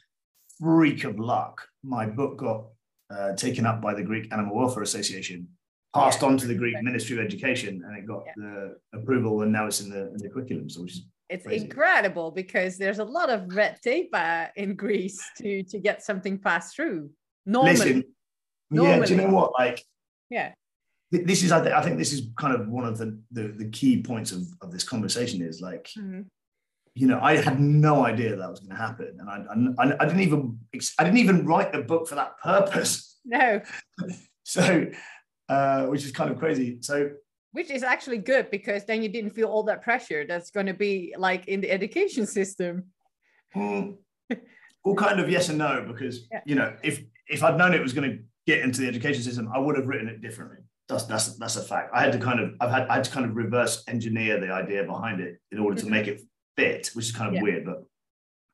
freak 0.60 1.04
of 1.04 1.18
luck, 1.18 1.66
my 1.82 2.06
book 2.06 2.38
got 2.38 2.66
uh, 3.10 3.34
taken 3.34 3.66
up 3.66 3.80
by 3.80 3.94
the 3.94 4.02
Greek 4.02 4.32
Animal 4.32 4.56
Welfare 4.56 4.82
Association, 4.82 5.48
passed 5.94 6.22
yeah. 6.22 6.28
on 6.28 6.36
to 6.38 6.46
the 6.46 6.54
Greek 6.54 6.80
Ministry 6.82 7.18
of 7.18 7.24
Education, 7.24 7.82
and 7.86 7.96
it 7.96 8.06
got 8.06 8.24
yeah. 8.26 8.32
the 8.36 8.76
approval, 8.94 9.42
and 9.42 9.52
now 9.52 9.66
it's 9.66 9.80
in 9.80 9.90
the 9.90 10.08
in 10.12 10.18
the 10.18 10.28
curriculum. 10.28 10.68
So 10.68 10.82
which 10.82 10.92
is 10.92 11.06
it's 11.28 11.44
crazy. 11.44 11.64
incredible 11.64 12.30
because 12.30 12.78
there's 12.78 12.98
a 12.98 13.04
lot 13.04 13.30
of 13.30 13.54
red 13.54 13.78
tape 13.82 14.10
uh, 14.12 14.46
in 14.56 14.74
Greece 14.74 15.22
to 15.38 15.62
to 15.64 15.78
get 15.78 16.02
something 16.02 16.38
passed 16.38 16.74
through. 16.74 17.10
Normally, 17.44 17.72
Listen, 17.74 18.04
Normally. 18.70 18.98
yeah. 18.98 19.04
Do 19.04 19.14
you 19.14 19.20
know 19.22 19.34
what? 19.34 19.52
Like, 19.58 19.84
yeah, 20.30 20.52
this 21.10 21.42
is 21.42 21.52
I, 21.52 21.62
th- 21.62 21.72
I, 21.72 21.82
think 21.82 21.98
this 21.98 22.12
is 22.12 22.28
kind 22.38 22.54
of 22.54 22.68
one 22.68 22.84
of 22.84 22.98
the, 22.98 23.18
the, 23.30 23.48
the 23.48 23.68
key 23.70 24.02
points 24.02 24.32
of, 24.32 24.42
of 24.60 24.72
this 24.72 24.82
conversation 24.82 25.40
is 25.40 25.60
like 25.60 25.90
mm-hmm. 25.96 26.22
You 26.96 27.06
know 27.06 27.20
I 27.20 27.36
had 27.36 27.60
no 27.60 28.06
idea 28.06 28.34
that 28.34 28.50
was 28.50 28.60
going 28.60 28.70
to 28.70 28.76
happen. 28.76 29.18
And 29.20 29.74
I, 29.78 29.84
I, 29.84 29.96
I 30.00 30.06
didn't 30.06 30.22
even 30.22 30.58
I 30.98 31.04
didn't 31.04 31.18
even 31.18 31.46
write 31.46 31.70
the 31.70 31.82
book 31.82 32.08
for 32.08 32.16
that 32.16 32.38
purpose. 32.42 33.12
No. 33.28 33.60
So 34.44 34.86
uh, 35.48 35.86
which 35.86 36.04
is 36.04 36.12
kind 36.12 36.30
of 36.30 36.38
crazy. 36.38 36.78
So 36.80 37.10
which 37.50 37.72
is 37.72 37.82
actually 37.82 38.18
good 38.18 38.52
because 38.52 38.84
then 38.84 39.02
you 39.02 39.08
didn't 39.08 39.30
feel 39.30 39.48
all 39.48 39.64
that 39.64 39.82
pressure 39.82 40.24
that's 40.28 40.52
going 40.52 40.66
to 40.66 40.74
be 40.74 41.12
like 41.18 41.48
in 41.48 41.60
the 41.60 41.68
education 41.68 42.24
system. 42.24 42.84
Mm, 43.56 43.96
well 44.84 44.94
kind 44.94 45.18
of 45.18 45.28
yes 45.28 45.48
and 45.48 45.58
no 45.58 45.84
because 45.88 46.28
yeah. 46.30 46.42
you 46.46 46.54
know 46.54 46.72
if 46.84 47.02
if 47.28 47.42
I'd 47.42 47.58
known 47.58 47.74
it 47.74 47.82
was 47.82 47.92
going 47.92 48.08
to 48.12 48.18
get 48.46 48.60
into 48.60 48.82
the 48.82 48.86
education 48.86 49.24
system 49.24 49.50
I 49.52 49.58
would 49.58 49.74
have 49.74 49.88
written 49.88 50.06
it 50.06 50.20
differently. 50.20 50.58
That's 50.88 51.02
that's 51.02 51.36
that's 51.36 51.56
a 51.56 51.62
fact. 51.62 51.90
I 51.92 52.00
had 52.00 52.12
to 52.12 52.20
kind 52.20 52.38
of 52.38 52.54
I've 52.60 52.70
had 52.70 52.86
I 52.86 52.94
had 52.94 53.04
to 53.04 53.10
kind 53.10 53.26
of 53.26 53.34
reverse 53.34 53.82
engineer 53.88 54.38
the 54.38 54.52
idea 54.52 54.84
behind 54.84 55.20
it 55.20 55.40
in 55.50 55.58
order 55.58 55.76
to 55.78 55.82
mm-hmm. 55.82 55.90
make 55.90 56.06
it 56.06 56.20
fit, 56.56 56.90
which 56.94 57.06
is 57.06 57.12
kind 57.12 57.28
of 57.28 57.34
yeah. 57.34 57.42
weird, 57.42 57.64
but 57.64 57.84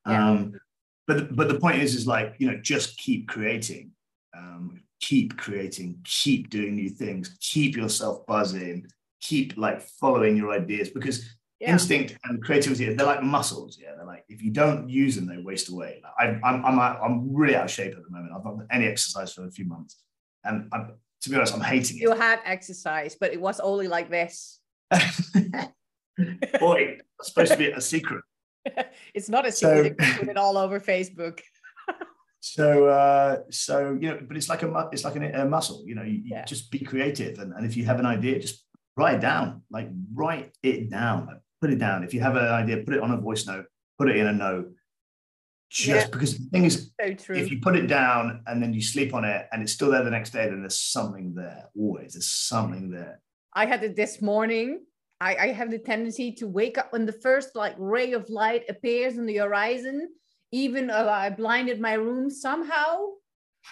um, 0.05 0.51
yeah. 0.53 0.59
but 1.07 1.35
but 1.35 1.47
the 1.47 1.59
point 1.59 1.81
is 1.81 1.95
is 1.95 2.07
like 2.07 2.35
you 2.37 2.51
know 2.51 2.57
just 2.61 2.97
keep 2.97 3.27
creating, 3.27 3.91
um, 4.37 4.81
keep 4.99 5.37
creating, 5.37 5.99
keep 6.03 6.49
doing 6.49 6.75
new 6.75 6.89
things, 6.89 7.37
keep 7.39 7.75
yourself 7.75 8.25
buzzing, 8.25 8.87
keep 9.21 9.57
like 9.57 9.81
following 9.81 10.35
your 10.35 10.51
ideas 10.51 10.89
because 10.89 11.35
yeah. 11.59 11.71
instinct 11.71 12.17
and 12.25 12.43
creativity 12.43 12.93
they're 12.93 13.05
like 13.05 13.23
muscles. 13.23 13.77
Yeah, 13.81 13.95
they're 13.95 14.05
like 14.05 14.25
if 14.29 14.41
you 14.41 14.51
don't 14.51 14.89
use 14.89 15.15
them, 15.15 15.25
they 15.25 15.41
waste 15.41 15.69
away. 15.69 16.01
Like 16.03 16.13
I, 16.19 16.47
I'm 16.47 16.65
I'm 16.65 16.79
I'm 16.79 17.33
really 17.33 17.55
out 17.55 17.65
of 17.65 17.71
shape 17.71 17.95
at 17.95 18.03
the 18.03 18.09
moment. 18.09 18.33
I've 18.35 18.43
not 18.43 18.57
done 18.57 18.67
any 18.71 18.87
exercise 18.87 19.33
for 19.33 19.47
a 19.47 19.51
few 19.51 19.65
months, 19.65 19.97
and 20.43 20.69
I'm 20.73 20.93
to 21.21 21.29
be 21.29 21.37
honest, 21.37 21.53
I'm 21.53 21.61
hating 21.61 21.97
it. 21.97 22.01
You 22.01 22.11
had 22.11 22.39
exercise, 22.43 23.15
but 23.15 23.31
it 23.31 23.39
was 23.39 23.61
only 23.61 23.87
like 23.87 24.09
this. 24.09 24.59
Boy, 26.59 26.97
it's 27.19 27.27
supposed 27.29 27.51
to 27.51 27.57
be 27.57 27.71
a 27.71 27.81
secret. 27.81 28.23
it's 29.13 29.29
not 29.29 29.45
a 29.45 29.51
secret. 29.51 29.95
So, 29.99 30.13
put 30.19 30.27
it 30.29 30.37
all 30.37 30.57
over 30.57 30.79
Facebook. 30.79 31.39
So, 32.45 32.87
uh, 32.87 33.37
so 33.51 33.97
you 34.01 34.09
know, 34.09 34.19
but 34.27 34.35
it's 34.35 34.49
like 34.49 34.63
a 34.63 34.89
it's 34.91 35.05
like 35.05 35.15
a, 35.15 35.43
a 35.43 35.45
muscle. 35.45 35.81
You 35.87 35.95
know, 35.95 36.03
you, 36.03 36.23
Yeah. 36.25 36.39
you 36.41 36.45
just 36.45 36.69
be 36.71 36.79
creative, 36.79 37.39
and, 37.39 37.53
and 37.53 37.65
if 37.65 37.77
you 37.77 37.85
have 37.85 37.99
an 37.99 38.05
idea, 38.05 38.37
just 38.37 38.65
write 38.97 39.15
it 39.15 39.21
down. 39.21 39.61
Like 39.71 39.87
write 40.13 40.51
it 40.61 40.89
down. 40.89 41.27
Like, 41.27 41.37
put 41.61 41.69
it 41.71 41.79
down. 41.79 42.03
If 42.03 42.13
you 42.13 42.19
have 42.19 42.35
an 42.35 42.43
idea, 42.43 42.83
put 42.83 42.95
it 42.95 43.01
on 43.01 43.11
a 43.11 43.17
voice 43.17 43.47
note. 43.47 43.67
Put 43.97 44.09
it 44.09 44.17
in 44.17 44.27
a 44.27 44.33
note. 44.33 44.73
Just 45.69 45.87
Yeah. 46.07 46.11
because 46.11 46.37
the 46.37 46.49
thing 46.49 46.65
is, 46.65 46.91
So 46.99 47.13
true. 47.13 47.37
if 47.37 47.49
you 47.49 47.61
put 47.61 47.77
it 47.77 47.87
down 47.87 48.43
and 48.45 48.61
then 48.61 48.73
you 48.73 48.81
sleep 48.81 49.13
on 49.13 49.23
it, 49.23 49.47
and 49.53 49.61
it's 49.63 49.71
still 49.71 49.89
there 49.91 50.03
the 50.03 50.11
next 50.11 50.31
day, 50.31 50.49
then 50.49 50.59
there's 50.59 50.77
something 50.77 51.33
there. 51.33 51.69
Always, 51.79 52.15
there's 52.15 52.29
something 52.29 52.91
there. 52.91 53.21
I 53.53 53.65
had 53.67 53.85
it 53.85 53.95
this 53.95 54.21
morning. 54.21 54.81
I, 55.23 55.37
I 55.39 55.47
have 55.53 55.71
the 55.71 55.79
tendency 55.79 56.33
to 56.33 56.47
wake 56.47 56.77
up 56.77 56.91
when 56.91 57.05
the 57.05 57.13
first 57.13 57.55
like 57.55 57.75
ray 57.77 58.11
of 58.11 58.29
light 58.29 58.65
appears 58.67 59.17
on 59.17 59.25
the 59.25 59.37
horizon. 59.37 60.09
Even 60.51 60.87
though 60.87 61.09
I 61.09 61.29
blinded 61.29 61.79
my 61.79 61.93
room 61.93 62.29
somehow, 62.29 63.05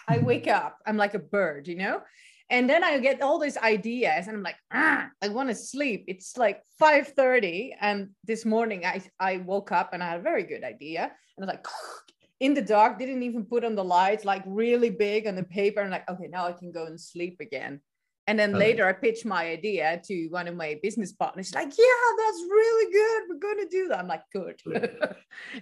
I 0.08 0.18
wake 0.30 0.48
up. 0.48 0.78
I'm 0.88 0.96
like 0.96 1.14
a 1.14 1.20
bird, 1.20 1.68
you 1.68 1.76
know? 1.76 2.02
And 2.50 2.70
then 2.70 2.84
I 2.84 2.98
get 3.00 3.22
all 3.22 3.38
these 3.38 3.58
ideas 3.58 4.28
and 4.28 4.38
I'm 4.38 4.44
like, 4.44 4.56
ah, 4.74 5.10
I 5.22 5.28
want 5.28 5.50
to 5.50 5.56
sleep. 5.56 6.06
It's 6.08 6.38
like 6.38 6.62
5:30. 6.82 7.72
And 7.82 8.10
this 8.24 8.46
morning 8.46 8.86
I, 8.86 9.02
I 9.20 9.38
woke 9.38 9.74
up 9.74 9.94
and 9.94 10.02
I 10.02 10.12
had 10.12 10.20
a 10.22 10.24
very 10.24 10.44
good 10.44 10.64
idea. 10.64 11.04
And 11.04 11.12
I 11.40 11.46
was 11.46 11.48
like, 11.48 11.68
in 12.40 12.54
the 12.54 12.62
dark, 12.62 12.98
didn't 12.98 13.24
even 13.24 13.46
put 13.46 13.66
on 13.66 13.76
the 13.76 13.84
lights, 13.84 14.24
like 14.24 14.44
really 14.46 14.90
big 14.90 15.28
on 15.28 15.36
the 15.36 15.44
paper. 15.44 15.82
And 15.82 15.92
like, 15.92 16.10
okay, 16.10 16.28
now 16.28 16.48
I 16.48 16.54
can 16.54 16.72
go 16.72 16.86
and 16.86 17.00
sleep 17.00 17.38
again. 17.42 17.82
And 18.28 18.38
then 18.38 18.54
later 18.54 18.88
I 18.88 18.94
pitched 18.94 19.26
my 19.26 19.48
idea 19.48 20.00
to 20.06 20.28
one 20.28 20.48
of 20.48 20.56
my 20.56 20.80
business 20.82 21.12
partners. 21.12 21.54
Like, 21.54 21.68
yeah, 21.68 22.08
that's 22.18 22.42
really 22.50 22.92
good. 22.94 23.22
We're 23.30 23.40
going 23.40 23.58
to 23.58 23.70
do 23.70 23.88
that. 23.90 24.00
I'm 24.00 24.08
like, 24.08 24.24
good. 24.32 24.62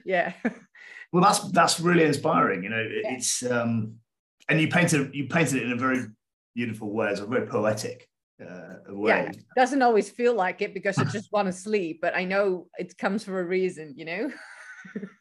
yeah. 0.05 0.34
Well, 1.12 1.24
that's 1.24 1.39
that's 1.51 1.80
really 1.80 2.03
inspiring. 2.03 2.64
You 2.64 2.70
know, 2.70 2.78
it- 2.78 3.03
Yeah. 3.03 3.14
it's 3.14 3.43
um, 3.49 3.95
and 4.49 4.60
you 4.62 4.68
painted 4.68 5.16
you 5.16 5.28
painted 5.28 5.57
it 5.57 5.64
in 5.64 5.72
a 5.72 5.78
very 5.78 6.05
beautiful 6.53 6.91
way, 6.91 7.10
it's 7.10 7.22
a 7.22 7.26
very 7.26 7.47
poetic 7.47 8.07
uh, 8.45 8.76
way. 8.89 9.32
Doesn't 9.55 9.82
always 9.82 10.10
feel 10.10 10.34
like 10.36 10.62
it 10.62 10.74
because 10.74 10.97
I 10.97 11.05
just 11.05 11.32
want 11.32 11.47
to 11.47 11.53
sleep, 11.53 11.99
but 12.01 12.16
I 12.16 12.26
know 12.26 12.68
it 12.78 12.97
comes 12.97 13.24
for 13.24 13.39
a 13.39 13.43
reason, 13.45 13.93
you 13.95 14.05
know? 14.05 14.32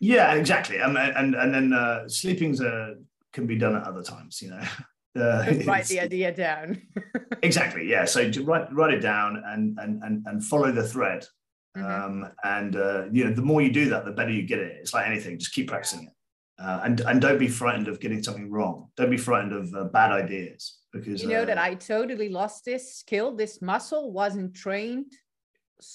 Yeah, 0.00 0.34
exactly. 0.34 0.78
And 0.78 0.96
and 0.98 1.34
and 1.34 1.54
then 1.54 1.72
uh, 1.72 2.08
sleeping's 2.08 2.60
uh, 2.60 2.94
can 3.32 3.46
be 3.46 3.56
done 3.56 3.74
at 3.76 3.84
other 3.86 4.02
times. 4.02 4.40
You 4.42 4.50
know, 4.50 4.62
uh, 5.16 5.44
Just 5.52 5.66
write 5.66 5.84
the 5.88 6.00
idea 6.00 6.32
down. 6.32 6.82
exactly. 7.42 7.88
Yeah. 7.88 8.04
So 8.04 8.30
to 8.30 8.44
write 8.44 8.72
write 8.72 8.94
it 8.94 9.00
down 9.00 9.42
and 9.46 9.78
and 9.78 10.02
and 10.02 10.26
and 10.26 10.44
follow 10.44 10.72
the 10.72 10.86
thread. 10.86 11.26
Mhm. 11.76 11.84
Um, 11.84 12.32
and 12.44 12.76
uh, 12.76 13.04
you 13.12 13.24
know, 13.24 13.32
the 13.32 13.42
more 13.42 13.60
you 13.62 13.70
do 13.70 13.88
that, 13.90 14.04
the 14.04 14.12
better 14.12 14.30
you 14.30 14.42
get 14.42 14.58
it. 14.58 14.78
It's 14.80 14.94
like 14.94 15.06
anything; 15.06 15.38
just 15.38 15.52
keep 15.52 15.68
practicing 15.68 16.04
it. 16.04 16.12
Uh, 16.60 16.80
and 16.84 17.00
and 17.00 17.20
don't 17.20 17.38
be 17.38 17.48
frightened 17.48 17.88
of 17.88 18.00
getting 18.00 18.22
something 18.22 18.50
wrong. 18.50 18.88
Don't 18.96 19.10
be 19.10 19.16
frightened 19.16 19.52
of 19.52 19.72
uh, 19.74 19.84
bad 19.84 20.10
ideas 20.10 20.78
because 20.92 21.22
you 21.22 21.28
know 21.28 21.42
uh, 21.42 21.44
that 21.44 21.58
I 21.58 21.74
totally 21.74 22.28
lost 22.28 22.64
this 22.64 22.96
skill. 22.96 23.36
This 23.36 23.62
muscle 23.62 24.12
wasn't 24.12 24.54
trained 24.54 25.12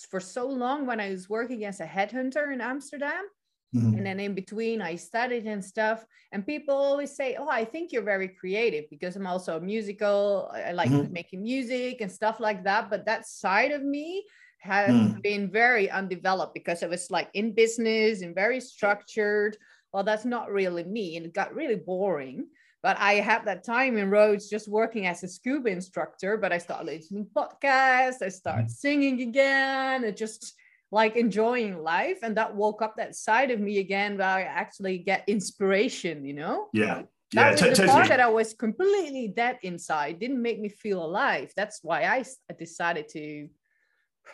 for 0.09 0.21
so 0.21 0.47
long 0.47 0.85
when 0.85 1.01
I 1.01 1.09
was 1.09 1.29
working 1.29 1.65
as 1.65 1.81
a 1.81 1.85
headhunter 1.85 2.53
in 2.53 2.61
Amsterdam. 2.61 3.25
Mhm. 3.73 3.93
And 3.95 4.05
then 4.05 4.19
in 4.19 4.33
between, 4.33 4.81
I 4.81 4.95
studied 4.95 5.45
and 5.45 5.63
stuff. 5.63 6.05
And 6.31 6.45
people 6.45 6.75
always 6.75 7.15
say, 7.15 7.35
Oh, 7.35 7.47
I 7.49 7.63
think 7.65 7.91
you're 7.91 8.03
very 8.03 8.27
creative 8.27 8.85
because 8.89 9.15
I'm 9.15 9.27
also 9.27 9.59
musical. 9.59 10.49
I 10.53 10.71
like 10.71 10.93
Mhm. 10.93 11.11
making 11.11 11.43
music 11.43 12.01
and 12.01 12.11
stuff 12.11 12.39
like 12.39 12.63
that. 12.63 12.89
But 12.89 13.05
that 13.05 13.27
side 13.27 13.71
of 13.71 13.83
me 13.83 14.25
has 14.59 15.13
Mm. 15.13 15.21
been 15.23 15.51
very 15.51 15.89
undeveloped 15.89 16.53
because 16.53 16.81
I 16.83 16.87
was 16.87 17.11
like 17.11 17.29
in 17.33 17.53
business 17.53 18.21
and 18.21 18.33
very 18.33 18.59
structured. 18.61 19.57
Well, 19.91 20.03
that's 20.03 20.25
not 20.25 20.51
really 20.51 20.83
me. 20.83 21.17
And 21.17 21.25
it 21.25 21.33
got 21.33 21.53
really 21.53 21.75
boring. 21.75 22.47
But 22.81 22.97
I 22.99 23.13
had 23.15 23.45
that 23.45 23.63
time 23.63 23.97
in 23.97 24.09
Rhodes 24.09 24.49
just 24.49 24.67
working 24.67 25.05
as 25.05 25.23
a 25.23 25.27
scuba 25.27 25.69
instructor. 25.69 26.37
But 26.37 26.51
I 26.51 26.57
started 26.57 26.85
listening 26.87 27.27
podcasts, 27.35 28.21
I 28.21 28.29
started 28.29 28.69
singing 28.69 29.21
again, 29.21 30.03
and 30.03 30.17
just 30.17 30.55
like 30.93 31.15
enjoying 31.15 31.81
life. 31.81 32.19
And 32.21 32.37
that 32.37 32.55
woke 32.55 32.81
up 32.83 32.93
that 32.97 33.15
side 33.15 33.49
of 33.49 33.59
me 33.59 33.79
again 33.79 34.17
where 34.17 34.27
I 34.27 34.43
actually 34.43 34.99
get 34.99 35.23
inspiration, 35.27 36.23
you 36.23 36.35
know? 36.35 36.67
yeah, 36.71 37.01
That 37.33 37.41
yeah, 37.45 37.51
was 37.51 37.59
to- 37.61 37.65
the 37.69 37.75
totally. 37.75 37.87
part 37.89 38.07
that 38.09 38.19
I 38.19 38.29
was 38.29 38.53
completely 38.53 39.27
dead 39.27 39.57
inside, 39.63 40.19
didn't 40.19 40.41
make 40.41 40.59
me 40.61 40.69
feel 40.69 41.03
alive. 41.03 41.51
That's 41.57 41.79
why 41.81 42.03
I 42.03 42.23
decided 42.59 43.09
to, 43.09 43.49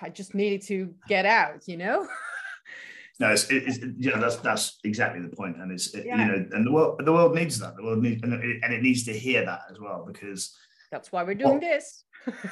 I 0.02 0.10
just 0.10 0.36
needed 0.36 0.62
to 0.68 0.94
get 1.08 1.26
out, 1.26 1.60
you 1.72 1.78
know? 1.78 2.06
No, 3.22 3.28
it's, 3.36 3.50
it- 3.52 3.64
it's 3.68 3.80
you 4.04 4.12
know 4.12 4.20
that's 4.24 4.38
that's 4.38 4.80
exactly 4.86 5.20
the 5.22 5.36
point, 5.36 5.56
and 5.62 5.70
it's 5.76 5.88
it- 5.94 6.06
Yeah. 6.06 6.20
you 6.20 6.26
know, 6.32 6.38
and 6.56 6.64
the 6.68 6.72
world 6.72 7.02
the 7.04 7.12
world 7.12 7.36
needs 7.36 7.56
that. 7.60 7.76
The 7.76 7.84
world 7.84 8.02
needs 8.02 8.24
and 8.24 8.32
it, 8.34 8.60
and 8.64 8.72
it 8.74 8.82
needs 8.82 9.04
to 9.10 9.14
hear 9.26 9.42
that 9.46 9.62
as 9.72 9.78
well 9.78 10.00
because 10.12 10.42
That's 10.92 11.12
why 11.12 11.24
we're 11.24 11.36
doing 11.36 11.60
Well, 11.60 11.60
this. 11.60 12.04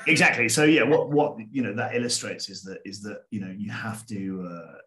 exactly. 0.07 0.47
So 0.49 0.63
yeah, 0.63 0.83
what 0.83 1.09
what 1.17 1.38
you 1.51 1.61
know 1.63 1.73
that 1.75 1.95
illustrates 1.95 2.49
is 2.49 2.61
that 2.63 2.79
is 2.85 3.01
that 3.03 3.21
you 3.31 3.39
know 3.41 3.53
you 3.57 3.71
have 3.71 4.05
to 4.07 4.47
uh, 4.49 4.77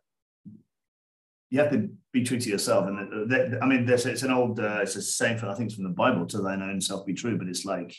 you 1.51 1.59
have 1.61 1.70
to 1.72 1.88
be 2.12 2.22
true 2.22 2.38
to 2.38 2.48
yourself, 2.48 2.86
and 2.86 3.30
that, 3.30 3.51
that- 3.51 3.62
I 3.62 3.66
mean, 3.66 3.84
there's 3.84 4.07
it's 4.07 4.22
an 4.22 4.30
old 4.30 4.61
uh, 4.61 4.80
it's 4.82 4.96
a 4.96 5.03
saying 5.03 5.38
from 5.38 5.48
I 5.51 5.55
think 5.55 5.66
it's 5.66 5.74
from 5.74 5.84
the 5.84 5.90
Bible 5.90 6.26
to 6.26 6.38
thine 6.40 6.62
own 6.62 6.80
self 6.80 7.05
be 7.07 7.14
true, 7.14 7.36
but 7.36 7.48
it's 7.48 7.64
like 7.64 7.94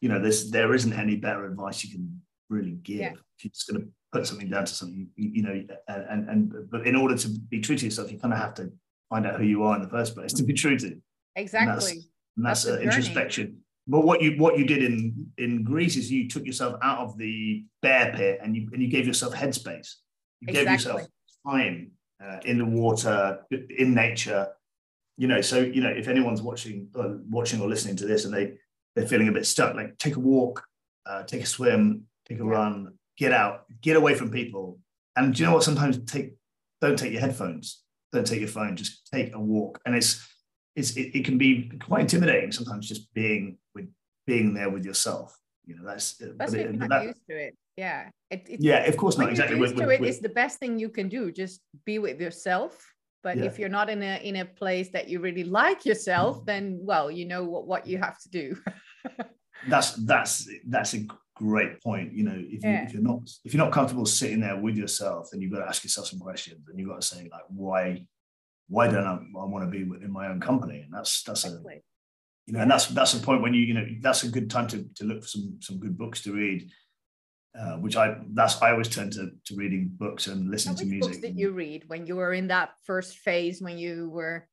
you 0.00 0.08
know 0.08 0.20
there's 0.20 0.50
there 0.50 0.72
isn't 0.74 0.92
any 0.92 1.16
better 1.16 1.46
advice 1.46 1.84
you 1.84 1.90
can 1.90 2.20
really 2.48 2.72
give. 2.82 2.98
Yeah. 2.98 3.12
If 3.38 3.44
you're 3.44 3.50
just 3.52 3.68
going 3.68 3.80
to 3.82 3.88
put 4.12 4.26
something 4.26 4.48
down 4.48 4.64
to 4.66 4.72
something, 4.72 5.08
you, 5.16 5.30
you 5.34 5.42
know, 5.42 5.62
and, 5.88 6.04
and 6.08 6.30
and 6.30 6.70
but 6.70 6.86
in 6.86 6.94
order 6.94 7.16
to 7.16 7.28
be 7.50 7.60
true 7.60 7.76
to 7.76 7.84
yourself, 7.84 8.12
you 8.12 8.18
kind 8.18 8.32
of 8.32 8.38
have 8.40 8.54
to 8.54 8.70
find 9.10 9.26
out 9.26 9.38
who 9.38 9.44
you 9.44 9.64
are 9.64 9.74
in 9.76 9.82
the 9.82 9.88
first 9.88 10.14
place 10.14 10.32
to 10.34 10.44
be 10.44 10.52
true 10.54 10.78
to. 10.78 10.96
Exactly. 11.34 12.04
and 12.36 12.46
that's, 12.46 12.64
That's 12.64 12.64
the 12.64 12.72
uh, 12.72 12.76
journey. 12.76 12.86
introspection. 12.86 13.58
But 13.86 14.00
what 14.04 14.20
you 14.20 14.32
what 14.36 14.58
you 14.58 14.64
did 14.66 14.82
in 14.82 15.30
in 15.38 15.62
Greece 15.62 15.96
is 15.96 16.10
you 16.10 16.28
took 16.28 16.44
yourself 16.44 16.78
out 16.82 16.98
of 16.98 17.16
the 17.16 17.64
bear 17.82 18.12
pit 18.14 18.40
and 18.42 18.56
you 18.56 18.68
and 18.72 18.82
you 18.82 18.88
gave 18.88 19.06
yourself 19.06 19.34
headspace. 19.34 19.94
You 20.40 20.48
gave 20.48 20.68
yourself 20.70 21.02
time 21.46 21.92
uh, 22.22 22.38
in 22.44 22.58
the 22.58 22.64
water, 22.64 23.44
in 23.50 23.94
nature. 23.94 24.48
You 25.16 25.28
know, 25.28 25.40
so 25.40 25.60
you 25.60 25.80
know 25.82 25.90
if 25.90 26.08
anyone's 26.08 26.42
watching 26.42 26.88
or 26.94 27.20
watching 27.30 27.60
or 27.60 27.68
listening 27.68 27.96
to 27.96 28.06
this 28.06 28.24
and 28.24 28.34
they 28.34 28.54
they're 28.94 29.06
feeling 29.06 29.28
a 29.28 29.32
bit 29.32 29.46
stuck, 29.46 29.74
like 29.74 29.96
take 29.98 30.16
a 30.16 30.20
walk, 30.20 30.64
uh, 31.06 31.22
take 31.22 31.42
a 31.42 31.46
swim, 31.46 32.06
take 32.28 32.40
a 32.40 32.44
Yeah. 32.44 32.50
run, 32.50 32.94
get 33.16 33.32
out, 33.32 33.66
get 33.80 33.96
away 33.96 34.14
from 34.14 34.30
people. 34.30 34.78
And 35.14 35.32
do 35.34 35.40
you 35.42 35.46
know 35.46 35.54
what? 35.54 35.62
Sometimes 35.62 35.98
take 36.10 36.34
don't 36.80 36.98
take 36.98 37.12
your 37.12 37.20
headphones, 37.20 37.82
don't 38.12 38.26
take 38.26 38.40
your 38.40 38.48
phone, 38.48 38.76
just 38.76 39.06
take 39.12 39.34
a 39.34 39.40
walk. 39.40 39.80
And 39.86 39.94
it's 39.94 40.26
it's 40.76 40.96
it, 40.96 41.16
it 41.16 41.24
can 41.24 41.38
be 41.38 41.70
quite 41.80 42.02
intimidating 42.02 42.52
sometimes 42.52 42.86
just 42.88 43.12
being 43.14 43.58
with 43.74 43.88
being 44.26 44.54
there 44.54 44.70
with 44.70 44.84
yourself. 44.84 45.36
You 45.64 45.76
know, 45.76 45.84
that's 45.84 46.20
uh, 46.22 46.26
but 46.36 46.48
Especially 46.48 46.60
if 46.60 46.66
it- 46.66 46.78
you're 46.78 46.88
not 46.88 46.90
that- 46.90 47.04
used 47.06 47.26
to 47.30 47.36
it. 47.36 47.54
Yeah. 47.76 48.08
It, 48.30 48.46
it, 48.48 48.60
yeah, 48.62 48.84
of 48.86 48.96
course 48.96 49.18
not 49.18 49.28
exactly. 49.30 49.58
used 49.58 49.74
With- 49.74 49.80
to 49.80 49.86
with- 49.86 49.94
it, 49.96 50.00
with- 50.00 50.10
it's 50.10 50.20
the 50.20 50.28
best 50.30 50.58
thing 50.58 50.78
you 50.78 50.88
can 50.88 51.08
do. 51.08 51.30
Just 51.32 51.60
be 51.84 51.98
with 51.98 52.20
yourself. 52.20 52.72
But 53.22 53.38
Yeah. 53.38 53.44
if 53.44 53.58
you're 53.58 53.68
not 53.68 53.90
in 53.90 54.02
a 54.02 54.16
in 54.22 54.36
a 54.36 54.44
place 54.44 54.88
that 54.90 55.08
you 55.08 55.20
really 55.20 55.44
like 55.44 55.84
yourself, 55.84 56.40
mm. 56.42 56.46
then 56.46 56.78
well, 56.82 57.10
you 57.10 57.24
know 57.26 57.42
what, 57.44 57.66
what 57.66 57.86
you 57.86 57.98
have 57.98 58.18
to 58.20 58.28
do. 58.30 58.56
that's 59.68 59.92
that's 60.06 60.48
that's 60.68 60.94
a 60.94 61.04
great 61.34 61.82
point. 61.82 62.12
You 62.12 62.24
know, 62.24 62.36
if, 62.36 62.62
you, 62.64 62.70
Yeah. 62.70 62.84
if 62.84 62.92
you're 62.92 63.02
not 63.02 63.20
if 63.44 63.52
you're 63.52 63.64
not 63.64 63.72
comfortable 63.72 64.06
sitting 64.06 64.40
there 64.40 64.56
with 64.56 64.76
yourself, 64.76 65.28
then 65.32 65.40
you've 65.40 65.52
got 65.52 65.60
to 65.60 65.68
ask 65.68 65.82
yourself 65.84 66.06
some 66.06 66.20
questions, 66.20 66.68
and 66.68 66.78
you've 66.78 66.88
got 66.88 67.00
to 67.00 67.06
say 67.06 67.28
like, 67.32 67.42
why 67.48 68.06
why 68.68 68.88
don't 68.88 69.06
I, 69.06 69.14
I 69.14 69.44
want 69.44 69.64
to 69.64 69.70
be 69.70 69.82
in 70.04 70.12
my 70.12 70.28
own 70.28 70.40
company? 70.40 70.80
And 70.82 70.92
that's 70.92 71.22
that's 71.22 71.44
a 71.44 71.60
you 72.46 72.52
know, 72.52 72.60
and 72.60 72.70
that's 72.70 72.86
that's 72.88 73.12
the 73.12 73.24
point 73.24 73.42
when 73.42 73.54
you 73.54 73.62
you 73.62 73.74
know 73.74 73.86
that's 74.00 74.22
a 74.24 74.28
good 74.28 74.50
time 74.50 74.66
to 74.68 74.84
to 74.96 75.04
look 75.04 75.22
for 75.22 75.28
some 75.28 75.58
some 75.60 75.78
good 75.78 75.96
books 75.98 76.22
to 76.22 76.32
read. 76.32 76.70
Uh, 77.58 77.76
which 77.78 77.96
I 77.96 78.18
that's 78.34 78.60
I 78.60 78.72
always 78.72 78.88
turn 78.88 79.10
to 79.12 79.30
to 79.46 79.56
reading 79.56 79.90
books 79.96 80.26
and 80.26 80.50
listening 80.50 80.76
to 80.76 80.84
music. 80.84 81.12
books 81.12 81.22
did 81.22 81.38
you 81.38 81.52
read 81.52 81.84
when 81.86 82.06
you 82.06 82.16
were 82.16 82.34
in 82.34 82.48
that 82.48 82.70
first 82.84 83.16
phase 83.18 83.62
when 83.62 83.78
you 83.78 84.10
were 84.10 84.46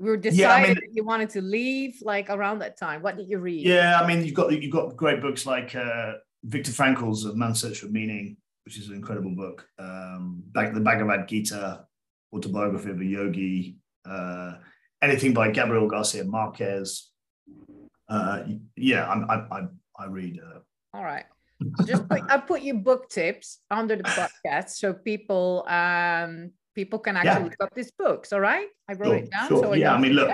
you 0.00 0.06
were 0.06 0.16
Yeah, 0.16 0.52
I 0.54 0.60
decided 0.60 0.80
mean- 0.82 0.90
you 0.94 1.04
wanted 1.04 1.28
to 1.30 1.42
leave 1.42 1.98
like 2.00 2.30
around 2.30 2.60
that 2.60 2.78
time? 2.78 3.02
What 3.02 3.18
did 3.18 3.28
you 3.28 3.38
read? 3.38 3.66
Yeah, 3.66 4.00
I 4.00 4.06
mean, 4.06 4.24
you've 4.24 4.34
got 4.34 4.50
you've 4.50 4.72
got 4.72 4.96
great 4.96 5.20
books 5.20 5.44
like 5.44 5.74
uh, 5.76 6.12
Viktor 6.44 6.72
Frankl's 6.72 7.26
*Of 7.26 7.36
Man's 7.36 7.60
Search 7.60 7.80
for 7.80 7.88
Meaning*, 7.88 8.38
which 8.64 8.78
is 8.78 8.88
an 8.88 8.94
incredible 8.94 9.34
book. 9.36 9.68
Um, 9.78 10.42
Bag- 10.54 10.72
the 10.74 10.80
Bhagavad 10.80 11.28
Gita, 11.28 11.84
autobiography 12.32 12.90
of 12.90 13.00
a 13.00 13.04
yogi. 13.04 13.76
Uh, 14.08 14.54
anything 15.02 15.34
by 15.34 15.50
Gabriel 15.50 15.88
Garcia 15.88 16.24
Marquez. 16.24 17.10
Uh, 18.08 18.44
yeah, 18.76 19.08
I'm, 19.08 19.28
I, 19.30 19.34
I 19.50 19.60
I 19.98 20.06
read. 20.06 20.40
Uh, 20.40 20.60
All 20.94 21.04
right. 21.04 21.24
Just 21.84 22.08
put, 22.08 22.22
I 22.30 22.38
put 22.38 22.62
your 22.62 22.76
book 22.76 23.08
tips 23.10 23.58
under 23.70 23.96
the 23.96 24.04
podcast 24.04 24.70
so 24.70 24.92
people 24.92 25.64
um 25.68 26.52
people 26.74 27.00
can 27.00 27.16
actually 27.16 27.32
Yeah. 27.32 27.44
look 27.44 27.56
up 27.60 27.74
these 27.74 27.90
books. 27.90 28.32
All 28.32 28.40
right. 28.40 28.68
I 28.88 28.92
wrote 28.94 29.06
sure, 29.08 29.16
it 29.16 29.30
down. 29.30 29.48
sure. 29.48 29.62
So 29.64 29.74
yeah, 29.74 29.92
I 29.92 29.98
mean, 29.98 30.12
look, 30.12 30.28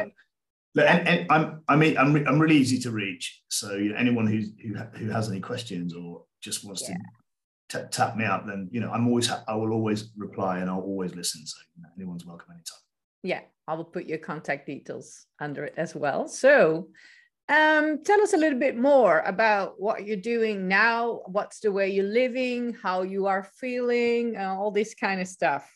look 0.75 0.87
and, 0.87 1.09
and 1.09 1.27
I'm 1.31 1.63
I 1.67 1.77
mean 1.77 1.97
I'm 1.97 2.13
re- 2.13 2.25
I'm 2.27 2.39
really 2.39 2.57
easy 2.59 2.79
to 2.81 2.91
reach. 2.91 3.43
So 3.49 3.75
you 3.75 3.91
know, 3.91 3.97
anyone 3.97 4.27
who's 4.27 4.53
who 4.63 4.75
who 4.99 5.09
has 5.11 5.31
any 5.31 5.41
questions 5.41 5.95
or 5.95 6.25
just 6.43 6.65
wants 6.65 6.83
Yeah. 6.83 6.95
to 6.95 7.01
t- 7.69 7.79
tap 7.91 8.17
me 8.17 8.25
up, 8.25 8.47
then 8.47 8.69
you 8.71 8.81
know 8.81 8.91
I'm 8.91 9.07
always 9.09 9.27
ha- 9.27 9.45
I 9.49 9.55
will 9.55 9.73
always 9.73 10.11
reply 10.17 10.59
and 10.59 10.71
I'll 10.71 10.81
always 10.81 11.15
listen. 11.15 11.47
So 11.47 11.59
you 11.77 11.83
know, 11.83 11.89
anyone's 11.97 12.25
welcome 12.27 12.53
anytime. 12.53 12.79
Yeah, 13.23 13.41
I 13.67 13.75
will 13.75 13.85
put 13.85 14.07
your 14.07 14.19
contact 14.19 14.67
details 14.67 15.27
under 15.41 15.65
it 15.65 15.75
as 15.77 15.95
well. 15.95 16.29
So, 16.29 16.89
um, 17.49 18.03
tell 18.03 18.21
us 18.21 18.33
a 18.33 18.37
little 18.37 18.59
bit 18.59 18.77
more 18.77 19.21
about 19.21 19.81
what 19.81 20.07
you're 20.07 20.17
doing 20.17 20.69
now. 20.69 21.23
What's 21.27 21.61
the 21.61 21.73
way 21.73 21.91
you're 21.91 22.05
living, 22.05 22.75
how 22.75 23.03
you 23.03 23.27
are 23.27 23.49
feeling, 23.59 24.37
uh, 24.37 24.55
all 24.55 24.71
this 24.71 24.95
kind 24.95 25.21
of 25.21 25.29
stuff. 25.29 25.71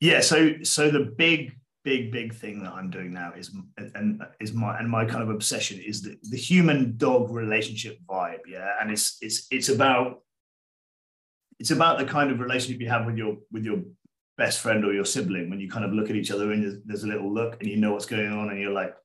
Yeah. 0.00 0.20
So, 0.20 0.62
so 0.62 0.90
the 0.90 1.12
big, 1.16 1.52
big, 1.84 2.10
big 2.10 2.34
thing 2.34 2.62
that 2.62 2.72
I'm 2.72 2.90
doing 2.90 3.12
now 3.12 3.32
is 3.36 3.54
and 3.94 4.22
is 4.40 4.52
my 4.52 4.78
and 4.78 4.88
my 4.88 5.04
kind 5.04 5.22
of 5.22 5.30
obsession 5.30 5.80
is 5.80 6.02
the 6.02 6.16
the 6.30 6.36
human 6.36 6.96
dog 6.96 7.30
relationship 7.30 7.98
vibe. 8.08 8.40
Yeah, 8.48 8.68
and 8.80 8.90
it's 8.90 9.18
it's 9.20 9.46
it's 9.50 9.68
about 9.68 10.22
it's 11.62 11.70
about 11.70 11.96
the 11.96 12.04
kind 12.04 12.32
of 12.32 12.40
relationship 12.40 12.80
you 12.80 12.88
have 12.88 13.06
with 13.06 13.16
your 13.16 13.36
with 13.52 13.64
your 13.64 13.78
best 14.36 14.58
friend 14.58 14.84
or 14.84 14.92
your 14.92 15.04
sibling 15.04 15.48
when 15.48 15.60
you 15.60 15.70
kind 15.70 15.84
of 15.84 15.92
look 15.92 16.10
at 16.10 16.16
each 16.16 16.32
other 16.32 16.50
and 16.50 16.82
there's 16.84 17.04
a 17.04 17.06
little 17.06 17.32
look 17.32 17.60
and 17.60 17.70
you 17.70 17.76
know 17.76 17.92
what's 17.92 18.04
going 18.04 18.32
on 18.32 18.50
and 18.50 18.58
you're 18.58 18.72
like 18.72 18.96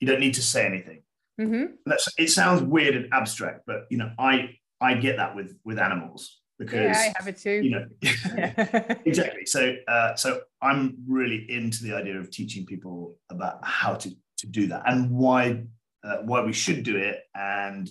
you 0.00 0.06
don't 0.06 0.20
need 0.20 0.32
to 0.32 0.42
say 0.42 0.64
anything. 0.64 1.02
Mm-hmm. 1.38 1.74
That's, 1.84 2.08
it 2.16 2.30
sounds 2.30 2.62
weird 2.62 2.96
and 2.96 3.12
abstract, 3.12 3.64
but 3.66 3.84
you 3.90 3.98
know, 3.98 4.10
I 4.18 4.56
I 4.80 4.94
get 4.94 5.18
that 5.18 5.36
with 5.36 5.58
with 5.62 5.78
animals 5.78 6.40
because 6.58 6.96
yeah, 6.96 7.12
I 7.14 7.18
have 7.18 7.28
it 7.28 7.36
too. 7.36 7.60
You 7.62 7.70
know, 7.70 7.86
exactly. 9.04 9.44
So 9.44 9.74
uh, 9.86 10.14
so 10.14 10.40
I'm 10.62 10.96
really 11.06 11.44
into 11.50 11.84
the 11.84 11.94
idea 11.94 12.18
of 12.18 12.30
teaching 12.30 12.64
people 12.64 13.16
about 13.28 13.58
how 13.62 13.92
to 13.96 14.10
to 14.38 14.46
do 14.46 14.68
that 14.68 14.84
and 14.86 15.10
why 15.10 15.64
uh, 16.02 16.18
why 16.24 16.42
we 16.42 16.54
should 16.54 16.82
do 16.82 16.96
it. 16.96 17.20
And 17.34 17.90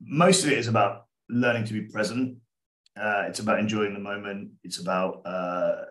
most 0.00 0.42
of 0.42 0.50
it 0.50 0.58
is 0.58 0.66
about 0.66 1.06
learning 1.28 1.66
to 1.66 1.72
be 1.72 1.82
present. 1.82 2.38
Uh, 3.00 3.24
it's 3.28 3.38
about 3.38 3.60
enjoying 3.60 3.94
the 3.94 4.00
moment. 4.00 4.50
It's 4.64 4.78
about 4.78 5.22
uh, 5.24 5.84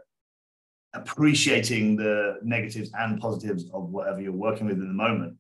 appreciating 0.94 1.96
the 1.96 2.40
negatives 2.44 2.90
and 2.94 3.20
positives 3.20 3.70
of 3.74 3.90
whatever 3.90 4.22
you're 4.22 4.32
working 4.32 4.68
with 4.68 4.78
in 4.78 4.88
the 4.88 4.94
moment, 4.94 5.38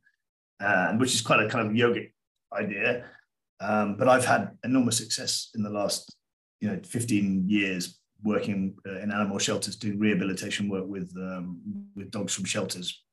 uh, 0.59 0.93
which 0.93 1.13
is 1.13 1.21
quite 1.21 1.41
a 1.41 1.49
kind 1.49 1.67
of 1.67 1.73
yogic 1.73 2.11
idea. 2.53 3.05
Um, 3.59 3.97
but 3.97 4.07
I've 4.07 4.25
had 4.25 4.51
enormous 4.63 4.97
success 4.97 5.49
in 5.55 5.63
the 5.63 5.69
last, 5.69 6.15
you 6.61 6.69
know, 6.69 6.79
15 6.83 7.49
years 7.49 7.99
working 8.23 8.75
uh, 8.87 8.99
in 8.99 9.11
animal 9.11 9.39
shelters, 9.39 9.75
doing 9.75 9.99
rehabilitation 9.99 10.69
work 10.69 10.85
with 10.87 11.13
um, 11.17 11.59
with 11.95 12.11
dogs 12.11 12.33
from 12.33 12.45
shelters, 12.45 13.03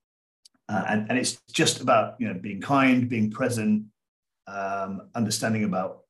uh, 0.69 0.85
and 0.89 1.09
and 1.09 1.19
it's 1.19 1.39
just 1.53 1.81
about 1.81 2.15
you 2.19 2.29
know 2.29 2.35
being 2.35 2.61
kind, 2.61 3.09
being 3.09 3.31
present, 3.31 3.85
um, 4.47 5.09
understanding 5.15 5.65
about 5.65 6.04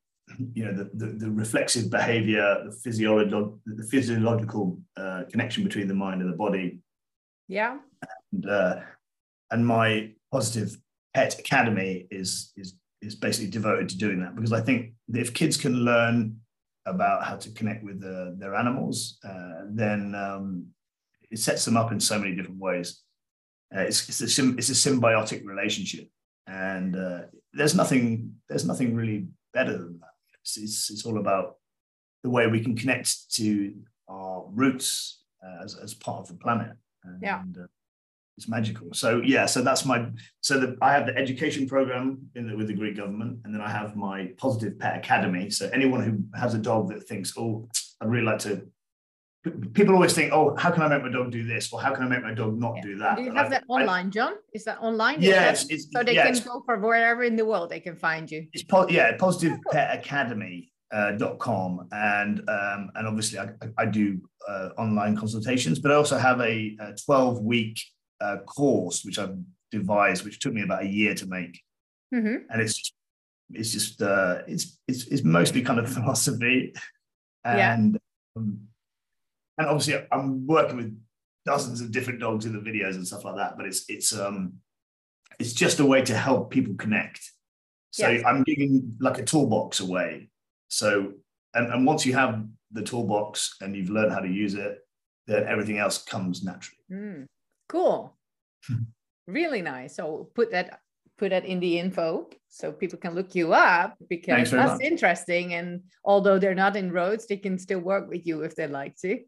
you 0.55 0.65
know 0.65 0.73
the, 0.73 0.91
the, 0.95 1.07
the 1.13 1.31
reflexive 1.31 1.91
behavior 1.91 2.65
the 2.65 2.73
physiological 2.73 3.61
the 3.67 3.85
physiological 3.85 4.81
uh, 4.97 5.23
connection 5.31 5.63
between 5.63 5.89
the 5.89 5.95
mind 5.95 6.23
and 6.23 6.33
the 6.33 6.37
body. 6.37 6.81
Yeah. 7.49 7.79
And 8.33 8.49
uh, 8.49 8.81
and 9.51 9.67
my 9.67 10.13
positive 10.33 10.77
pet 11.15 11.39
academy 11.39 12.07
is 12.11 12.53
is 12.57 12.75
is 13.03 13.15
basically 13.15 13.51
devoted 13.51 13.89
to 13.91 13.99
doing 13.99 14.19
that 14.19 14.35
because 14.35 14.53
i 14.53 14.61
think 14.63 14.95
if 15.13 15.35
kids 15.35 15.59
can 15.59 15.75
learn 15.85 16.35
about 16.87 17.23
how 17.23 17.37
to 17.37 17.51
connect 17.51 17.85
with 17.85 18.01
the, 18.01 18.35
their 18.39 18.55
animals 18.55 19.19
uh, 19.25 19.61
then 19.69 20.15
um, 20.15 20.67
it 21.35 21.41
sets 21.41 21.65
them 21.65 21.77
up 21.77 21.91
in 21.91 21.99
so 21.99 22.17
many 22.17 22.35
different 22.35 22.61
ways. 22.61 23.03
Uh, 23.75 23.81
it's, 23.81 24.09
it's, 24.23 24.39
a, 24.39 24.51
it's 24.57 24.69
a 24.69 24.73
symbiotic 24.73 25.45
relationship. 25.45 26.09
And 26.47 26.95
uh, 26.95 27.23
there's 27.53 27.75
nothing 27.75 28.35
there's 28.49 28.67
nothing 28.67 28.95
really 28.95 29.27
better 29.53 29.73
than 29.73 29.99
that 30.01 30.04
it's, 30.45 30.59
it's, 30.59 30.91
it's 30.91 31.07
all 31.07 31.19
about 31.19 31.57
the 32.23 32.31
way 32.31 32.47
we 32.47 32.61
can 32.61 32.77
connect 32.77 33.35
to 33.35 33.75
our 34.09 34.45
roots 34.53 35.23
uh, 35.43 35.65
as, 35.65 35.77
as 35.77 35.95
part 35.95 36.21
of 36.21 36.29
the 36.29 36.35
planet. 36.35 36.77
And, 37.03 37.23
yeah. 37.23 37.43
Uh, 37.59 37.67
it's 38.37 38.49
magical. 38.49 38.89
So 38.93 39.23
yeah, 39.25 39.47
so 39.47 39.63
that's 39.63 39.85
my 39.85 40.07
so 40.41 40.59
the, 40.59 40.77
I 40.83 40.93
have 40.93 41.07
the 41.07 41.17
education 41.17 41.69
program 41.69 42.19
in 42.35 42.49
the, 42.49 42.57
with 42.57 42.67
the 42.67 42.75
Greek 42.75 42.97
government, 42.97 43.39
and 43.45 43.55
then 43.55 43.61
I 43.61 43.71
have 43.71 43.95
my 43.95 44.33
Positive 44.39 44.77
Pet 44.77 44.99
Academy. 44.99 45.51
So 45.51 45.71
anyone 45.73 46.03
who 46.03 46.37
has 46.37 46.53
a 46.53 46.59
dog 46.59 46.89
that 46.89 47.07
thinks, 47.07 47.35
oh, 47.39 47.69
I'd 48.01 48.11
really 48.11 48.27
like 48.27 48.41
to. 48.41 48.67
People 49.75 49.95
always 49.95 50.15
think, 50.15 50.33
oh, 50.33 50.57
how 50.57 50.71
can 50.71 50.83
I 50.83 50.89
make 50.89 51.03
my 51.03 51.11
dog 51.11 51.31
do 51.31 51.45
this, 51.45 51.71
or 51.73 51.81
how 51.81 51.95
can 51.95 52.05
I 52.05 52.09
make 52.09 52.23
my 52.23 52.33
dog 52.33 52.59
not 52.59 52.77
yeah. 52.77 52.83
do 52.83 52.99
that? 52.99 53.17
Do 53.17 53.25
you 53.25 53.35
have 53.35 53.47
I, 53.47 53.51
that 53.51 53.65
online, 53.69 54.07
I, 54.07 54.11
Jon? 54.11 54.35
Is 54.55 54.65
that 54.65 54.79
online? 54.81 55.21
Yeah, 55.21 55.51
it's, 55.51 55.67
it's, 55.69 55.87
so 55.93 56.03
they 56.03 56.15
yeah, 56.15 56.31
can 56.31 56.43
go 56.45 56.63
for 56.65 56.79
wherever 56.79 57.23
in 57.25 57.37
the 57.37 57.45
world 57.45 57.69
they 57.69 57.81
can 57.81 57.97
find 57.97 58.31
you. 58.31 58.47
It's 58.55 58.65
po- 58.65 58.89
yeah, 58.89 59.17
Positive 59.19 59.59
Pet 59.71 59.99
Academy 59.99 60.73
uh, 60.95 61.13
dot 61.13 61.39
com 61.39 61.89
and 61.93 62.39
um, 62.49 62.91
and 62.95 63.07
obviously 63.07 63.39
I, 63.39 63.49
I 63.77 63.87
do 63.87 64.21
uh, 64.49 64.71
online 64.79 65.17
consultations, 65.17 65.79
but 65.79 65.91
I 65.91 65.97
also 65.97 66.17
have 66.17 66.41
a, 66.41 66.77
a 66.81 66.95
12 67.05 67.41
week 67.41 67.81
uh, 68.21 68.39
course 68.47 69.05
which 69.05 69.19
I've 69.19 69.37
devised, 69.71 70.25
which 70.25 70.39
took 70.39 70.55
me 70.55 70.63
about 70.63 70.85
a 70.85 70.87
year 70.87 71.15
to 71.17 71.27
make, 71.27 71.61
mm-hmm. 72.15 72.37
and 72.49 72.63
it's 72.63 72.93
it's 73.53 73.73
just 73.73 74.01
uh, 74.01 74.43
it's 74.47 74.79
it's 74.87 75.07
it's 75.09 75.25
mostly 75.25 75.63
kind 75.63 75.81
of 75.81 75.93
philosophy, 75.93 76.73
and 77.45 77.95
yeah. 77.95 78.41
um, 78.41 78.61
and 79.59 79.67
obviously 79.69 80.07
I'm 80.11 80.47
working 80.47 80.77
with 80.77 81.01
dozens 81.45 81.81
of 81.81 81.93
different 81.93 82.21
dogs 82.21 82.47
in 82.47 82.53
the 82.53 82.59
videos 82.59 82.95
and 82.95 83.07
stuff 83.07 83.25
like 83.25 83.37
that, 83.37 83.57
but 83.57 83.67
it's 83.67 83.85
it's 83.89 84.19
um 84.19 84.55
it's 85.39 85.53
just 85.53 85.81
a 85.81 85.87
way 85.87 86.03
to 86.03 86.17
help 86.17 86.51
people 86.51 86.75
connect. 86.75 87.21
So 87.91 88.09
yes. 88.09 88.25
I'm 88.27 88.43
giving 88.43 88.97
like 89.01 89.19
a 89.19 89.25
toolbox 89.25 89.81
away 89.81 90.31
so, 90.75 91.13
and, 91.55 91.73
and 91.73 91.87
once 91.87 92.05
you 92.05 92.15
have 92.15 92.45
the 92.73 92.83
toolbox 92.83 93.57
and 93.61 93.77
you've 93.77 93.91
learned 93.91 94.13
how 94.13 94.19
to 94.19 94.29
use 94.29 94.55
it, 94.55 94.79
then 95.29 95.47
everything 95.47 95.79
else 95.79 95.99
comes 95.99 96.43
naturally. 96.43 96.83
Mm, 96.91 97.27
cool. 97.69 98.17
really 99.29 99.63
nice. 99.63 99.95
So 99.95 100.31
put 100.35 100.51
that 100.51 100.81
put 101.17 101.31
that 101.31 101.45
in 101.45 101.61
the 101.61 101.79
info 101.79 102.29
so 102.49 102.73
people 102.73 102.99
can 102.99 103.15
look 103.15 103.37
you 103.37 103.55
up 103.55 103.97
because 104.11 104.51
that's 104.51 104.73
much. 104.73 104.83
interesting. 104.83 105.55
And 105.55 105.83
although 106.05 106.41
they're 106.41 106.57
not 106.57 106.75
in 106.75 106.91
Rhodes, 106.91 107.29
they 107.29 107.37
can 107.37 107.57
still 107.57 107.79
work 107.79 108.09
with 108.09 108.27
you 108.27 108.43
if 108.43 108.57
they 108.57 108.67
like 108.67 108.97
to. 109.03 109.21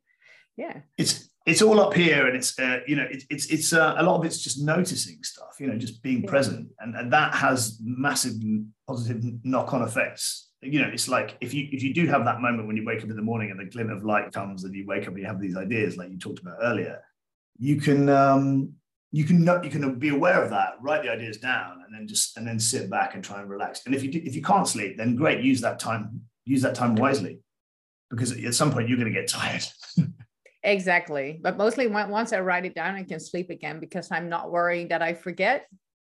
Yeah. 0.57 0.81
It's 0.97 1.29
it's 1.47 1.63
all 1.63 1.79
up 1.79 1.95
here, 1.95 2.27
and 2.27 2.37
it's 2.37 2.59
uh, 2.59 2.81
you 2.87 2.97
know 2.97 3.07
it, 3.09 3.23
it's 3.31 3.47
it's 3.47 3.73
uh, 3.73 3.95
a 3.99 4.03
lot 4.03 4.19
of 4.19 4.25
it's 4.25 4.43
just 4.43 4.63
noticing 4.63 5.23
stuff, 5.23 5.57
you 5.61 5.69
know, 5.69 5.79
just 5.79 6.03
being 6.03 6.23
yeah. 6.23 6.31
present, 6.31 6.69
and 6.81 6.97
and 6.97 7.13
that 7.13 7.35
has 7.35 7.79
massive 7.83 8.35
positive 8.87 9.23
knock 9.45 9.73
on 9.73 9.83
effects 9.83 10.47
you 10.63 10.81
know, 10.81 10.89
it's 10.89 11.09
like 11.09 11.37
if 11.41 11.53
you 11.55 11.69
if 11.71 11.83
you 11.83 11.93
do 11.95 12.07
have 12.07 12.25
that 12.25 12.41
moment 12.41 12.67
when 12.67 12.77
you 12.77 12.85
wake 12.85 13.03
up 13.03 13.11
in 13.11 13.17
the 13.17 13.23
morning 13.23 13.51
and 13.51 13.61
the 13.61 13.65
glint 13.65 13.93
of 13.93 14.05
light 14.05 14.33
comes 14.33 14.65
and 14.65 14.75
you 14.75 14.87
wake 14.87 15.03
up 15.03 15.09
and 15.09 15.19
you 15.19 15.27
have 15.27 15.41
these 15.41 15.57
ideas 15.57 15.97
like 15.97 16.11
you 16.11 16.19
talked 16.19 16.41
about 16.41 16.59
earlier, 16.63 17.03
you 17.59 17.77
can 17.77 18.09
um, 18.09 18.73
you 19.13 19.25
can 19.25 19.45
not, 19.45 19.65
you 19.65 19.71
can 19.71 19.99
be 19.99 20.09
aware 20.09 20.43
of 20.43 20.51
that, 20.51 20.75
write 20.81 21.03
the 21.03 21.11
ideas 21.11 21.39
down, 21.39 21.83
and 21.85 21.95
then 21.95 22.09
just 22.09 22.37
and 22.37 22.47
then 22.47 22.59
sit 22.59 22.91
back 22.91 23.15
and 23.15 23.23
try 23.23 23.41
and 23.41 23.51
relax. 23.51 23.83
And 23.87 23.95
if 23.95 24.03
you 24.03 24.11
do, 24.11 24.21
if 24.25 24.35
you 24.35 24.43
can't 24.43 24.67
sleep, 24.67 24.97
then 24.97 25.15
great, 25.15 25.45
use 25.45 25.61
that 25.61 25.79
time 25.79 26.23
use 26.45 26.63
that 26.63 26.75
time 26.75 26.95
wisely, 26.95 27.41
because 28.11 28.33
at 28.33 28.55
some 28.55 28.73
point 28.73 28.89
you're 28.89 28.99
going 28.99 29.13
to 29.13 29.21
get 29.21 29.29
tired. 29.29 29.65
exactly, 30.67 31.41
but 31.43 31.57
mostly 31.57 31.87
once 31.87 32.33
I 32.33 32.41
write 32.41 32.67
it 32.67 32.75
down, 32.75 32.95
I 32.95 33.05
can 33.05 33.21
sleep 33.21 33.51
again 33.51 33.81
because 33.81 34.11
I'm 34.11 34.29
not 34.29 34.51
worrying 34.51 34.89
that 34.89 35.03
I 35.03 35.15
forget. 35.15 35.67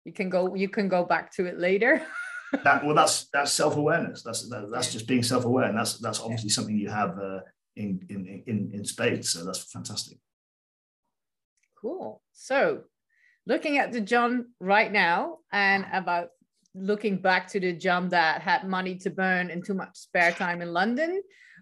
You 0.05 0.13
can 0.13 0.29
go 0.29 0.55
you 0.55 0.69
can 0.69 0.89
go 0.89 1.05
back 1.05 1.31
to 1.35 1.45
it 1.45 1.57
later. 1.59 2.01
that 2.63 2.83
well 2.83 2.95
that's 2.95 3.27
that's 3.31 3.51
self-awareness 3.51 4.23
that's 4.23 4.49
that, 4.49 4.69
that's 4.71 4.91
just 4.91 5.07
being 5.07 5.23
self-aware 5.23 5.65
and 5.65 5.77
that's 5.77 5.99
that's 5.99 6.19
obviously 6.19 6.49
something 6.49 6.77
you 6.77 6.89
have 6.89 7.17
uh, 7.19 7.39
in, 7.75 7.99
in 8.09 8.43
in 8.47 8.71
in 8.73 8.85
spades 8.85 9.29
so 9.29 9.45
that's 9.45 9.71
fantastic 9.71 10.17
cool 11.79 12.21
so 12.33 12.81
looking 13.45 13.77
at 13.77 13.91
the 13.91 14.01
jon 14.01 14.47
right 14.59 14.91
now 14.91 15.37
and 15.51 15.85
about 15.93 16.29
looking 16.75 17.17
back 17.21 17.47
to 17.47 17.59
the 17.59 17.73
jon 17.73 18.09
that 18.09 18.41
had 18.41 18.67
money 18.67 18.95
to 18.95 19.09
burn 19.09 19.49
and 19.51 19.63
too 19.63 19.73
much 19.73 19.95
spare 19.95 20.31
time 20.31 20.61
in 20.61 20.73
london 20.73 21.21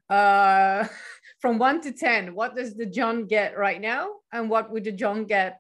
uh 0.10 0.86
from 1.40 1.58
1 1.60 1.82
to 1.82 1.92
10 1.92 2.34
what 2.34 2.56
does 2.56 2.76
the 2.76 2.86
jon 2.86 3.26
get 3.26 3.58
right 3.58 3.82
now 3.82 4.10
and 4.34 4.50
what 4.50 4.72
would 4.72 4.84
the 4.84 4.92
jon 4.92 5.26
get 5.26 5.60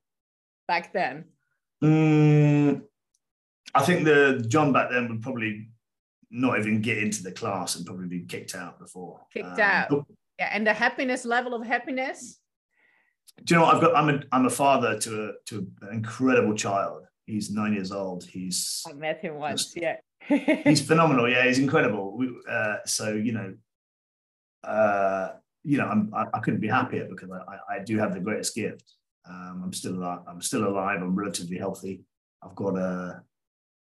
back 0.68 0.92
then 0.94 1.26
mm, 1.84 2.82
I 3.74 3.84
think 3.84 4.06
the 4.06 4.44
Jon 4.48 4.74
back 4.74 4.90
then 4.90 5.08
would 5.10 5.22
probably 5.22 5.70
not 6.32 6.60
even 6.60 6.82
get 6.82 6.98
into 6.98 7.24
the 7.24 7.32
class 7.32 7.76
and 7.76 7.86
probably 7.86 8.08
be 8.08 8.22
kicked 8.22 8.56
out 8.56 8.80
before. 8.80 9.22
Kicked 9.34 9.46
um, 9.46 9.60
out. 9.60 9.90
But, 9.90 10.04
yeah, 10.40 10.50
and 10.52 10.66
the 10.66 10.74
happiness 10.74 11.26
level 11.26 11.54
of 11.54 11.66
happiness. 11.66 12.40
Do 13.44 13.54
you 13.54 13.60
know 13.60 13.66
what 13.66 13.76
I've 13.76 13.82
got? 13.82 13.96
I'm 13.96 14.10
a 14.10 14.22
I'm 14.32 14.46
a 14.46 14.50
father 14.50 14.98
to 15.00 15.30
a 15.30 15.32
to 15.48 15.68
an 15.82 15.94
incredible 15.94 16.56
child. 16.56 17.06
He's 17.26 17.52
nine 17.52 17.74
years 17.74 17.92
old. 17.92 18.24
He's 18.24 18.84
I 18.88 18.94
met 18.94 19.20
him 19.20 19.36
once. 19.36 19.74
Yeah. 19.76 19.98
he's 20.28 20.82
phenomenal. 20.88 21.30
Yeah, 21.30 21.46
he's 21.46 21.60
incredible. 21.60 22.18
We, 22.18 22.30
uh, 22.50 22.78
so 22.86 23.14
you 23.14 23.34
know, 23.34 23.54
uh, 24.64 25.34
you 25.68 25.78
know, 25.78 25.86
I'm, 25.86 26.10
I, 26.16 26.26
I 26.34 26.40
couldn't 26.40 26.62
be 26.62 26.70
happier 26.70 27.08
because 27.10 27.30
I, 27.30 27.76
I 27.76 27.80
do 27.84 27.98
have 27.98 28.14
the 28.14 28.22
greatest 28.22 28.56
gift. 28.56 28.86
Um, 29.30 29.62
I'm 29.66 29.74
still 29.74 29.96
alive. 29.96 30.20
I'm 30.26 30.42
still 30.42 30.66
alive. 30.66 31.02
I'm 31.02 31.14
relatively 31.14 31.58
healthy. 31.58 32.04
I've 32.42 32.56
got 32.56 32.78
a 32.78 33.22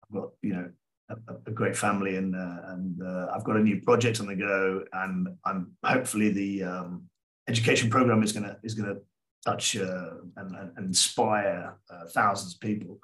I've 0.03 0.13
got 0.13 0.29
you 0.41 0.53
know 0.53 0.69
a, 1.09 1.15
a 1.45 1.51
great 1.51 1.77
family 1.77 2.17
and 2.17 2.35
uh, 2.35 2.59
and 2.73 3.01
uh, 3.01 3.27
I've 3.33 3.45
got 3.45 3.55
a 3.55 3.61
new 3.61 3.79
project 3.79 4.19
on 4.19 4.27
the 4.27 4.35
go 4.35 4.83
and 4.91 5.29
I'm 5.45 5.77
hopefully 5.85 6.29
the 6.29 6.63
um, 6.63 7.03
education 7.47 7.89
program 7.89 8.21
is 8.21 8.33
gonna 8.33 8.57
is 8.63 8.73
gonna 8.73 8.97
touch 9.45 9.77
uh, 9.77 10.09
and, 10.35 10.55
and, 10.75 10.87
inspire 10.87 11.77
uh, 11.89 12.05
thousands 12.09 12.55
of 12.55 12.59
people. 12.59 12.99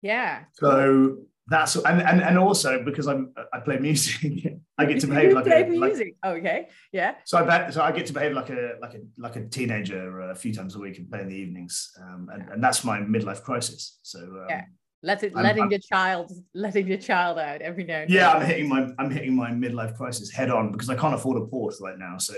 Yeah. 0.00 0.44
So 0.52 1.16
that's 1.48 1.74
and, 1.76 2.00
and 2.00 2.22
and 2.22 2.38
also 2.38 2.82
because 2.84 3.08
I'm 3.08 3.32
I 3.52 3.60
play 3.60 3.78
music, 3.78 4.60
I 4.78 4.86
get 4.86 5.00
to 5.00 5.06
behave 5.06 5.32
like 5.32 5.44
play 5.44 5.62
a, 5.62 5.66
music. 5.66 6.16
Like, 6.24 6.38
okay, 6.38 6.68
yeah. 6.92 7.16
So 7.24 7.38
I 7.38 7.42
bet 7.42 7.74
so 7.74 7.82
I 7.82 7.90
get 7.90 8.06
to 8.06 8.12
behave 8.12 8.32
like 8.32 8.50
a 8.50 8.74
like 8.80 8.94
a 8.94 9.00
like 9.18 9.36
a 9.36 9.46
teenager 9.46 10.30
a 10.30 10.34
few 10.34 10.54
times 10.54 10.76
a 10.76 10.78
week 10.78 10.98
and 10.98 11.10
play 11.10 11.20
in 11.20 11.28
the 11.28 11.36
evenings, 11.36 11.92
um, 12.00 12.28
and 12.32 12.48
and 12.50 12.62
that's 12.62 12.84
my 12.84 13.00
midlife 13.00 13.42
crisis. 13.42 13.98
So 14.02 14.20
um, 14.20 14.46
yeah. 14.48 14.64
Let 15.04 15.24
it, 15.24 15.32
I'm, 15.34 15.42
letting 15.42 15.64
I'm, 15.64 15.68
the 15.68 15.80
child, 15.80 16.30
letting 16.54 16.86
your 16.86 16.96
child 16.96 17.36
out 17.36 17.60
every 17.60 17.82
now. 17.82 18.04
yeah, 18.06 18.34
I'm 18.34 18.46
hitting 18.46 18.68
my, 18.68 18.86
I'm 19.00 19.10
hitting 19.10 19.34
my 19.34 19.50
midlife 19.50 19.96
crisis 19.96 20.30
head 20.30 20.48
on 20.48 20.70
because 20.70 20.88
I 20.90 20.94
can't 20.94 21.12
afford 21.12 21.42
a 21.42 21.46
Porsche 21.46 21.80
right 21.80 21.98
now. 21.98 22.18
So 22.18 22.34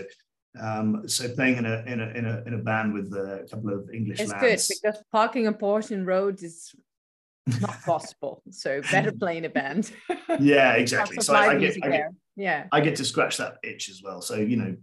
um, 0.61 1.09
so 1.09 1.29
playing 1.35 1.57
in 1.57 1.67
a 1.67 1.83
in 1.87 2.01
a 2.01 2.09
in 2.11 2.25
a 2.27 2.43
in 2.47 2.55
a 2.55 2.59
band 2.59 2.95
with 2.95 3.13
a 3.13 3.47
couple 3.51 3.73
of 3.73 3.91
English 3.93 4.21
it's 4.21 4.31
lads. 4.31 4.69
good 4.69 4.75
because 4.83 5.03
parking 5.11 5.47
a 5.49 5.53
Porsche 5.53 5.91
in 5.91 6.07
Rhodes 6.07 6.43
is 6.43 6.75
not 7.61 7.83
possible. 7.83 8.43
so 8.51 8.81
better 8.91 9.13
playing 9.19 9.45
a 9.45 9.49
band. 9.49 9.91
yeah, 10.41 10.73
exactly. 10.75 11.19
so 11.21 11.35
I, 11.35 11.51
I, 11.51 11.59
get, 11.59 11.77
I 11.83 11.89
get, 11.89 12.09
yeah, 12.37 12.67
I 12.73 12.81
get 12.81 12.97
to 12.97 13.05
scratch 13.05 13.37
that 13.39 13.59
itch 13.63 13.89
as 13.89 14.03
well. 14.03 14.21
So 14.23 14.37
you 14.37 14.57
know, 14.57 14.77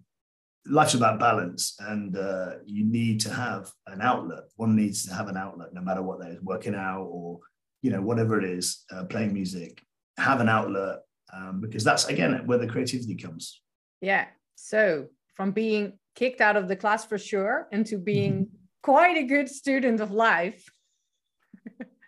life's 0.66 0.94
about 0.94 1.20
balance, 1.20 1.76
and 1.80 2.16
uh, 2.18 2.54
you 2.66 2.86
need 2.86 3.20
to 3.22 3.34
have 3.34 3.72
an 3.88 4.02
outlet. 4.02 4.44
One 4.56 4.76
needs 4.76 5.06
to 5.08 5.14
have 5.14 5.28
an 5.28 5.38
outlet, 5.38 5.74
no 5.74 5.82
matter 5.82 6.02
what 6.02 6.20
that 6.20 6.32
is, 6.32 6.42
working 6.42 6.76
out 6.76 7.04
or 7.04 7.40
you 7.82 7.92
know 7.92 8.02
whatever 8.02 8.38
it 8.40 8.46
is, 8.46 8.84
uh, 8.92 9.06
playing 9.06 9.34
music. 9.34 9.82
Have 10.18 10.42
an 10.42 10.50
outlet 10.50 11.00
um, 11.34 11.62
because 11.62 11.84
that's 11.84 12.06
again 12.06 12.46
where 12.46 12.58
the 12.58 12.68
creativity 12.68 13.16
comes. 13.16 13.62
Yeah. 14.02 14.26
So 14.56 15.08
from 15.36 15.52
being 15.52 15.94
kicked 16.16 16.42
out 16.42 16.58
of 16.58 16.68
the 16.68 16.76
class 16.76 17.06
for 17.06 17.18
sure 17.18 17.68
into 17.72 17.98
being 17.98 18.50
quite 18.84 19.18
a 19.18 19.24
good 19.24 19.50
student 19.50 20.02
of 20.02 20.12
life 20.12 20.70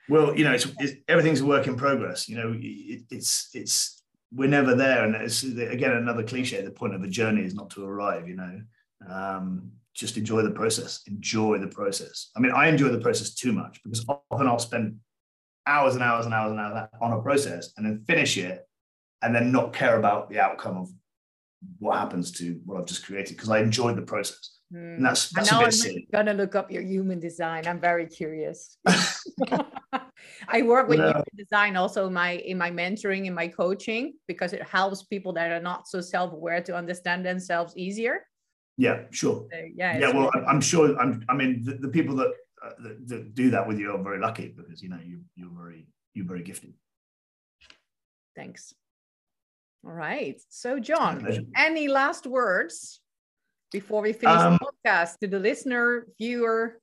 well 0.09 0.37
you 0.37 0.43
know 0.43 0.53
it's, 0.53 0.67
it's, 0.79 0.93
everything's 1.07 1.41
a 1.41 1.45
work 1.45 1.67
in 1.67 1.75
progress 1.75 2.27
you 2.27 2.35
know 2.35 2.53
it, 2.57 3.03
it's 3.09 3.49
it's 3.53 4.03
we're 4.35 4.49
never 4.49 4.75
there. 4.75 5.03
And 5.03 5.15
it's 5.15 5.43
again 5.43 5.91
another 5.91 6.23
cliche 6.23 6.61
the 6.61 6.71
point 6.71 6.95
of 6.95 7.03
a 7.03 7.07
journey 7.07 7.43
is 7.43 7.53
not 7.53 7.69
to 7.71 7.85
arrive 7.85 8.27
you 8.27 8.35
know. 8.35 8.61
Um, 9.07 9.71
just 9.93 10.17
enjoy 10.17 10.41
the 10.41 10.51
process 10.51 11.01
enjoy 11.05 11.59
the 11.59 11.67
process. 11.67 12.31
I 12.35 12.39
mean 12.39 12.51
i 12.51 12.67
enjoy 12.67 12.89
the 12.89 12.99
process 12.99 13.33
too 13.33 13.53
much 13.53 13.81
because 13.83 14.05
often 14.07 14.47
i'll 14.47 14.57
spend 14.57 14.97
hours 15.67 15.93
and 15.93 16.03
hours 16.03 16.25
and 16.25 16.33
hours 16.33 16.51
and 16.51 16.59
hours 16.59 16.89
on 16.99 17.13
a 17.13 17.21
process 17.21 17.73
and 17.77 17.85
then 17.85 18.03
finish 18.07 18.37
it 18.37 18.67
and 19.21 19.33
then 19.35 19.51
not 19.51 19.71
care 19.71 19.97
about 19.97 20.29
the 20.29 20.39
outcome 20.39 20.77
of 20.77 20.89
what 21.79 21.97
happens 21.97 22.31
to 22.31 22.59
what 22.65 22.79
I've 22.79 22.85
just 22.85 23.05
created 23.05 23.37
because 23.37 23.49
I 23.49 23.59
enjoyed 23.59 23.95
the 23.95 24.01
process. 24.01 24.57
Mm. 24.73 24.95
And 24.97 25.05
that's 25.05 25.29
that's 25.29 25.51
a 25.51 25.59
bit 25.59 26.05
I'm 26.13 26.25
gonna 26.25 26.33
look 26.33 26.55
up 26.55 26.71
your 26.71 26.81
human 26.81 27.19
design. 27.19 27.67
I'm 27.67 27.79
very 27.79 28.07
curious. 28.07 28.77
I 30.47 30.61
work 30.63 30.87
with 30.87 30.99
human 30.99 31.23
design 31.37 31.75
also 31.75 32.07
in 32.07 32.13
my 32.13 32.31
in 32.31 32.57
my 32.57 32.71
mentoring 32.71 33.25
in 33.25 33.33
my 33.33 33.47
coaching 33.47 34.13
because 34.27 34.53
it 34.53 34.63
helps 34.63 35.03
people 35.03 35.33
that 35.33 35.51
are 35.51 35.61
not 35.61 35.87
so 35.87 36.01
self-aware 36.01 36.61
to 36.63 36.75
understand 36.75 37.25
themselves 37.25 37.75
easier. 37.77 38.25
Yeah, 38.77 39.03
sure. 39.11 39.47
So, 39.51 39.59
yeah, 39.75 39.99
yeah. 39.99 40.09
Well, 40.09 40.31
really 40.33 40.47
I'm 40.47 40.61
sure. 40.61 40.97
I'm, 40.99 41.23
I 41.29 41.35
mean, 41.35 41.63
the, 41.63 41.75
the 41.75 41.89
people 41.89 42.15
that, 42.15 42.31
uh, 42.65 42.71
that, 42.81 43.07
that 43.07 43.35
do 43.35 43.51
that 43.51 43.67
with 43.67 43.77
you 43.77 43.91
are 43.91 44.01
very 44.01 44.19
lucky 44.19 44.53
because 44.55 44.81
you 44.81 44.89
know 44.89 44.99
you 45.03 45.21
you're 45.35 45.51
very 45.55 45.85
you're 46.15 46.25
very 46.25 46.41
gifted. 46.41 46.73
Thanks. 48.35 48.73
All 49.85 49.91
right. 49.91 50.41
So, 50.49 50.79
Jon, 50.79 51.45
any 51.55 51.87
last 51.87 52.25
words 52.25 53.01
before 53.73 54.01
we 54.01 54.13
finish 54.13 54.39
um, 54.39 54.57
the 54.57 54.71
podcast 54.71 55.19
to 55.19 55.27
the 55.27 55.39
listener, 55.39 56.07
viewer? 56.17 56.79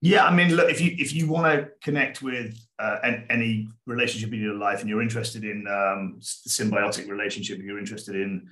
Yeah, 0.00 0.24
I 0.24 0.34
mean, 0.34 0.54
look, 0.56 0.70
if 0.70 0.80
you 0.80 0.96
if 0.98 1.12
you 1.12 1.28
want 1.28 1.52
to 1.52 1.68
connect 1.82 2.22
with 2.22 2.56
uh, 2.78 2.96
any 3.28 3.68
relationship 3.86 4.32
in 4.32 4.40
your 4.40 4.54
life, 4.54 4.80
and 4.80 4.88
you're 4.88 5.02
interested 5.02 5.44
in 5.44 5.66
um, 5.68 6.18
symbiotic 6.20 7.06
relationship, 7.08 7.58
and 7.58 7.66
you're 7.66 7.78
interested 7.78 8.14
in 8.14 8.48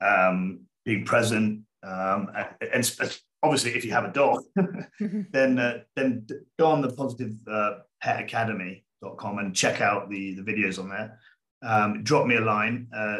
um, 0.00 0.60
being 0.84 1.04
present, 1.04 1.62
um, 1.82 2.30
and, 2.60 2.70
and, 3.00 3.18
obviously, 3.42 3.72
if 3.72 3.84
you 3.84 3.90
have 3.90 4.04
a 4.04 4.12
dog, 4.12 4.44
then 5.32 5.58
uh, 5.58 5.78
then 5.96 6.24
go 6.56 6.66
on 6.66 6.82
the 6.82 6.92
positive 6.92 7.34
uh, 7.50 7.78
pet 8.00 8.22
academy.com 8.22 9.38
and 9.38 9.56
check 9.56 9.80
out 9.80 10.08
the 10.08 10.34
the 10.34 10.42
videos 10.42 10.78
on 10.78 10.88
there 10.88 11.18
um, 11.62 12.02
drop 12.02 12.26
me 12.26 12.36
a 12.36 12.40
line, 12.40 12.88
uh, 12.94 13.18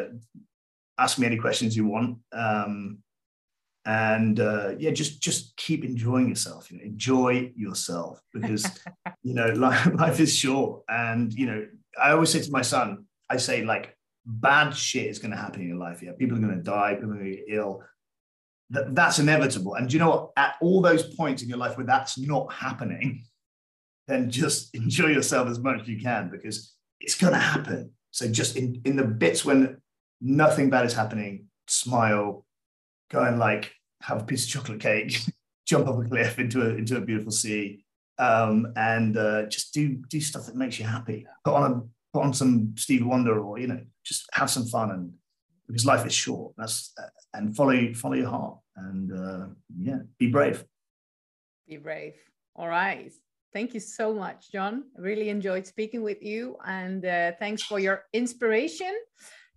ask 0.97 1.17
me 1.17 1.25
any 1.25 1.37
questions 1.37 1.75
you 1.75 1.85
want. 1.85 2.19
Um, 2.31 2.99
and 3.85 4.39
uh, 4.39 4.71
yeah, 4.77 4.91
just 4.91 5.21
just 5.21 5.55
keep 5.57 5.83
enjoying 5.83 6.29
yourself. 6.29 6.71
You 6.71 6.77
know, 6.77 6.83
enjoy 6.83 7.51
yourself 7.55 8.21
because 8.33 8.65
you 9.23 9.33
know 9.33 9.47
life, 9.47 9.85
life 9.93 10.19
is 10.19 10.35
short. 10.35 10.83
And 10.87 11.33
you 11.33 11.45
know, 11.45 11.67
I 12.01 12.11
always 12.11 12.29
say 12.29 12.41
to 12.41 12.51
my 12.51 12.61
son, 12.61 13.05
I 13.29 13.37
say 13.37 13.63
like 13.63 13.95
bad 14.25 14.71
shit 14.71 15.07
is 15.07 15.19
going 15.19 15.31
to 15.31 15.37
happen 15.37 15.61
in 15.61 15.67
your 15.67 15.77
life. 15.77 16.01
Yeah, 16.01 16.11
people 16.17 16.37
are 16.37 16.41
going 16.41 16.55
to 16.55 16.63
die. 16.63 16.95
People 16.95 17.11
are 17.11 17.15
going 17.15 17.31
to 17.31 17.35
get 17.35 17.45
ill. 17.49 17.83
That, 18.69 18.95
that's 18.95 19.19
inevitable. 19.19 19.75
And 19.75 19.91
you 19.91 19.99
know 19.99 20.09
what? 20.09 20.31
At 20.37 20.55
all 20.61 20.81
those 20.81 21.13
points 21.15 21.43
in 21.43 21.49
your 21.49 21.57
life 21.57 21.77
where 21.77 21.85
that's 21.85 22.17
not 22.17 22.51
happening, 22.53 23.25
then 24.07 24.31
just 24.31 24.73
enjoy 24.75 25.07
yourself 25.07 25.49
as 25.49 25.59
much 25.59 25.81
as 25.81 25.87
you 25.87 25.99
can 25.99 26.29
because 26.29 26.73
it's 27.01 27.15
going 27.15 27.33
to 27.33 27.39
happen. 27.39 27.91
So 28.11 28.27
just 28.29 28.55
in, 28.55 28.81
in 28.85 28.95
the 28.95 29.03
bits 29.03 29.43
when 29.43 29.81
nothing 30.21 30.69
bad 30.69 30.85
is 30.85 30.93
happening, 30.93 31.47
smile, 31.67 32.45
go 33.13 33.23
and 33.23 33.39
like 33.39 33.71
have 34.01 34.21
a 34.21 34.25
piece 34.25 34.43
of 34.45 34.49
chocolate 34.49 34.79
cake, 34.79 35.21
jump 35.67 35.87
off 35.87 36.03
a 36.03 36.09
cliff 36.09 36.39
into 36.39 36.61
a 36.61 36.69
into 36.75 36.97
a 36.97 37.01
beautiful 37.01 37.31
sea, 37.31 37.85
um, 38.17 38.73
and 38.75 39.15
uh, 39.15 39.43
just 39.45 39.73
do 39.73 40.01
do 40.09 40.19
stuff 40.19 40.47
that 40.47 40.55
makes 40.55 40.79
you 40.79 40.85
happy. 40.85 41.25
Put 41.45 41.53
on 41.53 41.71
a 41.71 41.81
put 42.13 42.23
on 42.25 42.33
some 42.33 42.73
Stevie 42.75 43.03
Wonder, 43.03 43.39
or 43.39 43.59
you 43.59 43.67
know, 43.67 43.79
just 44.03 44.25
have 44.33 44.49
some 44.49 44.65
fun, 44.65 44.91
and 44.91 45.13
because 45.67 45.85
life 45.85 46.05
is 46.05 46.13
short. 46.13 46.53
That's 46.57 46.91
uh, 46.97 47.07
and 47.33 47.55
follow 47.55 47.93
follow 47.93 48.15
your 48.15 48.29
heart, 48.29 48.57
and 48.75 49.11
uh, 49.13 49.45
yeah, 49.79 49.99
be 50.17 50.27
brave. 50.27 50.65
Be 51.67 51.77
brave. 51.77 52.15
All 52.55 52.67
right. 52.67 53.13
Thank 53.53 53.75
you 53.75 53.79
so 53.79 54.13
much, 54.15 54.51
Jon. 54.51 54.85
Really 54.97 55.29
enjoyed 55.29 55.67
speaking 55.67 56.01
with 56.01 56.23
you, 56.23 56.57
and 56.65 57.05
uh, 57.05 57.33
thanks 57.39 57.61
for 57.61 57.79
your 57.79 58.03
inspiration. 58.11 58.91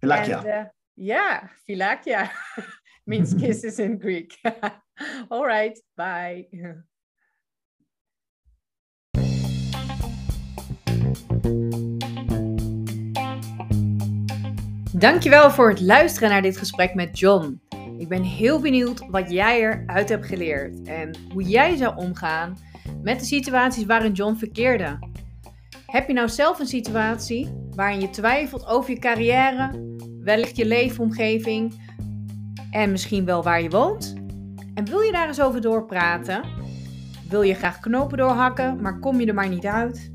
Philakia. 0.03 0.39
And, 0.39 0.47
uh, 0.47 0.65
yeah, 0.97 1.49
Philakia 1.69 2.31
means 3.07 3.35
kisses 3.41 3.79
in 3.79 3.99
Greek. 4.01 4.39
All 5.29 5.45
right, 5.45 5.83
bye. 5.95 6.49
Dankjewel 14.93 15.51
voor 15.51 15.69
het 15.69 15.81
luisteren 15.81 16.31
naar 16.31 16.43
dit 16.43 16.57
gesprek 16.57 16.95
met 16.95 17.19
John. 17.19 17.61
Ik 17.99 18.09
ben 18.09 18.23
heel 18.23 18.61
benieuwd 18.61 19.07
wat 19.11 19.31
jij 19.31 19.61
eruit 19.61 20.09
hebt 20.09 20.27
geleerd 20.27 20.83
en 20.83 21.17
hoe 21.33 21.43
jij 21.43 21.77
zou 21.77 21.97
omgaan 21.97 22.59
met 23.03 23.19
de 23.19 23.25
situaties 23.25 23.85
waarin 23.85 24.13
John 24.13 24.35
verkeerde. 24.35 24.99
Heb 25.87 26.07
je 26.07 26.13
nou 26.13 26.29
zelf 26.29 26.59
een 26.59 26.67
situatie 26.67 27.55
waarin 27.71 28.01
je 28.01 28.11
twijfelt 28.11 28.67
over 28.67 28.91
je 28.91 28.99
carrière, 28.99 29.71
wellicht 30.21 30.57
je 30.57 30.67
leefomgeving 30.67 31.86
en 32.77 32.91
misschien 32.91 33.25
wel 33.25 33.43
waar 33.43 33.63
je 33.63 33.71
woont? 33.71 34.15
En 34.75 34.85
wil 34.85 35.01
je 35.01 35.13
daar 35.13 35.29
eens 35.29 35.41
over 35.41 35.61
doorpraten? 35.61 36.45
Wil 37.29 37.43
je 37.43 37.55
graag 37.55 37.81
knopen 37.81 38.19
doorhakken, 38.19 38.81
maar 38.81 38.99
kom 38.99 39.21
je 39.21 39.27
er 39.27 39.35
maar 39.35 39.49
niet 39.49 39.67
uit? 39.67 40.13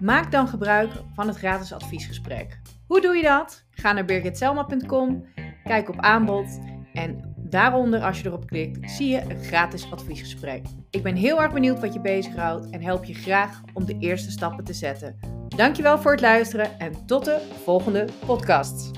Maak 0.00 0.30
dan 0.30 0.48
gebruik 0.48 0.90
van 1.14 1.26
het 1.26 1.36
gratis 1.36 1.72
adviesgesprek. 1.72 2.60
Hoe 2.86 3.00
doe 3.00 3.16
je 3.16 3.22
dat? 3.22 3.64
Ga 3.70 3.92
naar 3.92 4.04
birgitselma.com, 4.04 5.26
kijk 5.64 5.88
op 5.88 6.00
aanbod 6.00 6.60
en 6.92 7.28
Daaronder, 7.50 8.00
als 8.00 8.20
je 8.20 8.26
erop 8.26 8.46
klikt, 8.46 8.90
zie 8.90 9.08
je 9.08 9.20
een 9.28 9.44
gratis 9.44 9.90
adviesgesprek. 9.92 10.66
Ik 10.90 11.02
ben 11.02 11.14
heel 11.14 11.42
erg 11.42 11.52
benieuwd 11.52 11.80
wat 11.80 11.92
je 11.92 12.00
bezighoudt 12.00 12.70
en 12.70 12.82
help 12.82 13.04
je 13.04 13.14
graag 13.14 13.60
om 13.74 13.84
de 13.84 13.96
eerste 13.98 14.30
stappen 14.30 14.64
te 14.64 14.72
zetten. 14.72 15.18
Dankjewel 15.48 15.98
voor 15.98 16.10
het 16.10 16.20
luisteren 16.20 16.78
en 16.78 17.06
tot 17.06 17.24
de 17.24 17.40
volgende 17.64 18.08
podcast. 18.26 18.90